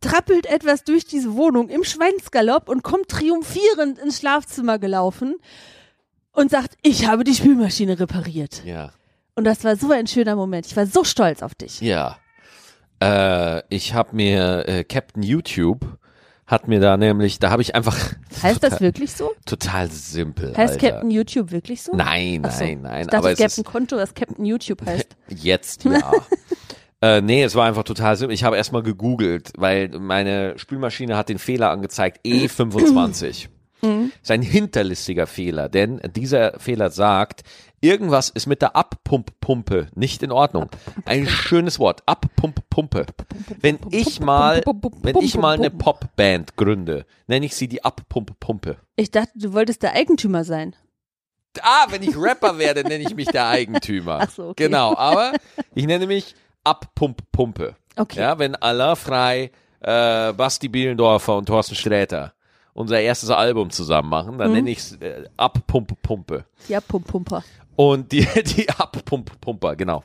Trappelt 0.00 0.46
etwas 0.46 0.84
durch 0.84 1.04
diese 1.04 1.34
Wohnung 1.34 1.68
im 1.68 1.84
Schweinsgalopp 1.84 2.68
und 2.68 2.82
kommt 2.82 3.08
triumphierend 3.08 3.98
ins 3.98 4.18
Schlafzimmer 4.18 4.78
gelaufen 4.78 5.36
und 6.32 6.50
sagt, 6.50 6.76
ich 6.82 7.06
habe 7.06 7.24
die 7.24 7.34
Spülmaschine 7.34 7.98
repariert. 7.98 8.62
Ja. 8.64 8.92
Und 9.40 9.44
das 9.44 9.64
war 9.64 9.74
so 9.74 9.90
ein 9.90 10.06
schöner 10.06 10.36
Moment. 10.36 10.66
Ich 10.66 10.76
war 10.76 10.84
so 10.84 11.02
stolz 11.02 11.40
auf 11.42 11.54
dich. 11.54 11.80
Ja. 11.80 12.18
Äh, 13.02 13.62
ich 13.70 13.94
habe 13.94 14.14
mir 14.14 14.68
äh, 14.68 14.84
Captain 14.84 15.22
YouTube 15.22 15.96
hat 16.46 16.68
mir 16.68 16.78
da 16.78 16.98
nämlich, 16.98 17.38
da 17.38 17.48
habe 17.48 17.62
ich 17.62 17.74
einfach 17.74 17.96
Heißt 18.42 18.62
das 18.62 18.82
wirklich 18.82 19.12
so? 19.12 19.32
total 19.46 19.90
simpel. 19.90 20.54
Heißt 20.54 20.74
Alter. 20.74 20.90
Captain 20.90 21.10
YouTube 21.10 21.52
wirklich 21.52 21.80
so? 21.80 21.96
Nein, 21.96 22.42
so. 22.50 22.62
nein, 22.62 22.82
nein. 22.82 23.00
Ich 23.00 23.06
dachte, 23.06 23.16
aber 23.16 23.32
es 23.32 23.38
Captain 23.38 23.64
Konto, 23.64 23.96
was 23.96 24.12
Captain 24.12 24.44
YouTube 24.44 24.84
heißt. 24.84 25.08
jetzt 25.28 25.84
ja. 25.84 26.12
äh, 27.00 27.22
nee, 27.22 27.42
es 27.42 27.54
war 27.54 27.64
einfach 27.64 27.84
total 27.84 28.16
simpel. 28.16 28.34
Ich 28.34 28.44
habe 28.44 28.58
erstmal 28.58 28.82
gegoogelt, 28.82 29.52
weil 29.56 29.88
meine 29.88 30.58
Spülmaschine 30.58 31.16
hat 31.16 31.30
den 31.30 31.38
Fehler 31.38 31.70
angezeigt 31.70 32.20
E25. 32.26 33.48
Mhm. 33.82 34.12
ist 34.20 34.30
ein 34.30 34.42
hinterlistiger 34.42 35.26
Fehler, 35.26 35.70
denn 35.70 36.02
dieser 36.14 36.60
Fehler 36.60 36.90
sagt, 36.90 37.44
irgendwas 37.80 38.28
ist 38.30 38.46
mit 38.46 38.62
der 38.62 38.76
Abpumppumpe 38.76 39.88
nicht 39.94 40.22
in 40.22 40.32
Ordnung. 40.32 40.68
Ein 41.04 41.26
schönes 41.26 41.78
Wort, 41.78 42.02
Abpumppumpe. 42.06 43.06
Wenn 43.60 43.78
ich 43.90 44.20
mal, 44.20 44.62
wenn 45.02 45.16
ich 45.18 45.36
mal 45.36 45.56
eine 45.56 45.70
Popband 45.70 46.56
gründe, 46.56 47.06
nenne 47.26 47.46
ich 47.46 47.54
sie 47.56 47.68
die 47.68 47.84
Abpumppumpe. 47.84 48.76
Ich 48.96 49.10
dachte, 49.10 49.32
du 49.34 49.52
wolltest 49.52 49.82
der 49.82 49.94
Eigentümer 49.94 50.44
sein. 50.44 50.76
Ah, 51.62 51.86
wenn 51.88 52.02
ich 52.02 52.16
Rapper 52.16 52.58
werde, 52.58 52.82
nenne 52.84 53.02
ich 53.02 53.14
mich 53.16 53.26
der 53.28 53.48
Eigentümer. 53.48 54.20
Ach 54.22 54.30
so, 54.30 54.48
okay. 54.50 54.64
Genau, 54.66 54.94
aber 54.96 55.32
ich 55.74 55.84
nenne 55.86 56.06
mich 56.06 56.34
Abpumppumpe. 56.64 57.76
Okay. 57.96 58.20
Ja, 58.20 58.38
wenn 58.38 58.54
Alain 58.56 58.94
Frei, 58.96 59.50
äh, 59.80 60.32
Basti 60.32 60.68
Bielendorfer 60.68 61.36
und 61.36 61.46
Thorsten 61.46 61.74
Sträter 61.74 62.34
unser 62.72 63.00
erstes 63.00 63.30
Album 63.30 63.70
zusammen 63.70 64.08
machen, 64.08 64.34
Mhm. 64.34 64.38
dann 64.38 64.52
nenne 64.52 64.70
ich 64.70 64.78
es 64.78 64.92
äh, 65.00 65.24
Abpumppumpe. 65.36 66.44
Ja, 66.68 66.80
Pump, 66.80 67.06
Pumper. 67.08 67.42
Und 67.80 68.12
die, 68.12 68.26
die 68.44 68.68
Abpumppumper, 68.68 69.74
genau. 69.74 70.04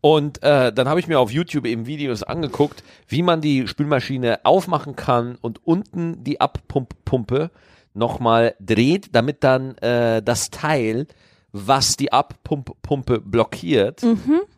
Und 0.00 0.40
äh, 0.44 0.72
dann 0.72 0.88
habe 0.88 1.00
ich 1.00 1.08
mir 1.08 1.18
auf 1.18 1.32
YouTube 1.32 1.66
eben 1.66 1.86
Videos 1.86 2.22
angeguckt, 2.22 2.84
wie 3.08 3.22
man 3.22 3.40
die 3.40 3.66
Spülmaschine 3.66 4.44
aufmachen 4.44 4.94
kann 4.94 5.36
und 5.40 5.66
unten 5.66 6.22
die 6.22 6.40
Abpumppumpe 6.40 7.50
nochmal 7.94 8.54
dreht, 8.60 9.12
damit 9.12 9.42
dann 9.42 9.76
äh, 9.78 10.22
das 10.22 10.50
Teil, 10.50 11.08
was 11.50 11.96
die 11.96 12.12
Abpumppumpe 12.12 13.20
blockiert, 13.22 14.04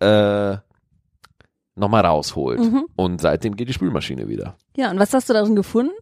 äh, 0.01 0.57
nochmal 1.75 2.05
rausholt. 2.05 2.61
Und 2.96 3.22
seitdem 3.22 3.57
geht 3.57 3.70
die 3.70 3.72
Spülmaschine 3.72 4.29
wieder. 4.29 4.59
Ja, 4.77 4.90
und 4.90 4.99
was 4.99 5.14
hast 5.14 5.31
du 5.31 5.33
darin 5.33 5.57
gefunden? 5.57 5.94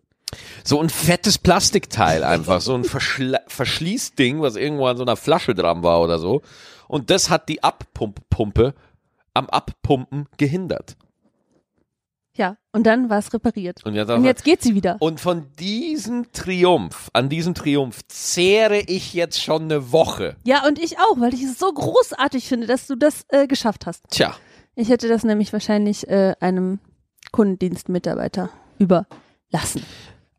So 0.66 0.80
ein 0.80 0.88
fettes 0.88 1.38
Plastikteil 1.38 2.24
einfach, 2.24 2.60
so 2.60 2.74
ein 2.74 2.84
Verschla 2.84 3.40
Verschließding, 3.46 4.40
was 4.40 4.56
irgendwo 4.56 4.86
an 4.86 4.96
so 4.96 5.02
einer 5.04 5.16
Flasche 5.16 5.54
dran 5.54 5.82
war 5.82 6.00
oder 6.00 6.18
so. 6.18 6.40
Und 6.88 7.10
das 7.10 7.28
hat 7.30 7.48
die 7.48 7.62
Abpumppumpe 7.62 8.74
am 9.34 9.46
Abpumpen 9.50 10.26
gehindert. 10.38 10.96
Ja, 12.36 12.56
und 12.72 12.84
dann 12.84 13.10
war 13.10 13.18
es 13.18 13.32
repariert. 13.32 13.84
Und 13.84 13.94
jetzt, 13.94 14.10
Und 14.10 14.24
jetzt 14.24 14.42
geht 14.42 14.60
sie 14.62 14.74
wieder. 14.74 14.96
und 14.98 15.20
von 15.20 15.46
diesem 15.60 16.32
Triumph, 16.32 17.08
an 17.12 17.28
diesem 17.28 17.54
Triumph 17.54 18.00
zehre 18.08 18.80
ich 18.80 19.14
jetzt 19.14 19.40
schon 19.40 19.64
eine 19.64 19.92
Woche. 19.92 20.34
Ja, 20.44 20.66
und 20.66 20.80
ich 20.80 20.98
auch, 20.98 21.20
weil 21.20 21.32
ich 21.32 21.44
es 21.44 21.58
so 21.60 21.72
großartig 21.72 22.48
finde, 22.48 22.66
dass 22.66 22.88
du 22.88 22.96
das 22.96 23.24
äh, 23.28 23.46
geschafft 23.46 23.86
hast. 23.86 24.02
Tja, 24.10 24.34
Ich 24.74 24.88
hätte 24.88 25.06
das 25.08 25.22
nämlich 25.22 25.52
wahrscheinlich 25.52 26.08
äh, 26.08 26.34
einem 26.40 26.80
Kundendienstmitarbeiter 27.30 28.50
überlassen. 28.78 29.84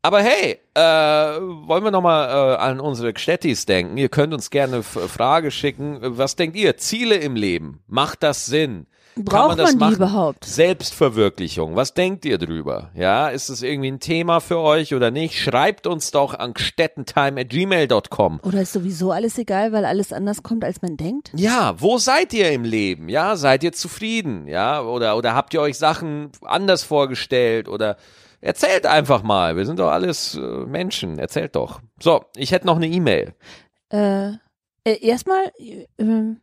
Aber 0.05 0.21
hey, 0.21 0.59
äh, 0.75 0.81
wollen 0.81 1.83
wir 1.83 1.89
nochmal 1.89 2.29
äh, 2.29 2.57
an 2.57 2.79
unsere 2.79 3.11
Gstettis 3.11 3.65
denken? 3.65 3.97
Ihr 3.97 4.09
könnt 4.09 4.35
uns 4.35 4.51
gerne 4.51 4.83
Frage 4.83 5.49
schicken. 5.49 5.97
Was 6.01 6.35
denkt 6.35 6.55
ihr? 6.55 6.77
Ziele 6.77 7.15
im 7.15 7.35
Leben? 7.35 7.79
Macht 7.87 8.21
das 8.21 8.45
Sinn? 8.45 8.85
Kann 9.15 9.23
Braucht 9.25 9.47
man 9.47 9.57
das 9.57 9.69
man 9.69 9.77
die 9.77 9.83
machen? 9.85 9.95
überhaupt? 9.95 10.45
Selbstverwirklichung. 10.45 11.75
Was 11.75 11.95
denkt 11.95 12.23
ihr 12.25 12.37
drüber? 12.37 12.91
Ja, 12.93 13.29
ist 13.29 13.49
es 13.49 13.63
irgendwie 13.63 13.89
ein 13.89 13.99
Thema 13.99 14.41
für 14.41 14.59
euch 14.59 14.93
oder 14.93 15.09
nicht? 15.09 15.41
Schreibt 15.41 15.87
uns 15.87 16.11
doch 16.11 16.33
an 16.37 16.53
gstettentime@gmail.com. 16.53 18.41
Oder 18.43 18.61
ist 18.61 18.73
sowieso 18.73 19.11
alles 19.11 19.37
egal, 19.39 19.71
weil 19.71 19.85
alles 19.85 20.13
anders 20.13 20.43
kommt, 20.43 20.63
als 20.63 20.81
man 20.81 20.97
denkt? 20.97 21.31
Ja, 21.33 21.75
wo 21.79 21.97
seid 21.97 22.31
ihr 22.33 22.51
im 22.51 22.63
Leben? 22.63 23.09
Ja, 23.09 23.37
seid 23.37 23.63
ihr 23.63 23.71
zufrieden? 23.71 24.47
Ja, 24.47 24.81
oder 24.81 25.17
oder 25.17 25.33
habt 25.33 25.53
ihr 25.53 25.61
euch 25.61 25.77
Sachen 25.77 26.31
anders 26.41 26.83
vorgestellt 26.83 27.67
oder 27.69 27.97
erzählt 28.45 28.85
einfach 28.85 29.23
mal. 29.23 29.57
Wir 29.57 29.65
sind 29.65 29.79
doch 29.79 29.89
alles 29.89 30.35
äh, 30.35 30.39
Menschen. 30.39 31.19
Erzählt 31.19 31.55
doch. 31.55 31.81
So, 31.99 32.25
ich 32.35 32.51
hätte 32.51 32.67
noch 32.67 32.75
eine 32.75 32.87
E-Mail. 32.87 33.33
Äh, 33.91 34.29
äh 34.83 34.99
erstmal, 35.01 35.51
äh, 35.57 35.87
ähm, 35.97 36.39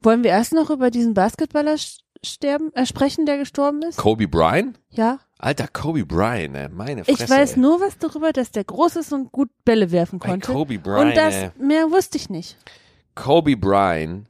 wollen 0.00 0.24
wir 0.24 0.30
erst 0.30 0.54
noch 0.54 0.70
über 0.70 0.90
diesen 0.90 1.14
Basketballer 1.14 1.76
sterben, 2.22 2.72
äh, 2.74 2.86
sprechen, 2.86 3.26
der 3.26 3.38
gestorben 3.38 3.82
ist? 3.82 3.98
Kobe 3.98 4.26
Bryant? 4.26 4.80
Ja. 4.90 5.20
Alter, 5.38 5.68
Kobe 5.68 6.06
Bryant, 6.06 6.56
ey, 6.56 6.68
meine 6.70 7.04
Fresse. 7.04 7.24
Ich 7.24 7.30
weiß 7.30 7.52
ey. 7.54 7.60
nur 7.60 7.80
was 7.80 7.98
darüber, 7.98 8.32
dass 8.32 8.50
der 8.50 8.64
groß 8.64 8.96
ist 8.96 9.12
und 9.12 9.30
gut 9.30 9.50
Bälle 9.64 9.90
werfen 9.90 10.18
Bei 10.18 10.30
konnte. 10.30 10.52
Kobe 10.52 10.78
Bryant, 10.78 11.10
und 11.10 11.16
das, 11.16 11.34
ey. 11.34 11.50
mehr 11.58 11.90
wusste 11.90 12.16
ich 12.16 12.30
nicht. 12.30 12.56
Kobe 13.14 13.56
Bryant 13.56 14.26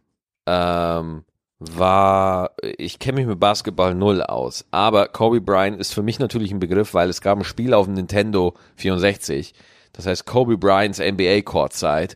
ähm, 0.47 1.25
war, 1.73 2.53
ich 2.63 2.99
kenne 2.99 3.17
mich 3.21 3.27
mit 3.27 3.41
Basketball 3.41 3.95
null 3.95 4.23
aus, 4.23 4.65
aber 4.71 5.09
Kobe 5.09 5.41
Bryant 5.41 5.79
ist 5.81 5.93
für 5.95 6.03
mich 6.03 6.19
natürlich 6.19 6.53
ein 6.53 6.61
Begriff, 6.61 6.95
weil 6.95 7.09
es 7.09 7.21
gab 7.21 7.39
ein 7.39 7.45
Spiel 7.45 7.75
auf 7.75 7.87
dem 7.87 7.95
Nintendo 7.95 8.55
64, 8.77 9.55
das 9.93 10.07
heißt 10.07 10.27
Kobe 10.27 10.57
Bryants 10.57 10.99
NBA 10.99 11.43
Courtside 11.43 12.15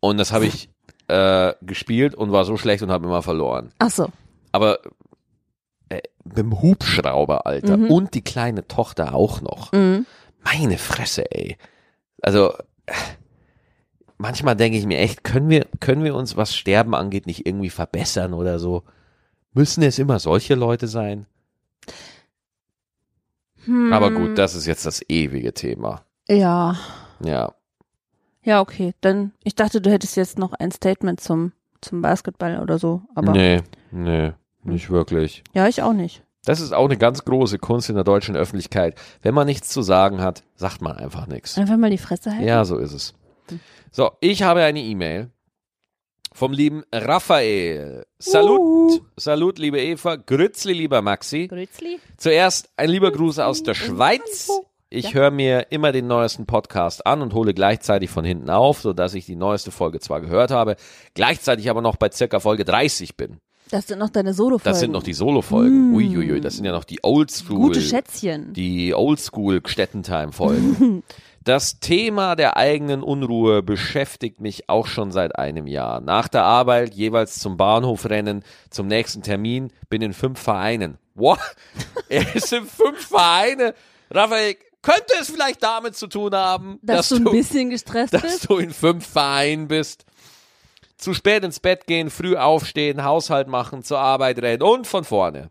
und 0.00 0.18
das 0.18 0.32
habe 0.32 0.46
ich 0.46 0.70
äh, 1.08 1.54
gespielt 1.62 2.14
und 2.14 2.32
war 2.32 2.44
so 2.44 2.56
schlecht 2.56 2.82
und 2.82 2.90
habe 2.90 3.06
immer 3.06 3.22
verloren. 3.22 3.72
Ach 3.78 3.90
so. 3.90 4.08
Aber 4.52 4.78
äh, 5.88 6.00
mit 6.24 6.38
dem 6.38 6.62
Hubschrauber, 6.62 7.46
Alter. 7.46 7.76
Mhm. 7.76 7.90
Und 7.90 8.14
die 8.14 8.22
kleine 8.22 8.66
Tochter 8.68 9.14
auch 9.14 9.40
noch. 9.40 9.72
Mhm. 9.72 10.06
Meine 10.42 10.78
Fresse, 10.78 11.30
ey. 11.30 11.56
Also 12.22 12.52
äh, 12.86 12.92
manchmal 14.20 14.54
denke 14.54 14.78
ich 14.78 14.86
mir 14.86 14.98
echt, 14.98 15.24
können 15.24 15.48
wir, 15.48 15.66
können 15.80 16.04
wir 16.04 16.14
uns, 16.14 16.36
was 16.36 16.54
Sterben 16.54 16.94
angeht, 16.94 17.26
nicht 17.26 17.46
irgendwie 17.46 17.70
verbessern 17.70 18.34
oder 18.34 18.58
so? 18.58 18.84
Müssen 19.52 19.82
es 19.82 19.98
immer 19.98 20.18
solche 20.18 20.54
Leute 20.54 20.86
sein? 20.86 21.26
Hm. 23.64 23.92
Aber 23.92 24.10
gut, 24.10 24.38
das 24.38 24.54
ist 24.54 24.66
jetzt 24.66 24.86
das 24.86 25.02
ewige 25.08 25.52
Thema. 25.54 26.02
Ja. 26.28 26.76
Ja. 27.24 27.54
Ja, 28.42 28.60
okay. 28.60 28.94
Dann, 29.00 29.32
ich 29.42 29.54
dachte, 29.54 29.80
du 29.80 29.90
hättest 29.90 30.16
jetzt 30.16 30.38
noch 30.38 30.52
ein 30.52 30.70
Statement 30.70 31.20
zum, 31.20 31.52
zum 31.80 32.00
Basketball 32.00 32.60
oder 32.60 32.78
so. 32.78 33.02
Aber 33.14 33.32
nee, 33.32 33.62
nee, 33.90 34.32
nicht 34.62 34.90
wirklich. 34.90 35.42
ja, 35.52 35.66
ich 35.66 35.82
auch 35.82 35.92
nicht. 35.92 36.22
Das 36.44 36.60
ist 36.60 36.72
auch 36.72 36.86
eine 36.86 36.96
ganz 36.96 37.24
große 37.24 37.58
Kunst 37.58 37.90
in 37.90 37.96
der 37.96 38.04
deutschen 38.04 38.34
Öffentlichkeit. 38.34 38.98
Wenn 39.20 39.34
man 39.34 39.46
nichts 39.46 39.68
zu 39.68 39.82
sagen 39.82 40.22
hat, 40.22 40.42
sagt 40.54 40.80
man 40.80 40.96
einfach 40.96 41.26
nichts. 41.26 41.58
Einfach 41.58 41.76
mal 41.76 41.90
die 41.90 41.98
Fresse 41.98 42.30
halten. 42.30 42.46
Ja, 42.46 42.64
so 42.64 42.78
ist 42.78 42.94
es. 42.94 43.14
So, 43.90 44.12
ich 44.20 44.42
habe 44.42 44.62
eine 44.62 44.80
E-Mail 44.80 45.30
vom 46.32 46.52
lieben 46.52 46.84
Raphael. 46.92 48.06
Salut, 48.18 48.60
Uh. 48.60 49.00
Salut, 49.16 49.58
liebe 49.58 49.80
Eva. 49.80 50.16
Grützli, 50.16 50.72
lieber 50.72 51.02
Maxi. 51.02 51.48
Grützli. 51.48 51.98
Zuerst 52.16 52.70
ein 52.76 52.90
lieber 52.90 53.10
Gruß 53.10 53.38
aus 53.40 53.62
der 53.62 53.74
Schweiz. 53.74 54.48
Ich 54.92 55.14
höre 55.14 55.30
mir 55.30 55.66
immer 55.70 55.92
den 55.92 56.08
neuesten 56.08 56.46
Podcast 56.46 57.06
an 57.06 57.22
und 57.22 57.32
hole 57.34 57.54
gleichzeitig 57.54 58.10
von 58.10 58.24
hinten 58.24 58.50
auf, 58.50 58.80
sodass 58.80 59.14
ich 59.14 59.24
die 59.26 59.36
neueste 59.36 59.70
Folge 59.70 60.00
zwar 60.00 60.20
gehört 60.20 60.50
habe, 60.50 60.74
gleichzeitig 61.14 61.70
aber 61.70 61.80
noch 61.80 61.96
bei 61.96 62.10
circa 62.10 62.40
Folge 62.40 62.64
30 62.64 63.16
bin. 63.16 63.38
Das 63.70 63.86
sind 63.86 64.00
noch 64.00 64.10
deine 64.10 64.34
Solo-Folgen. 64.34 64.64
Das 64.64 64.80
sind 64.80 64.90
noch 64.90 65.04
die 65.04 65.14
Solo-Folgen. 65.14 65.94
Uiuiui, 65.94 66.40
das 66.40 66.56
sind 66.56 66.64
ja 66.64 66.72
noch 66.72 66.82
die 66.82 66.98
Oldschool. 67.04 67.56
Gute 67.56 67.80
Schätzchen. 67.80 68.52
Die 68.52 68.92
Oldschool 68.92 69.62
Stettentime-Folgen. 69.64 71.04
Das 71.50 71.80
Thema 71.80 72.36
der 72.36 72.56
eigenen 72.56 73.02
Unruhe 73.02 73.60
beschäftigt 73.60 74.40
mich 74.40 74.68
auch 74.68 74.86
schon 74.86 75.10
seit 75.10 75.36
einem 75.36 75.66
Jahr. 75.66 76.00
Nach 76.00 76.28
der 76.28 76.44
Arbeit 76.44 76.94
jeweils 76.94 77.40
zum 77.40 77.56
Bahnhof 77.56 78.08
rennen, 78.08 78.44
zum 78.70 78.86
nächsten 78.86 79.24
Termin, 79.24 79.72
bin 79.88 80.00
in 80.00 80.12
fünf 80.12 80.38
Vereinen. 80.38 80.96
What? 81.16 81.40
Er 82.08 82.36
ist 82.36 82.52
in 82.52 82.66
fünf 82.66 83.04
Vereine? 83.04 83.74
Raphael, 84.12 84.58
könnte 84.80 85.12
es 85.20 85.28
vielleicht 85.28 85.60
damit 85.64 85.96
zu 85.96 86.06
tun 86.06 86.36
haben, 86.36 86.78
dass, 86.82 87.08
du 87.08 87.16
ein 87.16 87.24
bisschen 87.24 87.70
gestresst 87.70 88.14
dass 88.14 88.22
bist? 88.22 88.48
du 88.48 88.58
in 88.58 88.70
fünf 88.70 89.04
Vereinen 89.08 89.66
bist. 89.66 90.04
Zu 90.98 91.14
spät 91.14 91.42
ins 91.42 91.58
Bett 91.58 91.88
gehen, 91.88 92.10
früh 92.10 92.36
aufstehen, 92.36 93.02
Haushalt 93.02 93.48
machen, 93.48 93.82
zur 93.82 93.98
Arbeit 93.98 94.38
rennen 94.40 94.62
und 94.62 94.86
von 94.86 95.02
vorne. 95.02 95.50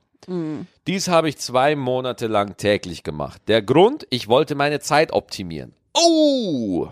Dies 0.87 1.07
habe 1.09 1.27
ich 1.27 1.37
zwei 1.39 1.75
Monate 1.75 2.27
lang 2.27 2.55
täglich 2.55 3.03
gemacht. 3.03 3.41
Der 3.49 3.61
Grund, 3.61 4.07
ich 4.11 4.29
wollte 4.29 4.55
meine 4.55 4.79
Zeit 4.79 5.11
optimieren. 5.11 5.73
Oh! 5.93 6.89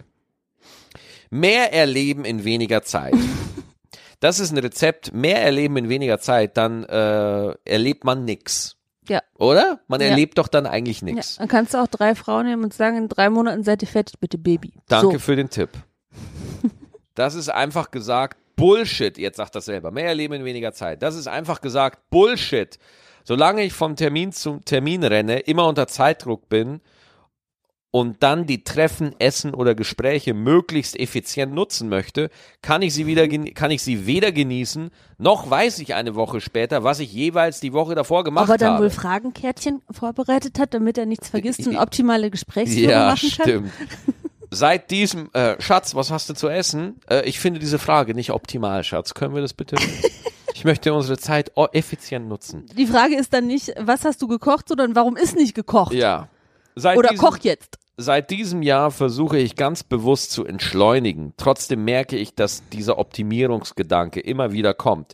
Mehr 1.29 1.73
erleben 1.73 2.25
in 2.25 2.43
weniger 2.43 2.83
Zeit. 2.83 3.13
Das 4.19 4.39
ist 4.39 4.51
ein 4.51 4.57
Rezept. 4.57 5.13
Mehr 5.13 5.43
erleben 5.43 5.77
in 5.77 5.89
weniger 5.89 6.17
Zeit, 6.19 6.57
dann 6.57 6.83
äh, 6.85 7.53
erlebt 7.65 8.03
man 8.03 8.25
nix. 8.25 8.75
Ja. 9.07 9.21
Oder? 9.37 9.79
Man 9.87 10.01
Ja. 10.01 10.07
erlebt 10.07 10.39
doch 10.39 10.47
dann 10.47 10.65
eigentlich 10.65 11.01
ja. 11.01 11.05
nix. 11.13 11.35
Dann 11.35 11.47
kannst 11.47 11.75
du 11.75 11.77
auch 11.77 11.85
drei 11.85 12.15
Frauen 12.15 12.47
nehmen 12.47 12.63
und 12.63 12.73
sagen, 12.73 12.97
in 12.97 13.09
drei 13.09 13.29
Monaten 13.29 13.63
seid 13.63 13.83
ihr 13.83 13.87
fertig, 13.87 14.19
bitte 14.19 14.39
Baby. 14.39 14.73
Danke 14.87 15.13
So. 15.13 15.19
für 15.19 15.35
den 15.35 15.49
Tipp. 15.51 15.69
Das 17.13 17.35
ist 17.35 17.49
einfach 17.49 17.91
gesagt 17.91 18.37
Bullshit. 18.55 19.19
Jetzt 19.19 19.37
sagt 19.37 19.53
das 19.53 19.65
selber. 19.65 19.91
Mehr 19.91 20.05
erleben 20.07 20.33
in 20.33 20.45
weniger 20.45 20.73
Zeit. 20.73 21.03
Das 21.03 21.15
ist 21.15 21.27
einfach 21.27 21.61
gesagt 21.61 22.09
Bullshit. 22.09 22.79
Solange 23.23 23.63
ich 23.63 23.73
vom 23.73 23.95
Termin 23.95 24.31
zum 24.31 24.65
Termin 24.65 25.03
renne, 25.03 25.39
immer 25.41 25.67
unter 25.67 25.85
Zeitdruck 25.87 26.49
bin 26.49 26.81
und 27.91 28.21
dann 28.21 28.45
die 28.45 28.63
Treffen, 28.63 29.15
Essen 29.19 29.53
oder 29.53 29.73
Gespräche 29.73 30.33
möglichst 30.33 30.99
effizient 30.99 31.53
nutzen 31.53 31.89
möchte, 31.89 32.29
kann 32.61 32.81
ich 32.81 32.93
sie 32.93 33.07
wieder, 33.07 33.27
kann 33.27 33.71
ich 33.71 33.81
sie 33.81 34.05
weder 34.05 34.31
genießen, 34.31 34.91
noch 35.17 35.49
weiß 35.49 35.79
ich 35.79 35.95
eine 35.95 36.15
Woche 36.15 36.41
später, 36.41 36.83
was 36.83 36.99
ich 36.99 37.11
jeweils 37.13 37.59
die 37.59 37.73
Woche 37.73 37.95
davor 37.95 38.23
gemacht 38.23 38.45
Ob 38.49 38.55
er 38.55 38.57
dann 38.57 38.73
habe. 38.73 38.83
wohl 38.83 38.89
Fragenkärtchen 38.89 39.81
vorbereitet 39.89 40.59
hat, 40.59 40.73
damit 40.73 40.97
er 40.97 41.05
nichts 41.05 41.29
vergisst 41.29 41.65
und 41.65 41.77
optimale 41.77 42.29
Gesprächsführung 42.29 42.89
Ja, 42.91 43.07
machen 43.07 43.29
kann? 43.37 43.45
stimmt. 43.45 43.71
Seit 44.49 44.91
diesem, 44.91 45.29
äh, 45.33 45.59
Schatz, 45.61 45.93
was 45.95 46.09
hast 46.09 46.29
du 46.29 46.33
zu 46.33 46.47
essen? 46.47 46.99
Äh, 47.09 47.27
ich 47.27 47.39
finde 47.39 47.59
diese 47.59 47.79
Frage 47.79 48.13
nicht 48.13 48.31
optimal, 48.31 48.83
Schatz. 48.83 49.13
Können 49.13 49.33
wir 49.35 49.41
das 49.41 49.53
bitte? 49.53 49.75
ich 50.53 50.63
möchte 50.63 50.93
unsere 50.93 51.17
Zeit 51.17 51.51
effizient 51.73 52.27
nutzen. 52.29 52.65
Die 52.77 52.87
Frage 52.87 53.15
ist 53.17 53.33
dann 53.33 53.45
nicht, 53.47 53.73
was 53.79 54.05
hast 54.05 54.21
du 54.21 54.27
gekocht, 54.27 54.69
sondern 54.69 54.95
warum 54.95 55.17
ist 55.17 55.35
nicht 55.35 55.53
gekocht? 55.53 55.93
Ja. 55.93 56.29
Seit 56.79 56.97
Oder 56.97 57.15
koch 57.15 57.37
jetzt. 57.41 57.79
Seit 57.97 58.29
diesem 58.29 58.61
Jahr 58.61 58.91
versuche 58.91 59.39
ich 59.39 59.55
ganz 59.55 59.83
bewusst 59.83 60.31
zu 60.31 60.45
entschleunigen. 60.45 61.33
Trotzdem 61.35 61.83
merke 61.83 62.15
ich, 62.15 62.35
dass 62.35 62.61
dieser 62.69 62.99
Optimierungsgedanke 62.99 64.19
immer 64.19 64.51
wieder 64.51 64.75
kommt. 64.75 65.13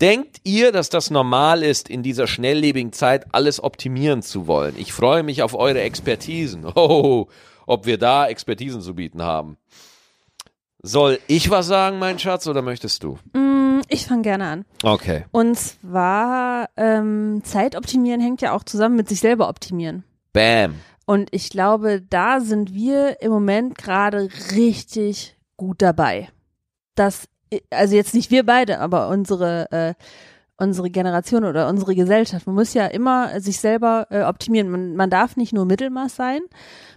Denkt 0.00 0.38
ihr, 0.44 0.72
dass 0.72 0.88
das 0.88 1.10
normal 1.10 1.62
ist, 1.62 1.90
in 1.90 2.02
dieser 2.02 2.26
schnelllebigen 2.26 2.92
Zeit 2.94 3.26
alles 3.32 3.62
optimieren 3.62 4.22
zu 4.22 4.46
wollen? 4.46 4.74
Ich 4.78 4.94
freue 4.94 5.22
mich 5.22 5.42
auf 5.42 5.54
eure 5.54 5.82
Expertisen. 5.82 6.64
Oh, 6.74 7.26
ob 7.66 7.84
wir 7.86 7.98
da 7.98 8.26
Expertisen 8.26 8.80
zu 8.80 8.94
bieten 8.94 9.22
haben. 9.22 9.58
Soll 10.82 11.20
ich 11.28 11.50
was 11.50 11.66
sagen, 11.66 11.98
mein 11.98 12.18
Schatz, 12.18 12.46
oder 12.46 12.62
möchtest 12.62 13.04
du? 13.04 13.18
Mm, 13.34 13.82
Ich 13.88 14.06
fange 14.06 14.22
gerne 14.22 14.46
an. 14.46 14.64
Okay. 14.82 15.26
Und 15.30 15.56
zwar, 15.56 16.70
ähm, 16.76 17.42
Zeit 17.44 17.76
optimieren 17.76 18.20
hängt 18.20 18.40
ja 18.40 18.52
auch 18.52 18.64
zusammen 18.64 18.96
mit 18.96 19.08
sich 19.08 19.20
selber 19.20 19.48
optimieren. 19.48 20.02
Bam. 20.32 20.76
Und 21.06 21.28
ich 21.32 21.50
glaube, 21.50 22.00
da 22.00 22.40
sind 22.40 22.74
wir 22.74 23.20
im 23.20 23.32
Moment 23.32 23.76
gerade 23.76 24.28
richtig 24.54 25.36
gut 25.56 25.82
dabei. 25.82 26.28
Das, 26.94 27.28
also 27.70 27.94
jetzt 27.96 28.14
nicht 28.14 28.30
wir 28.30 28.46
beide, 28.46 28.78
aber 28.78 29.08
unsere, 29.08 29.70
äh, 29.72 29.94
unsere 30.56 30.90
Generation 30.90 31.44
oder 31.44 31.68
unsere 31.68 31.94
Gesellschaft. 31.94 32.46
Man 32.46 32.54
muss 32.54 32.74
ja 32.74 32.86
immer 32.86 33.40
sich 33.40 33.58
selber 33.58 34.06
äh, 34.10 34.22
optimieren. 34.22 34.70
Man, 34.70 34.94
man 34.94 35.10
darf 35.10 35.36
nicht 35.36 35.52
nur 35.52 35.64
Mittelmaß 35.64 36.14
sein. 36.14 36.40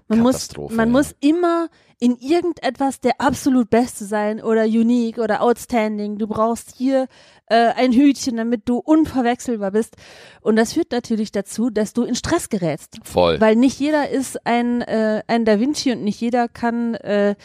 Man 0.08 0.20
muss, 0.20 0.49
man 0.56 0.89
ja. 0.89 0.91
muss 0.91 1.16
immer 1.20 1.68
in 2.00 2.18
irgendetwas 2.18 3.00
der 3.00 3.20
absolut 3.20 3.70
Beste 3.70 4.06
sein 4.06 4.41
oder 4.41 4.64
unique 4.64 5.18
oder 5.18 5.41
outstanding. 5.41 6.18
Du 6.18 6.28
brauchst 6.28 6.76
hier 6.76 7.08
äh, 7.48 7.72
ein 7.76 7.93
Hütchen, 7.93 8.38
damit 8.38 8.68
du 8.68 8.78
unverwechselbar 8.78 9.72
bist. 9.72 9.96
Und 10.41 10.56
das 10.56 10.74
führt 10.74 10.91
natürlich 10.91 11.32
dazu, 11.32 11.70
dass 11.70 11.93
du 11.93 12.04
in 12.04 12.16
Stress 12.16 12.50
gerätst. 12.50 12.98
Voll. 13.04 13.39
Weil 13.39 13.56
nicht 13.56 13.80
jeder 13.80 14.10
ist 14.10 14.46
ein, 14.46 14.82
äh, 14.82 15.24
ein 15.28 15.46
Da 15.46 15.60
Vinci 15.60 15.91
und 15.91 16.04
nicht 16.04 16.20
jeder 16.20 16.48
kann 16.48 16.96
äh, 16.96 17.36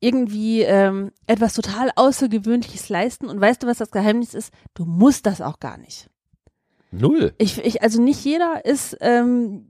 irgendwie 0.00 0.62
ähm, 0.62 1.10
etwas 1.26 1.54
total 1.54 1.90
Außergewöhnliches 1.96 2.88
leisten. 2.88 3.28
Und 3.28 3.40
weißt 3.40 3.62
du, 3.62 3.66
was 3.66 3.78
das 3.78 3.90
Geheimnis 3.90 4.34
ist? 4.34 4.52
Du 4.74 4.84
musst 4.84 5.26
das 5.26 5.40
auch 5.40 5.58
gar 5.58 5.78
nicht. 5.78 6.08
Null. 6.90 7.34
Ich, 7.38 7.58
ich 7.64 7.82
also 7.82 8.00
nicht 8.00 8.24
jeder 8.24 8.64
ist, 8.64 8.96
ähm, 9.00 9.66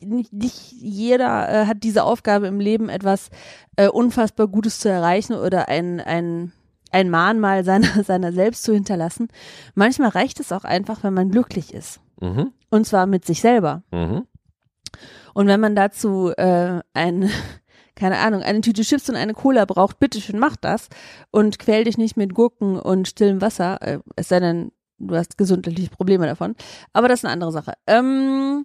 nicht, 0.00 0.32
nicht 0.32 0.72
jeder 0.72 1.48
äh, 1.48 1.66
hat 1.66 1.82
diese 1.82 2.04
Aufgabe 2.04 2.46
im 2.46 2.60
Leben, 2.60 2.88
etwas 2.88 3.30
äh, 3.76 3.88
unfassbar 3.88 4.48
Gutes 4.48 4.80
zu 4.80 4.88
erreichen 4.88 5.34
oder 5.34 5.68
ein, 5.68 6.00
ein, 6.00 6.52
ein 6.90 7.10
Mahnmal 7.10 7.64
seiner, 7.64 8.02
seiner 8.04 8.32
selbst 8.32 8.64
zu 8.64 8.72
hinterlassen. 8.72 9.28
Manchmal 9.74 10.10
reicht 10.10 10.40
es 10.40 10.52
auch 10.52 10.64
einfach, 10.64 11.02
wenn 11.02 11.14
man 11.14 11.30
glücklich 11.30 11.72
ist. 11.72 12.00
Mhm. 12.20 12.52
Und 12.70 12.86
zwar 12.86 13.06
mit 13.06 13.24
sich 13.24 13.40
selber. 13.40 13.82
Mhm. 13.90 14.26
Und 15.34 15.46
wenn 15.48 15.60
man 15.60 15.76
dazu 15.76 16.32
äh, 16.36 16.80
ein, 16.94 17.30
keine 17.94 18.18
Ahnung, 18.18 18.42
eine 18.42 18.60
Tüte 18.60 18.82
Chips 18.82 19.08
und 19.08 19.16
eine 19.16 19.34
Cola 19.34 19.64
braucht, 19.64 19.98
bitteschön, 19.98 20.38
mach 20.38 20.56
das 20.56 20.88
und 21.30 21.58
quäl 21.58 21.84
dich 21.84 21.98
nicht 21.98 22.16
mit 22.16 22.34
Gurken 22.34 22.78
und 22.78 23.08
stillem 23.08 23.40
Wasser, 23.40 23.80
äh, 23.82 23.98
es 24.16 24.28
sei 24.28 24.40
denn, 24.40 24.72
du 24.98 25.14
hast 25.14 25.36
gesundheitliche 25.36 25.90
Probleme 25.90 26.26
davon. 26.26 26.54
Aber 26.92 27.08
das 27.08 27.20
ist 27.20 27.24
eine 27.24 27.34
andere 27.34 27.52
Sache. 27.52 27.74
Ähm, 27.86 28.64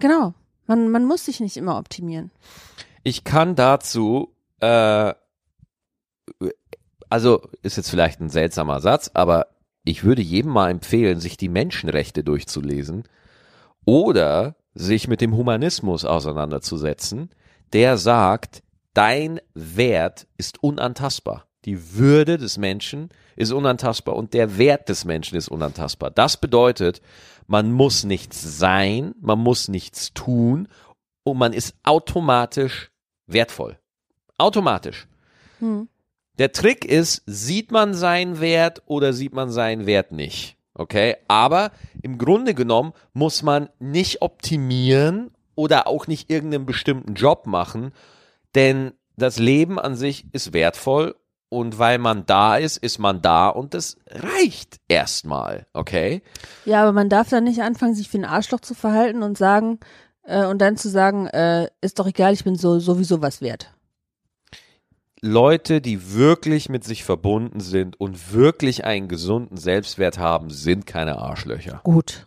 genau. 0.00 0.34
Man, 0.66 0.90
man 0.90 1.04
muss 1.04 1.24
sich 1.24 1.40
nicht 1.40 1.56
immer 1.56 1.78
optimieren. 1.78 2.30
Ich 3.02 3.24
kann 3.24 3.56
dazu, 3.56 4.34
äh, 4.60 5.14
also 7.08 7.42
ist 7.62 7.76
jetzt 7.76 7.90
vielleicht 7.90 8.20
ein 8.20 8.28
seltsamer 8.28 8.80
Satz, 8.80 9.10
aber 9.14 9.48
ich 9.84 10.04
würde 10.04 10.22
jedem 10.22 10.52
mal 10.52 10.70
empfehlen, 10.70 11.20
sich 11.20 11.36
die 11.36 11.48
Menschenrechte 11.48 12.22
durchzulesen 12.22 13.04
oder 13.84 14.56
sich 14.74 15.08
mit 15.08 15.20
dem 15.20 15.36
Humanismus 15.36 16.04
auseinanderzusetzen, 16.04 17.30
der 17.72 17.96
sagt, 17.96 18.62
dein 18.94 19.40
Wert 19.54 20.26
ist 20.36 20.62
unantastbar. 20.62 21.46
Die 21.66 21.94
Würde 21.94 22.38
des 22.38 22.56
Menschen 22.56 23.10
ist 23.36 23.52
unantastbar 23.52 24.16
und 24.16 24.32
der 24.32 24.56
Wert 24.56 24.88
des 24.88 25.04
Menschen 25.04 25.36
ist 25.36 25.48
unantastbar. 25.48 26.10
Das 26.10 26.38
bedeutet, 26.38 27.02
man 27.46 27.70
muss 27.70 28.04
nichts 28.04 28.58
sein, 28.58 29.14
man 29.20 29.38
muss 29.38 29.68
nichts 29.68 30.14
tun 30.14 30.68
und 31.22 31.36
man 31.36 31.52
ist 31.52 31.74
automatisch 31.82 32.90
wertvoll. 33.26 33.78
Automatisch. 34.38 35.06
Hm. 35.58 35.88
Der 36.38 36.52
Trick 36.52 36.86
ist, 36.86 37.22
sieht 37.26 37.70
man 37.70 37.92
seinen 37.92 38.40
Wert 38.40 38.82
oder 38.86 39.12
sieht 39.12 39.34
man 39.34 39.50
seinen 39.50 39.84
Wert 39.84 40.12
nicht? 40.12 40.56
Okay, 40.72 41.16
aber 41.28 41.72
im 42.00 42.16
Grunde 42.16 42.54
genommen 42.54 42.94
muss 43.12 43.42
man 43.42 43.68
nicht 43.78 44.22
optimieren 44.22 45.30
oder 45.54 45.86
auch 45.86 46.06
nicht 46.06 46.30
irgendeinen 46.30 46.64
bestimmten 46.64 47.14
Job 47.14 47.46
machen, 47.46 47.92
denn 48.54 48.92
das 49.16 49.38
Leben 49.38 49.78
an 49.78 49.96
sich 49.96 50.24
ist 50.32 50.54
wertvoll 50.54 51.14
und 51.50 51.78
weil 51.78 51.98
man 51.98 52.24
da 52.24 52.56
ist, 52.56 52.78
ist 52.78 52.98
man 52.98 53.20
da 53.20 53.48
und 53.48 53.74
das 53.74 53.96
reicht 54.08 54.80
erstmal, 54.88 55.66
okay? 55.74 56.22
Ja, 56.64 56.80
aber 56.82 56.92
man 56.92 57.10
darf 57.10 57.28
dann 57.28 57.44
nicht 57.44 57.60
anfangen, 57.60 57.94
sich 57.94 58.10
wie 58.14 58.18
ein 58.18 58.24
Arschloch 58.24 58.60
zu 58.60 58.74
verhalten 58.74 59.22
und 59.22 59.36
sagen, 59.36 59.80
äh, 60.22 60.46
und 60.46 60.62
dann 60.62 60.76
zu 60.76 60.88
sagen, 60.88 61.26
äh, 61.26 61.68
ist 61.80 61.98
doch 61.98 62.06
egal, 62.06 62.32
ich 62.32 62.44
bin 62.44 62.54
so 62.54 62.78
sowieso 62.78 63.20
was 63.20 63.42
wert. 63.42 63.74
Leute, 65.20 65.80
die 65.82 66.14
wirklich 66.14 66.70
mit 66.70 66.84
sich 66.84 67.04
verbunden 67.04 67.60
sind 67.60 68.00
und 68.00 68.32
wirklich 68.32 68.84
einen 68.84 69.08
gesunden 69.08 69.58
Selbstwert 69.58 70.18
haben, 70.18 70.48
sind 70.48 70.86
keine 70.86 71.18
Arschlöcher. 71.18 71.80
Gut. 71.84 72.26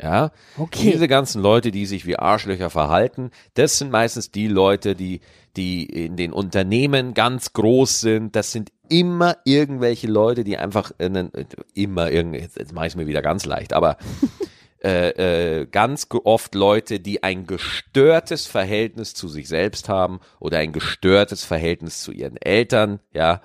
Ja, 0.00 0.32
Okay. 0.58 0.90
diese 0.92 1.06
ganzen 1.06 1.40
Leute, 1.40 1.70
die 1.70 1.86
sich 1.86 2.04
wie 2.04 2.18
Arschlöcher 2.18 2.68
verhalten, 2.68 3.30
das 3.54 3.78
sind 3.78 3.92
meistens 3.92 4.32
die 4.32 4.48
Leute, 4.48 4.96
die, 4.96 5.20
die 5.56 5.84
in 5.84 6.16
den 6.16 6.32
Unternehmen 6.32 7.14
ganz 7.14 7.52
groß 7.52 8.00
sind. 8.00 8.34
Das 8.34 8.50
sind 8.50 8.72
immer 8.88 9.36
irgendwelche 9.44 10.08
Leute, 10.08 10.42
die 10.42 10.58
einfach 10.58 10.90
einen, 10.98 11.30
immer 11.74 12.10
irgendwie, 12.10 12.40
jetzt, 12.40 12.58
jetzt 12.58 12.72
mache 12.72 12.86
ich 12.86 12.92
es 12.94 12.96
mir 12.96 13.06
wieder 13.06 13.22
ganz 13.22 13.46
leicht, 13.46 13.72
aber 13.72 13.96
äh, 14.82 15.60
äh, 15.60 15.66
ganz 15.66 16.08
oft 16.24 16.54
Leute, 16.56 16.98
die 17.00 17.22
ein 17.22 17.46
gestörtes 17.46 18.46
Verhältnis 18.46 19.14
zu 19.14 19.28
sich 19.28 19.48
selbst 19.48 19.88
haben 19.88 20.20
oder 20.40 20.58
ein 20.58 20.72
gestörtes 20.72 21.44
Verhältnis 21.44 22.02
zu 22.02 22.10
ihren 22.12 22.36
Eltern, 22.36 23.00
ja, 23.12 23.40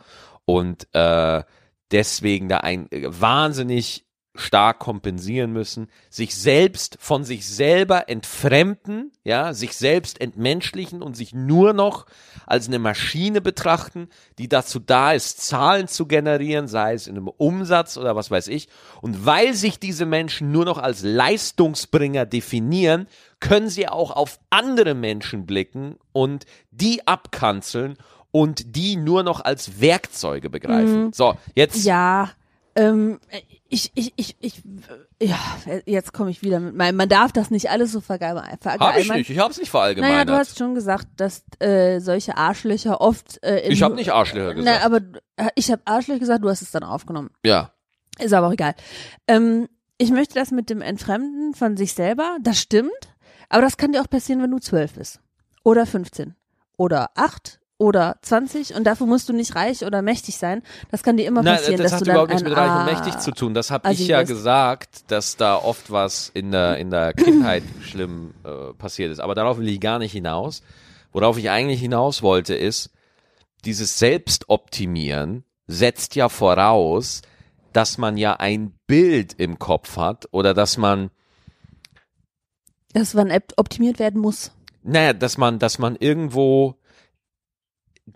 und 0.46 0.88
äh, 0.94 1.44
deswegen 1.92 2.50
da 2.50 2.58
ein 2.58 2.92
äh, 2.92 3.04
wahnsinnig 3.08 4.06
stark 4.40 4.80
kompensieren 4.80 5.52
müssen, 5.52 5.90
sich 6.10 6.36
selbst 6.36 6.98
von 7.00 7.24
sich 7.24 7.48
selber 7.48 8.10
entfremden, 8.10 9.12
ja, 9.24 9.54
sich 9.54 9.76
selbst 9.76 10.22
entmenschlichen 10.22 11.02
und 11.02 11.16
sich 11.16 11.34
nur 11.34 11.74
noch 11.74 12.06
als 12.46 12.68
eine 12.68 12.80
Maschine 12.80 13.42
betrachten, 13.42 14.10
die 14.38 14.48
dazu 14.48 14.80
da 14.80 15.12
ist, 15.14 15.42
Zahlen 15.42 15.88
zu 15.88 16.06
generieren, 16.06 16.68
sei 16.68 16.94
es 16.94 17.08
in 17.08 17.18
einem 17.18 17.28
Umsatz 17.28 17.98
oder 17.98 18.16
was 18.16 18.32
weiß 18.32 18.48
ich. 18.48 18.70
Und 19.02 19.26
weil 19.26 19.54
sich 19.54 19.80
diese 19.80 20.06
Menschen 20.06 20.52
nur 20.52 20.66
noch 20.66 20.78
als 20.78 21.04
Leistungsbringer 21.04 22.26
definieren, 22.26 23.08
können 23.40 23.70
sie 23.70 23.88
auch 23.88 24.12
auf 24.12 24.40
andere 24.50 24.96
Menschen 24.96 25.46
blicken 25.46 25.96
und 26.12 26.46
die 26.72 27.08
abkanzeln 27.08 27.98
und 28.32 28.76
die 28.76 28.96
nur 28.96 29.24
noch 29.24 29.42
als 29.42 29.82
Werkzeuge 29.82 30.50
begreifen. 30.50 31.14
So, 31.14 31.38
jetzt 31.56 31.84
Ja, 31.84 32.32
ähm, 32.76 33.20
ich, 33.70 33.92
ich, 33.94 34.14
ich, 34.16 34.36
ich, 34.40 34.62
ja, 35.22 35.38
jetzt 35.86 36.12
komme 36.12 36.32
ich 36.32 36.42
wieder 36.42 36.60
mit 36.60 36.76
meinem, 36.76 36.96
man 36.96 37.08
darf 37.08 37.32
das 37.32 37.52
nicht 37.52 37.70
alles 37.70 37.92
so 37.92 38.02
verallgemeinern. 38.02 38.58
Habe 38.66 39.00
ich 39.00 39.12
nicht, 39.12 39.30
ich 39.30 39.38
habe 39.40 39.52
es 39.52 39.60
nicht 39.60 39.70
verallgemeinert. 39.70 40.14
Naja, 40.14 40.26
du 40.26 40.34
hast 40.34 40.58
schon 40.58 40.74
gesagt, 40.74 41.08
dass 41.18 41.44
äh, 41.60 42.00
solche 42.00 42.36
Arschlöcher 42.36 43.00
oft 43.00 43.42
äh, 43.44 43.60
in 43.60 43.72
ich 43.72 43.84
habe 43.84 43.96
nicht 43.96 44.12
Arschlöcher 44.12 44.56
gesagt. 44.56 44.80
Na, 44.82 44.86
aber 44.86 45.02
äh, 45.36 45.52
ich 45.56 45.72
habe 45.72 45.82
Arschlöcher 45.86 46.20
gesagt, 46.20 46.44
du 46.44 46.50
hast 46.50 46.62
es 46.62 46.72
dann 46.72 46.84
aufgenommen. 46.84 47.30
ja. 47.44 47.72
Ist 48.18 48.34
aber 48.34 48.48
auch 48.48 48.52
egal. 48.52 48.76
Ähm, 49.28 49.70
ich 49.98 50.12
möchte 50.12 50.34
das 50.34 50.52
mit 50.52 50.70
dem 50.70 50.82
Entfremden 50.82 51.54
von 51.54 51.78
sich 51.78 51.94
selber, 51.94 52.38
das 52.42 52.60
stimmt, 52.60 52.92
aber 53.48 53.62
das 53.62 53.78
kann 53.78 53.94
dir 53.94 54.02
auch 54.02 54.10
passieren, 54.10 54.42
wenn 54.42 54.52
du 54.52 54.60
zwölf 54.60 54.96
bist. 54.96 55.22
Oder 55.64 55.86
15. 55.86 56.36
Oder 56.76 57.12
8 57.16 57.59
oder 57.80 58.18
20 58.22 58.76
und 58.76 58.84
dafür 58.84 59.08
musst 59.08 59.30
du 59.30 59.34
nicht 59.34 59.56
reich 59.56 59.84
oder 59.86 60.02
mächtig 60.04 60.38
sein. 60.38 60.62
Das 60.92 61.02
kann 61.02 61.18
dir 61.18 61.26
immer 61.26 61.42
Nein, 61.42 61.56
passieren, 61.56 61.78
das 61.82 61.86
dass 61.86 61.94
hat 61.94 62.02
du 62.02 62.06
dann 62.06 62.14
überhaupt 62.16 62.30
nichts 62.32 62.44
mit 62.44 62.56
reich 62.56 62.70
und 62.72 62.78
Ah, 62.78 62.84
mächtig 62.86 63.18
zu 63.20 63.32
tun. 63.32 63.54
Das 63.56 63.72
habe 63.72 63.92
ich 63.92 64.06
ja 64.06 64.22
gesagt, 64.24 65.10
dass 65.10 65.38
da 65.38 65.56
oft 65.56 65.90
was 65.90 66.30
in 66.34 66.52
der, 66.52 66.78
in 66.78 66.92
der 66.92 67.14
Kindheit 67.14 67.64
schlimm 67.82 68.34
äh, 68.44 68.74
passiert 68.74 69.12
ist. 69.12 69.20
Aber 69.20 69.34
darauf 69.34 69.58
will 69.58 69.68
ich 69.70 69.80
gar 69.80 69.98
nicht 69.98 70.12
hinaus. 70.12 70.62
Worauf 71.14 71.38
ich 71.38 71.50
eigentlich 71.50 71.80
hinaus 71.80 72.22
wollte, 72.22 72.54
ist, 72.54 72.92
dieses 73.66 73.98
Selbstoptimieren 73.98 75.44
setzt 75.68 76.16
ja 76.16 76.30
voraus, 76.30 77.22
dass 77.74 77.98
man 77.98 78.18
ja 78.18 78.34
ein 78.34 78.74
Bild 78.88 79.34
im 79.38 79.58
Kopf 79.58 79.96
hat 79.98 80.28
oder 80.32 80.54
dass 80.54 80.78
man 80.78 81.12
Dass 82.94 83.16
wann 83.16 83.32
optimiert 83.56 84.00
werden 84.00 84.20
muss. 84.20 84.52
naja, 84.84 85.14
dass 85.14 85.38
man, 85.38 85.60
dass 85.60 85.80
man 85.80 85.96
irgendwo 85.96 86.76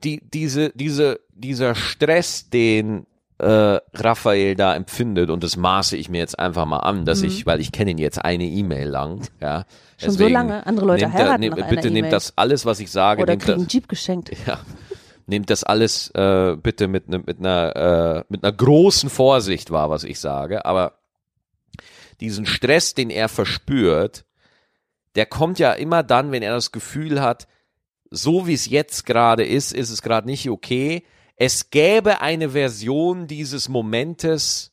die, 0.03 0.21
diese, 0.23 0.71
diese, 0.75 1.19
dieser 1.33 1.75
Stress, 1.75 2.49
den 2.49 3.05
äh, 3.39 3.79
Raphael 3.93 4.55
da 4.55 4.75
empfindet, 4.75 5.29
und 5.29 5.43
das 5.43 5.57
maße 5.57 5.97
ich 5.97 6.09
mir 6.09 6.19
jetzt 6.19 6.37
einfach 6.39 6.65
mal 6.65 6.79
an, 6.79 7.05
dass 7.05 7.21
ich, 7.21 7.45
weil 7.45 7.59
ich 7.59 7.71
kenne 7.71 7.91
ihn 7.91 7.97
jetzt 7.97 8.23
eine 8.23 8.45
E-Mail 8.45 8.87
lang, 8.87 9.21
ja. 9.41 9.59
Mhm. 9.59 9.63
Schon 10.05 10.11
so 10.11 10.27
lange? 10.27 10.65
Andere 10.65 10.85
Leute 10.85 11.11
heiraten 11.11 11.39
nehmt- 11.41 11.57
nach 11.57 11.67
Bitte 11.69 11.87
E-Mail. 11.87 12.01
nehmt 12.03 12.13
das 12.13 12.33
alles, 12.37 12.65
was 12.65 12.79
ich 12.79 12.91
sage, 12.91 13.21
Oder 13.21 13.37
kriegen 13.37 13.59
einen 13.59 13.67
Jeep 13.69 13.87
geschenkt. 13.87 14.31
ja, 14.47 14.59
nehmt 15.27 15.49
das 15.49 15.63
alles 15.63 16.09
äh, 16.11 16.55
bitte 16.55 16.87
mit, 16.87 17.09
ne, 17.09 17.19
mit 17.25 17.39
einer 17.39 17.75
äh, 17.75 18.23
mit 18.29 18.43
einer 18.43 18.51
großen 18.53 19.09
Vorsicht 19.09 19.71
wahr, 19.71 19.89
was 19.89 20.03
ich 20.03 20.19
sage. 20.19 20.65
Aber 20.65 20.93
diesen 22.19 22.45
Stress, 22.45 22.93
den 22.93 23.09
er 23.09 23.29
verspürt, 23.29 24.25
der 25.15 25.25
kommt 25.25 25.59
ja 25.59 25.73
immer 25.73 26.03
dann, 26.03 26.31
wenn 26.31 26.43
er 26.43 26.53
das 26.53 26.71
Gefühl 26.71 27.21
hat, 27.21 27.47
so 28.16 28.45
wie 28.45 28.53
es 28.53 28.70
jetzt 28.70 29.05
gerade 29.05 29.43
ist, 29.43 29.74
ist 29.74 29.89
es 29.89 30.01
gerade 30.03 30.28
nicht 30.28 30.47
okay. 30.49 31.03
Es 31.36 31.72
gäbe 31.72 32.22
eine 32.22 32.51
Version 32.51 33.26
dieses 33.26 33.70
Momentes, 33.70 34.72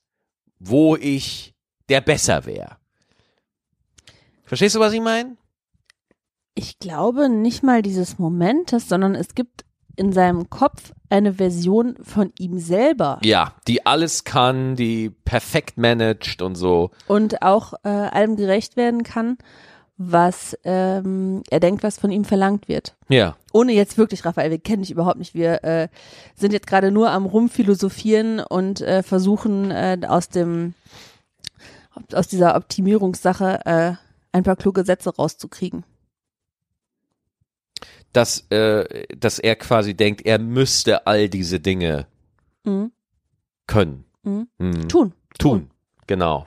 wo 0.58 0.94
ich 0.94 1.54
der 1.88 2.02
besser 2.02 2.44
wäre. 2.44 2.76
Verstehst 4.44 4.74
du, 4.74 4.80
was 4.80 4.92
ich 4.92 5.00
meine? 5.00 5.36
Ich 6.54 6.78
glaube 6.78 7.30
nicht 7.30 7.62
mal 7.62 7.80
dieses 7.80 8.18
Momentes, 8.18 8.88
sondern 8.88 9.14
es 9.14 9.34
gibt 9.34 9.64
in 9.96 10.12
seinem 10.12 10.50
Kopf 10.50 10.92
eine 11.08 11.34
Version 11.34 11.96
von 12.02 12.32
ihm 12.38 12.58
selber 12.58 13.20
Ja, 13.24 13.54
die 13.66 13.86
alles 13.86 14.24
kann, 14.24 14.76
die 14.76 15.10
perfekt 15.10 15.78
managt 15.78 16.42
und 16.42 16.56
so. 16.56 16.90
und 17.06 17.42
auch 17.42 17.72
äh, 17.84 17.88
allem 17.88 18.36
gerecht 18.36 18.76
werden 18.76 19.02
kann, 19.02 19.38
was 20.02 20.56
ähm, 20.64 21.42
er 21.50 21.60
denkt, 21.60 21.82
was 21.82 21.98
von 21.98 22.10
ihm 22.10 22.24
verlangt 22.24 22.68
wird. 22.68 22.96
Ja. 23.10 23.36
Ohne 23.52 23.72
jetzt 23.72 23.98
wirklich, 23.98 24.24
Raphael, 24.24 24.50
wir 24.50 24.58
kennen 24.58 24.80
dich 24.82 24.90
überhaupt 24.90 25.18
nicht. 25.18 25.34
Wir 25.34 25.62
äh, 25.62 25.88
sind 26.36 26.54
jetzt 26.54 26.66
gerade 26.66 26.90
nur 26.90 27.10
am 27.10 27.26
rumphilosophieren 27.26 28.40
und 28.40 28.80
äh, 28.80 29.02
versuchen 29.02 29.70
äh, 29.70 29.98
aus 30.08 30.30
dem 30.30 30.72
aus 32.14 32.28
dieser 32.28 32.54
Optimierungssache 32.56 33.60
äh, 33.66 33.92
ein 34.32 34.42
paar 34.42 34.56
kluge 34.56 34.84
Sätze 34.84 35.14
rauszukriegen. 35.14 35.84
dass, 38.12 38.46
äh, 38.50 39.06
dass 39.16 39.38
er 39.38 39.54
quasi 39.56 39.94
denkt, 39.94 40.24
er 40.26 40.38
müsste 40.38 41.06
all 41.06 41.28
diese 41.28 41.60
Dinge 41.60 42.06
Mhm. 42.64 42.90
können. 43.66 44.04
Mhm. 44.22 44.48
Mhm. 44.58 44.88
Tun. 44.88 45.12
Tun. 45.38 45.70
Genau. 46.06 46.46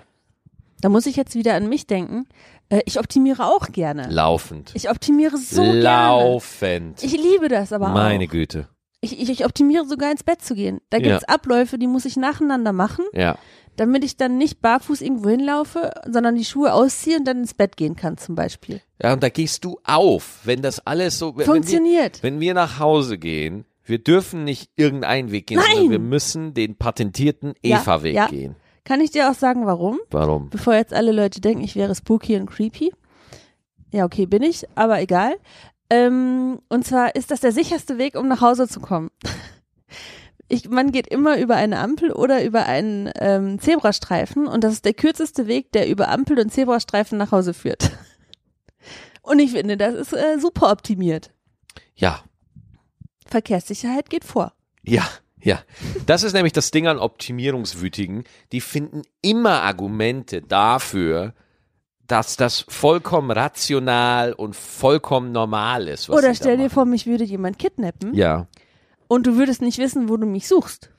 Da 0.84 0.90
muss 0.90 1.06
ich 1.06 1.16
jetzt 1.16 1.34
wieder 1.36 1.54
an 1.56 1.70
mich 1.70 1.88
denken. 1.88 2.28
Äh, 2.68 2.82
ich 2.86 3.00
optimiere 3.00 3.46
auch 3.46 3.72
gerne. 3.72 4.08
Laufend. 4.10 4.72
Ich 4.74 4.90
optimiere 4.90 5.38
so 5.38 5.62
gerne. 5.62 5.80
Laufend. 5.82 7.02
Ich 7.04 7.14
liebe 7.14 7.48
das 7.48 7.72
aber 7.72 7.88
Meine 7.90 8.26
auch. 8.26 8.30
Güte. 8.30 8.68
Ich, 9.00 9.18
ich, 9.22 9.30
ich 9.30 9.46
optimiere 9.46 9.86
sogar 9.86 10.12
ins 10.12 10.24
Bett 10.24 10.42
zu 10.42 10.56
gehen. 10.56 10.82
Da 10.90 10.98
Ja. 10.98 11.04
gibt's 11.04 11.24
Abläufe, 11.24 11.78
die 11.78 11.88
muss 11.88 12.04
ich 12.04 12.18
nacheinander 12.18 12.74
machen, 12.74 13.06
Ja. 13.14 13.38
damit 13.78 14.04
ich 14.04 14.18
dann 14.18 14.38
nicht 14.38 14.62
barfuß 14.62 15.00
irgendwo 15.02 15.30
hinlaufe, 15.30 15.92
sondern 16.06 16.36
die 16.36 16.44
Schuhe 16.46 16.74
ausziehe 16.74 17.18
und 17.18 17.26
dann 17.26 17.38
ins 17.40 17.54
Bett 17.54 17.78
gehen 17.78 17.96
kann 17.96 18.18
zum 18.18 18.36
Beispiel. 18.36 18.82
Ja, 19.02 19.14
und 19.14 19.24
da 19.24 19.30
gehst 19.30 19.64
du 19.64 19.80
auf, 19.86 20.40
wenn 20.44 20.62
das 20.62 20.86
alles 20.86 21.18
so, 21.18 21.28
wenn, 21.28 21.40
wenn 21.40 21.40
wir, 21.40 21.54
Funktioniert. 21.54 22.24
wenn 22.24 22.40
wir 22.42 22.54
nach 22.54 22.80
Hause 22.80 23.18
gehen, 23.18 23.64
wir 23.86 24.00
dürfen 24.00 24.44
nicht 24.46 24.70
irgendeinen 24.76 25.32
Weg 25.32 25.48
gehen, 25.48 25.58
Nein! 25.60 25.68
sondern 25.76 25.92
wir 25.92 26.00
müssen 26.00 26.54
den 26.54 26.76
patentierten 26.78 27.54
Ja, 27.62 27.82
Eva-Weg 27.82 28.16
ja. 28.16 28.28
gehen. 28.28 28.56
Kann 28.84 29.00
ich 29.00 29.12
dir 29.12 29.30
auch 29.30 29.36
sagen, 29.36 29.66
warum? 29.66 30.00
Warum? 30.12 30.50
Bevor 30.50 30.74
jetzt 30.74 30.94
alle 30.94 31.12
Leute 31.12 31.40
denken, 31.40 31.64
ich 31.64 31.76
wäre 31.76 31.96
spooky 31.96 32.36
und 32.36 32.50
creepy. 32.50 32.94
Ja, 33.92 34.06
okay, 34.06 34.26
bin 34.26 34.44
ich, 34.44 34.66
aber 34.76 35.00
egal. 35.00 35.36
Ähm, 35.90 36.60
und 36.70 36.86
zwar 36.86 37.16
ist 37.16 37.32
das 37.32 37.42
der 37.42 37.52
sicherste 37.52 37.98
Weg, 37.98 38.16
um 38.16 38.28
nach 38.28 38.42
Hause 38.42 38.68
zu 38.68 38.80
kommen. 38.80 39.10
Ich, 40.50 40.70
man 40.70 40.92
geht 40.92 41.08
immer 41.08 41.40
über 41.40 41.56
eine 41.56 41.80
Ampel 41.80 42.12
oder 42.12 42.44
über 42.44 42.66
einen 42.68 43.10
ähm, 43.16 43.60
Zebrastreifen 43.60 44.46
und 44.46 44.64
das 44.64 44.74
ist 44.74 44.86
der 44.86 44.94
kürzeste 44.94 45.48
Weg, 45.48 45.72
der 45.72 45.88
über 45.88 46.10
Ampel 46.10 46.38
und 46.38 46.52
Zebrastreifen 46.52 47.18
nach 47.18 47.32
Hause 47.32 47.56
führt. 47.56 47.92
Und 49.24 49.40
ich 49.40 49.52
finde, 49.52 49.78
das 49.78 49.96
ist 49.96 50.14
äh, 50.14 50.38
super 50.38 50.70
optimiert. 50.70 51.32
Ja. 51.96 52.24
Verkehrssicherheit 53.26 54.10
geht 54.10 54.26
vor. 54.26 54.54
Ja, 54.84 55.08
ja. 55.44 55.62
Das 56.06 56.24
ist 56.24 56.34
nämlich 56.34 56.54
das 56.54 56.72
Ding 56.72 56.88
an 56.88 56.98
Optimierungswütigen. 56.98 58.24
Die 58.52 58.62
finden 58.62 59.04
immer 59.22 59.62
Argumente 59.62 60.42
dafür, 60.42 61.34
dass 62.08 62.36
das 62.36 62.66
vollkommen 62.68 63.32
rational 63.32 64.34
und 64.34 64.56
vollkommen 64.56 65.32
normal 65.32 65.88
ist. 65.88 66.10
Oder 66.10 66.34
stell 66.36 66.58
dir 66.58 66.70
vor, 66.70 66.86
mich 66.86 67.08
würde 67.08 67.24
jemand 67.24 67.60
kidnappen 67.60 68.14
Ja, 68.14 68.48
und 69.08 69.28
du 69.28 69.38
würdest 69.38 69.62
nicht 69.62 69.78
wissen, 69.78 70.10
wo 70.10 70.18
du 70.18 70.26
mich 70.26 70.48
suchst. 70.48 70.90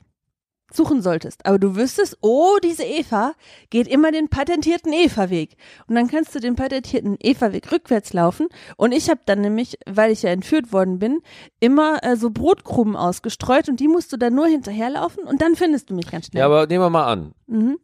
Suchen 0.73 1.01
solltest. 1.01 1.45
Aber 1.45 1.59
du 1.59 1.75
wüsstest, 1.75 2.17
oh, 2.21 2.57
diese 2.63 2.83
Eva 2.83 3.33
geht 3.69 3.87
immer 3.87 4.11
den 4.11 4.29
patentierten 4.29 4.93
Eva-Weg. 4.93 5.57
Und 5.87 5.95
dann 5.95 6.07
kannst 6.07 6.33
du 6.33 6.39
den 6.39 6.55
patentierten 6.55 7.17
Eva-Weg 7.19 7.71
rückwärts 7.71 8.13
laufen. 8.13 8.47
Und 8.75 8.91
ich 8.91 9.09
habe 9.09 9.21
dann 9.25 9.41
nämlich, 9.41 9.77
weil 9.85 10.11
ich 10.11 10.23
ja 10.23 10.31
entführt 10.31 10.73
worden 10.73 10.99
bin, 10.99 11.21
immer 11.59 12.03
äh, 12.03 12.17
so 12.17 12.31
Brotkrumen 12.31 12.95
ausgestreut 12.95 13.69
und 13.69 13.79
die 13.79 13.87
musst 13.87 14.11
du 14.11 14.17
dann 14.17 14.33
nur 14.33 14.47
hinterherlaufen 14.47 15.23
und 15.23 15.41
dann 15.41 15.55
findest 15.55 15.89
du 15.89 15.93
mich 15.93 16.09
ganz 16.09 16.27
schnell. 16.27 16.39
Ja, 16.39 16.45
aber 16.45 16.67
nehmen 16.67 16.83
wir 16.83 16.89
mal 16.89 17.05
an. 17.05 17.33
Mhm. 17.47 17.77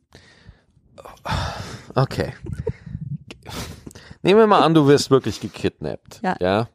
Okay. 1.96 2.34
Nehmen 4.24 4.40
wir 4.40 4.48
mal 4.48 4.62
an, 4.62 4.74
du 4.74 4.88
wirst 4.88 5.12
wirklich 5.12 5.40
gekidnappt. 5.40 6.22
Ja. 6.24 6.36
Ja. 6.40 6.70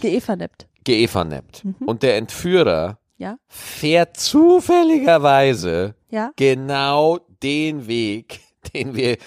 Geevernappt. 0.00 0.68
Geevernappt. 0.84 1.64
Und 1.80 2.02
der 2.02 2.16
Entführer 2.16 2.98
Ja, 3.20 3.36
fährt 3.48 4.16
zufälligerweise 4.16 5.94
ja. 6.08 6.32
genau 6.36 7.18
den 7.42 7.86
Weg, 7.86 8.40
den 8.74 8.94
wir. 8.96 9.18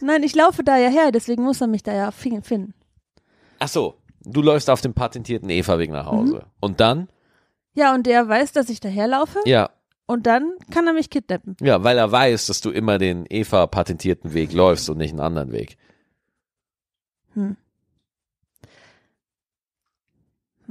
Nein, 0.00 0.22
ich 0.22 0.34
laufe 0.36 0.62
da 0.62 0.76
ja 0.76 0.88
her, 0.88 1.10
deswegen 1.10 1.42
muss 1.42 1.60
er 1.60 1.66
mich 1.66 1.82
da 1.82 1.92
ja 1.92 2.12
fi- 2.12 2.40
finden. 2.42 2.74
Ach 3.58 3.66
so, 3.66 3.96
du 4.22 4.42
läufst 4.42 4.70
auf 4.70 4.80
dem 4.80 4.94
patentierten 4.94 5.50
Eva-Weg 5.50 5.90
nach 5.90 6.06
Hause. 6.06 6.46
Und 6.60 6.78
dann? 6.78 7.08
Ja, 7.74 7.94
und 7.94 8.06
der 8.06 8.28
weiß, 8.28 8.52
dass 8.52 8.68
ich 8.68 8.78
daherlaufe 8.78 9.40
Ja, 9.44 9.70
und 10.06 10.26
dann 10.26 10.52
kann 10.70 10.86
er 10.86 10.92
mich 10.92 11.10
kidnappen. 11.10 11.56
ja, 11.60 11.82
weil 11.82 11.98
er 11.98 12.12
weiß, 12.12 12.46
dass 12.46 12.60
du 12.60 12.70
immer 12.70 12.98
den 12.98 13.26
Eva-patentierten 13.28 14.34
Weg 14.34 14.52
läufst 14.52 14.88
und 14.88 14.98
nicht 14.98 15.10
einen 15.10 15.20
anderen 15.20 15.50
Weg. 15.50 15.76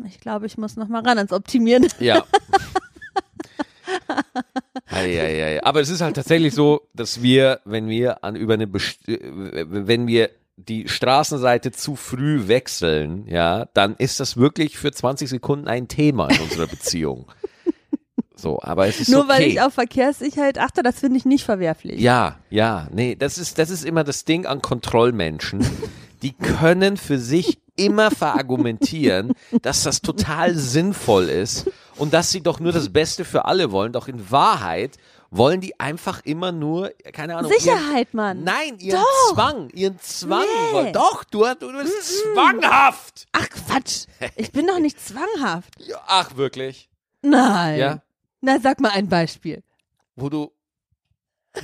Ich 0.06 0.20
glaube, 0.20 0.46
ich 0.46 0.58
muss 0.58 0.76
noch 0.76 0.88
mal 0.88 1.02
ran 1.02 1.18
ans 1.18 1.32
Optimieren. 1.32 1.88
Ja. 2.00 2.24
Eieiei. 4.90 5.64
Aber 5.64 5.82
es 5.82 5.90
ist 5.90 6.02
halt 6.02 6.16
tatsächlich 6.16 6.54
so, 6.54 6.82
dass 6.94 7.22
wir, 7.22 7.60
wenn 7.66 7.90
wir 7.90 8.24
an 8.24 8.36
über 8.36 8.54
eine, 8.54 8.68
best- 8.68 9.08
äh, 9.08 9.20
wenn 9.68 10.08
wir 10.08 10.30
die 10.56 10.88
Straßenseite 10.88 11.72
zu 11.72 11.96
früh 11.96 12.48
wechseln, 12.48 13.28
ja, 13.28 13.66
dann 13.74 13.96
ist 13.98 14.20
das 14.20 14.38
wirklich 14.38 14.78
für 14.78 14.92
20 14.92 15.30
Sekunden 15.30 15.68
ein 15.68 15.88
Thema 15.88 16.28
in 16.30 16.40
unserer 16.42 16.68
Beziehung. 16.68 17.26
So, 18.40 18.62
aber 18.62 18.86
es 18.88 19.00
ist 19.00 19.10
Nur 19.10 19.22
okay. 19.22 19.30
weil 19.30 19.42
ich 19.48 19.62
auf 19.62 19.74
Verkehrssicherheit 19.74 20.60
achte, 20.60 20.84
das 20.84 21.00
finde 21.00 21.18
ich 21.18 21.26
nicht 21.26 21.44
verwerflich. 21.44 22.00
Ja, 22.00 22.38
ja, 22.52 22.88
nee, 22.94 23.16
das 23.16 23.40
ist, 23.40 23.58
das 23.58 23.72
ist 23.72 23.84
immer 23.84 24.04
das 24.04 24.26
Ding 24.26 24.46
an 24.46 24.62
Kontrollmenschen. 24.62 25.66
Die 26.22 26.34
können 26.34 26.98
für 26.98 27.18
sich 27.18 27.58
immer 27.78 28.12
verargumentieren, 28.12 29.34
dass 29.62 29.84
das 29.84 30.02
total 30.02 30.56
sinnvoll 30.56 31.30
ist 31.30 31.70
und 31.98 32.14
dass 32.14 32.32
sie 32.32 32.42
doch 32.42 32.60
nur 32.60 32.72
das 32.74 32.92
Beste 32.92 33.24
für 33.26 33.46
alle 33.46 33.72
wollen. 33.72 33.94
Doch 33.94 34.08
in 34.08 34.30
Wahrheit 34.32 34.98
wollen 35.30 35.60
die 35.62 35.80
einfach 35.80 36.22
immer 36.26 36.52
nur, 36.52 36.92
keine 37.14 37.36
Ahnung. 37.38 37.52
Sicherheit, 37.52 38.08
ihren, 38.12 38.16
Mann. 38.18 38.44
Nein, 38.44 38.78
ihren 38.80 39.00
Doch. 39.02 39.34
Zwang, 39.34 39.70
ihren 39.72 40.00
Zwang. 40.00 40.42
Nee. 40.42 40.74
wollen- 40.74 40.94
Doch, 40.94 41.24
du, 41.26 41.44
du 41.60 41.72
bist 41.74 42.24
zwanghaft. 42.34 43.26
Ach 43.34 43.48
Quatsch, 43.50 44.06
ich 44.36 44.52
bin 44.52 44.68
doch 44.68 44.80
nicht 44.80 45.00
zwanghaft. 45.06 45.74
Ja, 45.80 46.02
ach, 46.08 46.36
wirklich? 46.36 46.90
Nein. 47.22 47.80
Ja? 47.80 48.02
Na, 48.42 48.60
sag 48.60 48.80
mal 48.80 48.92
ein 48.92 49.10
Beispiel. 49.10 49.64
Wo 50.16 50.30
du, 50.30 50.52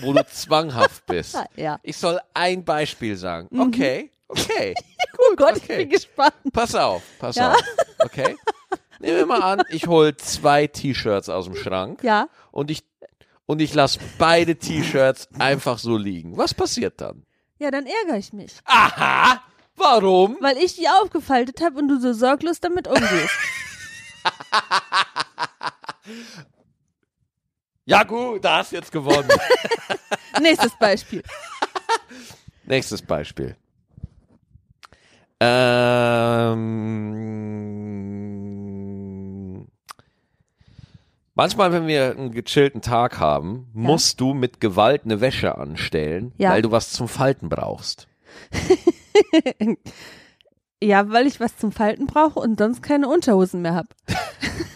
wo 0.01 0.11
du 0.13 0.25
zwanghaft 0.27 1.05
bist. 1.05 1.37
Ja. 1.55 1.79
Ich 1.83 1.97
soll 1.97 2.19
ein 2.33 2.65
Beispiel 2.65 3.15
sagen. 3.15 3.47
Okay, 3.57 4.11
okay. 4.39 4.73
Oh 5.17 5.35
Gott, 5.35 5.57
ich 5.57 5.63
okay. 5.63 5.77
bin 5.77 5.89
gespannt. 5.89 6.33
Pass 6.51 6.73
auf, 6.75 7.03
pass 7.19 7.35
Ja. 7.35 7.53
auf. 7.53 7.61
Okay? 7.99 8.35
Nehmen 8.99 9.17
wir 9.17 9.25
mal 9.27 9.41
an, 9.41 9.63
ich 9.69 9.85
hole 9.87 10.15
zwei 10.17 10.65
T-Shirts 10.67 11.29
aus 11.29 11.45
dem 11.45 11.55
Schrank 11.55 12.03
Ja. 12.03 12.27
und 12.51 12.71
ich 12.71 12.83
und 13.45 13.61
ich 13.61 13.73
lasse 13.73 13.99
beide 14.17 14.55
T-Shirts 14.55 15.27
einfach 15.39 15.77
so 15.77 15.97
liegen. 15.97 16.35
Was 16.37 16.53
passiert 16.53 16.99
dann? 16.99 17.25
Ja, 17.59 17.69
dann 17.71 17.85
ärgere 17.85 18.17
ich 18.17 18.33
mich. 18.33 18.53
Aha! 18.65 19.41
Warum? 19.75 20.37
Weil 20.41 20.57
ich 20.57 20.75
die 20.75 20.87
aufgefaltet 20.89 21.61
habe 21.61 21.77
und 21.79 21.87
du 21.87 21.99
so 21.99 22.13
sorglos 22.13 22.59
damit 22.59 22.87
umgehst. 22.87 23.29
Ja 27.85 28.03
gut, 28.03 28.43
da 28.45 28.57
hast 28.59 28.71
du 28.71 28.77
jetzt 28.77 28.91
gewonnen. 28.91 29.27
Nächstes 30.41 30.71
Beispiel. 30.79 31.21
Nächstes 32.65 33.01
Beispiel. 33.01 33.57
Ähm, 38.73 39.67
manchmal, 41.35 41.71
wenn 41.71 41.87
wir 41.87 42.11
einen 42.11 42.31
gechillten 42.31 42.81
Tag 42.81 43.19
haben, 43.19 43.67
musst 43.73 44.19
du 44.19 44.33
mit 44.33 44.59
Gewalt 44.61 45.01
eine 45.05 45.21
Wäsche 45.21 45.57
anstellen, 45.57 46.33
Ja. 46.37 46.51
weil 46.51 46.61
du 46.61 46.71
was 46.71 46.91
zum 46.91 47.07
Falten 47.07 47.49
brauchst. 47.49 48.07
Ja, 50.85 51.09
weil 51.11 51.27
ich 51.27 51.39
was 51.39 51.55
zum 51.55 51.71
Falten 51.71 52.07
brauche 52.07 52.37
und 52.41 52.59
sonst 52.59 52.83
keine 52.83 53.07
Unterhosen 53.07 53.61
mehr 53.61 53.73
habe. 53.73 53.87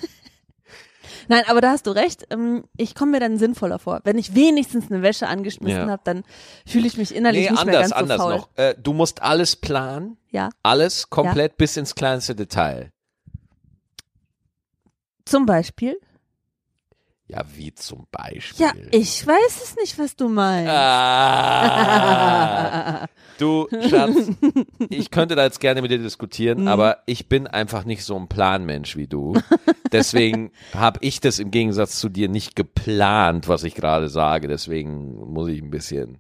Nein, 1.29 1.43
aber 1.47 1.61
da 1.61 1.71
hast 1.71 1.85
du 1.87 1.91
recht. 1.91 2.25
Ähm, 2.29 2.63
Ich 2.77 2.95
komme 2.95 3.11
mir 3.11 3.19
dann 3.19 3.37
sinnvoller 3.37 3.79
vor. 3.79 4.01
Wenn 4.03 4.17
ich 4.17 4.33
wenigstens 4.35 4.89
eine 4.91 5.01
Wäsche 5.01 5.27
angeschmissen 5.27 5.81
Ja. 5.85 5.89
habe, 5.89 6.01
dann 6.05 6.23
fühle 6.65 6.87
ich 6.87 6.97
mich 6.97 7.13
innerlich 7.15 7.45
Nee, 7.45 7.51
nicht 7.51 7.65
mehr 7.65 7.79
anders, 7.79 7.91
ganz 7.91 7.91
so 7.91 7.95
anders 7.95 8.21
faul. 8.21 8.35
noch. 8.37 8.49
Äh, 8.55 8.75
du 8.81 8.93
musst 8.93 9.21
alles 9.21 9.55
planen, 9.55 10.17
Ja, 10.31 10.49
alles 10.63 11.09
komplett 11.09 11.57
bis 11.57 11.75
ins 11.77 11.95
kleinste 11.95 12.35
Detail. 12.35 12.91
zum 15.25 15.45
Beispiel. 15.45 15.99
Ja, 17.27 17.43
wie 17.55 17.73
zum 17.73 18.07
Beispiel. 18.09 18.65
Ja, 18.65 18.71
ich 18.91 19.27
weiß 19.27 19.61
es 19.63 19.75
nicht, 19.75 19.99
was 19.99 20.15
du 20.15 20.29
meinst. 20.29 20.71
Ah, 21.91 23.05
du, 23.39 23.67
Schatz, 23.89 24.15
ich 24.89 25.11
könnte 25.11 25.35
da 25.35 25.43
jetzt 25.43 25.59
gerne 25.59 25.81
mit 25.81 25.91
dir 25.91 25.97
diskutieren, 25.99 26.61
Mhm. 26.61 26.67
aber 26.67 26.97
ich 27.05 27.27
bin 27.29 27.47
einfach 27.47 27.85
nicht 27.85 28.03
so 28.03 28.15
ein 28.15 28.27
Planmensch 28.27 28.95
wie 28.97 29.07
du. 29.07 29.35
Deswegen 29.91 30.51
habe 30.73 30.99
ich 31.01 31.19
das 31.19 31.39
im 31.39 31.51
Gegensatz 31.51 31.99
zu 31.99 32.09
dir 32.09 32.29
nicht 32.29 32.55
geplant, 32.55 33.47
was 33.47 33.63
ich 33.63 33.75
gerade 33.75 34.09
sage. 34.09 34.47
Deswegen 34.47 35.15
muss 35.31 35.47
ich 35.49 35.61
ein 35.61 35.69
bisschen 35.71 36.19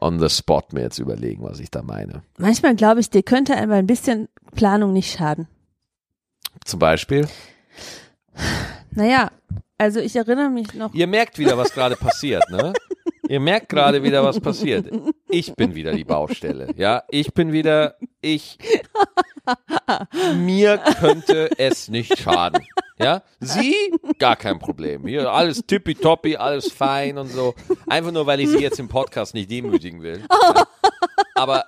on 0.00 0.18
the 0.20 0.28
spot 0.28 0.62
mir 0.72 0.82
jetzt 0.82 0.98
überlegen, 0.98 1.42
was 1.42 1.58
ich 1.60 1.70
da 1.70 1.82
meine. 1.82 2.22
Manchmal 2.38 2.76
glaube 2.76 3.00
ich, 3.00 3.10
dir 3.10 3.22
könnte 3.22 3.54
einmal 3.56 3.78
ein 3.78 3.86
bisschen 3.86 4.28
Planung 4.54 4.92
nicht 4.92 5.16
schaden. 5.16 5.48
Zum 6.64 6.78
Beispiel, 6.78 7.26
Naja, 8.92 9.30
also 9.76 10.00
ich 10.00 10.16
erinnere 10.16 10.50
mich 10.50 10.74
noch. 10.74 10.92
ihr 10.94 11.06
merkt 11.06 11.38
wieder, 11.38 11.56
was 11.58 11.72
gerade 11.72 11.96
passiert, 11.96 12.48
ne? 12.50 12.72
Ihr 13.28 13.40
merkt 13.40 13.68
gerade 13.68 14.02
wieder, 14.02 14.24
was 14.24 14.40
passiert. 14.40 14.90
Ich 15.28 15.54
bin 15.54 15.74
wieder 15.74 15.92
die 15.92 16.04
Baustelle, 16.04 16.72
ja? 16.76 17.02
Ich 17.10 17.34
bin 17.34 17.52
wieder, 17.52 17.96
ich, 18.22 18.58
mir 20.36 20.78
könnte 20.98 21.50
es 21.58 21.88
nicht 21.88 22.18
schaden, 22.18 22.64
ja? 22.98 23.22
Sie, 23.38 23.74
gar 24.18 24.36
kein 24.36 24.58
Problem. 24.58 25.06
Hier, 25.06 25.30
alles 25.30 25.62
tippitoppi, 25.66 26.36
alles 26.36 26.72
fein 26.72 27.18
und 27.18 27.28
so. 27.28 27.54
Einfach 27.86 28.12
nur, 28.12 28.26
weil 28.26 28.40
ich 28.40 28.48
sie 28.48 28.60
jetzt 28.60 28.78
im 28.80 28.88
Podcast 28.88 29.34
nicht 29.34 29.50
demütigen 29.50 30.02
will. 30.02 30.22
Ja? 30.30 30.66
Aber, 31.34 31.66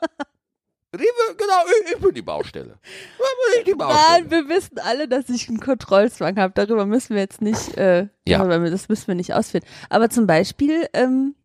Rewe, 0.94 1.36
genau, 1.36 1.62
ich, 1.86 1.92
ich 1.94 2.00
bin 2.00 2.14
die 2.14 2.22
Baustelle. 2.22 2.78
Ich 2.84 3.64
bin 3.64 3.74
die 3.74 3.78
Baustelle. 3.78 4.22
Nein, 4.22 4.30
wir 4.30 4.48
wissen 4.48 4.78
alle, 4.78 5.06
dass 5.08 5.28
ich 5.28 5.48
einen 5.48 5.60
Kontrollzwang 5.60 6.36
habe. 6.38 6.52
Darüber 6.54 6.86
müssen 6.86 7.14
wir 7.14 7.22
jetzt 7.22 7.42
nicht, 7.42 7.76
äh, 7.76 8.08
Ja. 8.26 8.38
darüber, 8.38 8.70
das 8.70 8.88
müssen 8.88 9.06
wir 9.08 9.14
nicht 9.14 9.34
ausführen. 9.34 9.64
Aber 9.88 10.10
zum 10.10 10.26
Beispiel, 10.26 10.88
ähm, 10.94 11.36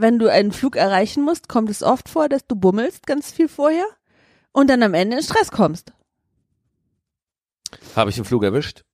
wenn 0.00 0.18
du 0.18 0.30
einen 0.30 0.52
Flug 0.52 0.76
erreichen 0.76 1.22
musst, 1.22 1.48
kommt 1.48 1.70
es 1.70 1.82
oft 1.82 2.08
vor, 2.08 2.28
dass 2.28 2.46
du 2.46 2.56
bummelst 2.56 3.06
ganz 3.06 3.30
viel 3.30 3.48
vorher 3.48 3.86
und 4.52 4.68
dann 4.68 4.82
am 4.82 4.94
Ende 4.94 5.16
in 5.16 5.22
Stress 5.22 5.50
kommst. 5.50 5.92
Habe 7.94 8.10
ich 8.10 8.16
den 8.16 8.24
Flug 8.24 8.42
erwischt? 8.42 8.84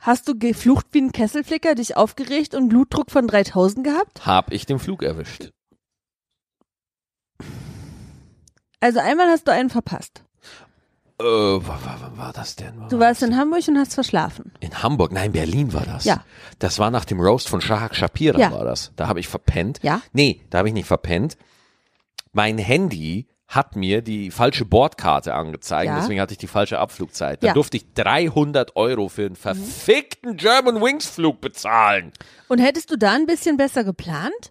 Hast 0.00 0.28
du 0.28 0.38
geflucht 0.38 0.86
wie 0.92 1.00
ein 1.00 1.12
Kesselflicker, 1.12 1.74
dich 1.74 1.96
aufgeregt 1.96 2.54
und 2.54 2.68
Blutdruck 2.68 3.10
von 3.10 3.26
3000 3.26 3.84
gehabt? 3.84 4.26
Habe 4.26 4.54
ich 4.54 4.66
den 4.66 4.78
Flug 4.78 5.02
erwischt? 5.02 5.50
Also 8.80 8.98
einmal 8.98 9.28
hast 9.28 9.48
du 9.48 9.52
einen 9.52 9.70
verpasst. 9.70 10.23
Äh, 11.20 11.24
wann 11.24 12.16
war, 12.16 12.32
das 12.32 12.56
denn? 12.56 12.72
Wann 12.76 12.88
Du 12.88 12.98
war 12.98 13.08
warst 13.08 13.22
in 13.22 13.36
Hamburg 13.36 13.66
und 13.68 13.78
hast 13.78 13.94
verschlafen. 13.94 14.52
In 14.60 14.82
Hamburg, 14.82 15.12
nein, 15.12 15.30
Berlin 15.32 15.72
war 15.72 15.84
das. 15.86 16.04
Ja. 16.04 16.24
Das 16.58 16.78
war 16.80 16.90
nach 16.90 17.04
dem 17.04 17.20
Roast 17.20 17.48
von 17.48 17.60
Shahak 17.60 17.94
Shapira 17.94 18.38
Ja. 18.38 18.50
war 18.50 18.64
das. 18.64 18.90
Da 18.96 19.06
habe 19.06 19.20
ich 19.20 19.28
verpennt. 19.28 19.78
Ja. 19.82 20.02
Nee, 20.12 20.40
da 20.50 20.58
habe 20.58 20.68
ich 20.68 20.74
nicht 20.74 20.86
verpennt. 20.86 21.36
Mein 22.32 22.58
Handy 22.58 23.28
hat 23.46 23.76
mir 23.76 24.02
die 24.02 24.32
falsche 24.32 24.64
Bordkarte 24.64 25.34
angezeigt, 25.34 25.86
Ja. 25.86 26.00
deswegen 26.00 26.20
hatte 26.20 26.32
ich 26.32 26.38
die 26.38 26.48
falsche 26.48 26.80
Abflugzeit. 26.80 27.42
Dann 27.44 27.48
Ja. 27.48 27.54
durfte 27.54 27.76
ich 27.76 27.92
300 27.94 28.74
Euro 28.74 29.08
für 29.08 29.26
einen 29.26 29.36
verfickten 29.36 30.36
German 30.36 30.80
Wings 30.82 31.06
Flug 31.06 31.40
bezahlen. 31.40 32.10
Und 32.48 32.58
hättest 32.58 32.90
du 32.90 32.96
da 32.96 33.12
ein 33.12 33.26
bisschen 33.26 33.56
besser 33.56 33.84
geplant? 33.84 34.50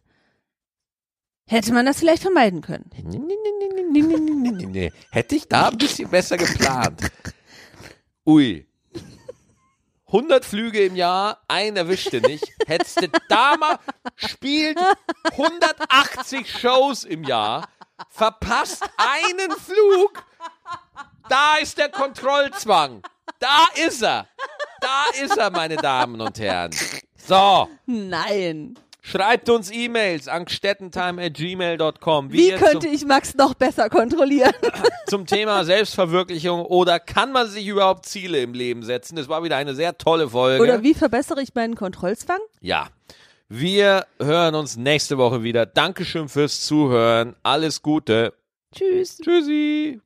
Hätte 1.46 1.74
man 1.74 1.86
das 1.86 2.00
vielleicht 2.00 2.22
vermeiden 2.24 2.62
können. 2.62 2.90
Nee, 2.96 3.20
nee, 3.20 4.52
nee, 4.52 4.66
nee, 4.66 4.92
Hätte 5.12 5.36
ich 5.36 5.48
da 5.48 5.68
ein 5.70 5.78
bisschen 5.78 6.10
besser 6.10 6.38
geplant. 6.38 7.02
Ui. 8.26 8.66
100 10.08 10.46
Flüge 10.46 10.86
im 10.86 10.96
Jahr, 10.96 11.42
einen 11.48 11.76
erwischte 11.76 12.22
nicht. 12.22 12.46
Hättest 12.68 13.02
du 13.02 13.08
da 13.30 13.58
mal 13.58 13.80
spielt 14.16 14.78
180 15.32 16.50
Shows 16.60 17.04
im 17.04 17.24
Jahr, 17.24 17.68
verpasst 18.10 18.84
einen 18.98 19.52
Flug. 19.52 20.24
Da 21.30 21.56
ist 21.56 21.78
der 21.80 21.90
Kontrollzwang. 21.90 23.02
Da 23.40 23.66
ist 23.88 24.04
er. 24.04 24.28
Da 24.80 25.06
ist 25.24 25.38
er, 25.38 25.50
meine 25.50 25.78
Damen 25.78 26.22
und 26.22 26.38
Herren. 26.40 26.72
So. 27.18 27.70
Nein. 27.86 28.76
Schreibt 29.06 29.50
uns 29.50 29.70
E-Mails 29.70 30.30
an 30.30 30.46
gstettentime.gmail.com. 30.46 32.32
Wie 32.32 32.52
könnte 32.52 32.88
ich 32.88 33.06
Max 33.06 33.36
noch 33.36 33.54
besser 33.54 33.90
kontrollieren? 33.90 34.54
zum 35.08 35.26
Thema 35.26 35.66
Selbstverwirklichung 35.66 36.66
oder 36.66 37.02
kann 37.02 37.34
man 37.34 37.50
sich 37.50 37.68
überhaupt 37.68 38.06
Ziele 38.06 38.40
im 38.42 38.54
Leben 38.54 38.82
setzen? 38.82 39.18
Das 39.18 39.28
war 39.28 39.44
wieder 39.44 39.58
eine 39.58 39.76
sehr 39.76 39.98
tolle 39.98 40.30
Folge. 40.30 40.64
Oder 40.64 40.84
wie 40.84 40.94
verbessere 40.94 41.42
ich 41.42 41.54
meinen 41.54 41.76
Kontrollzwang? 41.76 42.40
Ja. 42.62 42.88
Wir 43.50 44.06
hören 44.22 44.56
uns 44.56 44.78
nächste 44.78 45.18
Woche 45.18 45.44
wieder. 45.44 45.66
Dankeschön 45.66 46.30
fürs 46.30 46.62
Zuhören. 46.62 47.36
Alles 47.44 47.82
Gute. 47.82 48.34
Tschüss. 48.74 49.18
Tschüssi. 49.18 50.00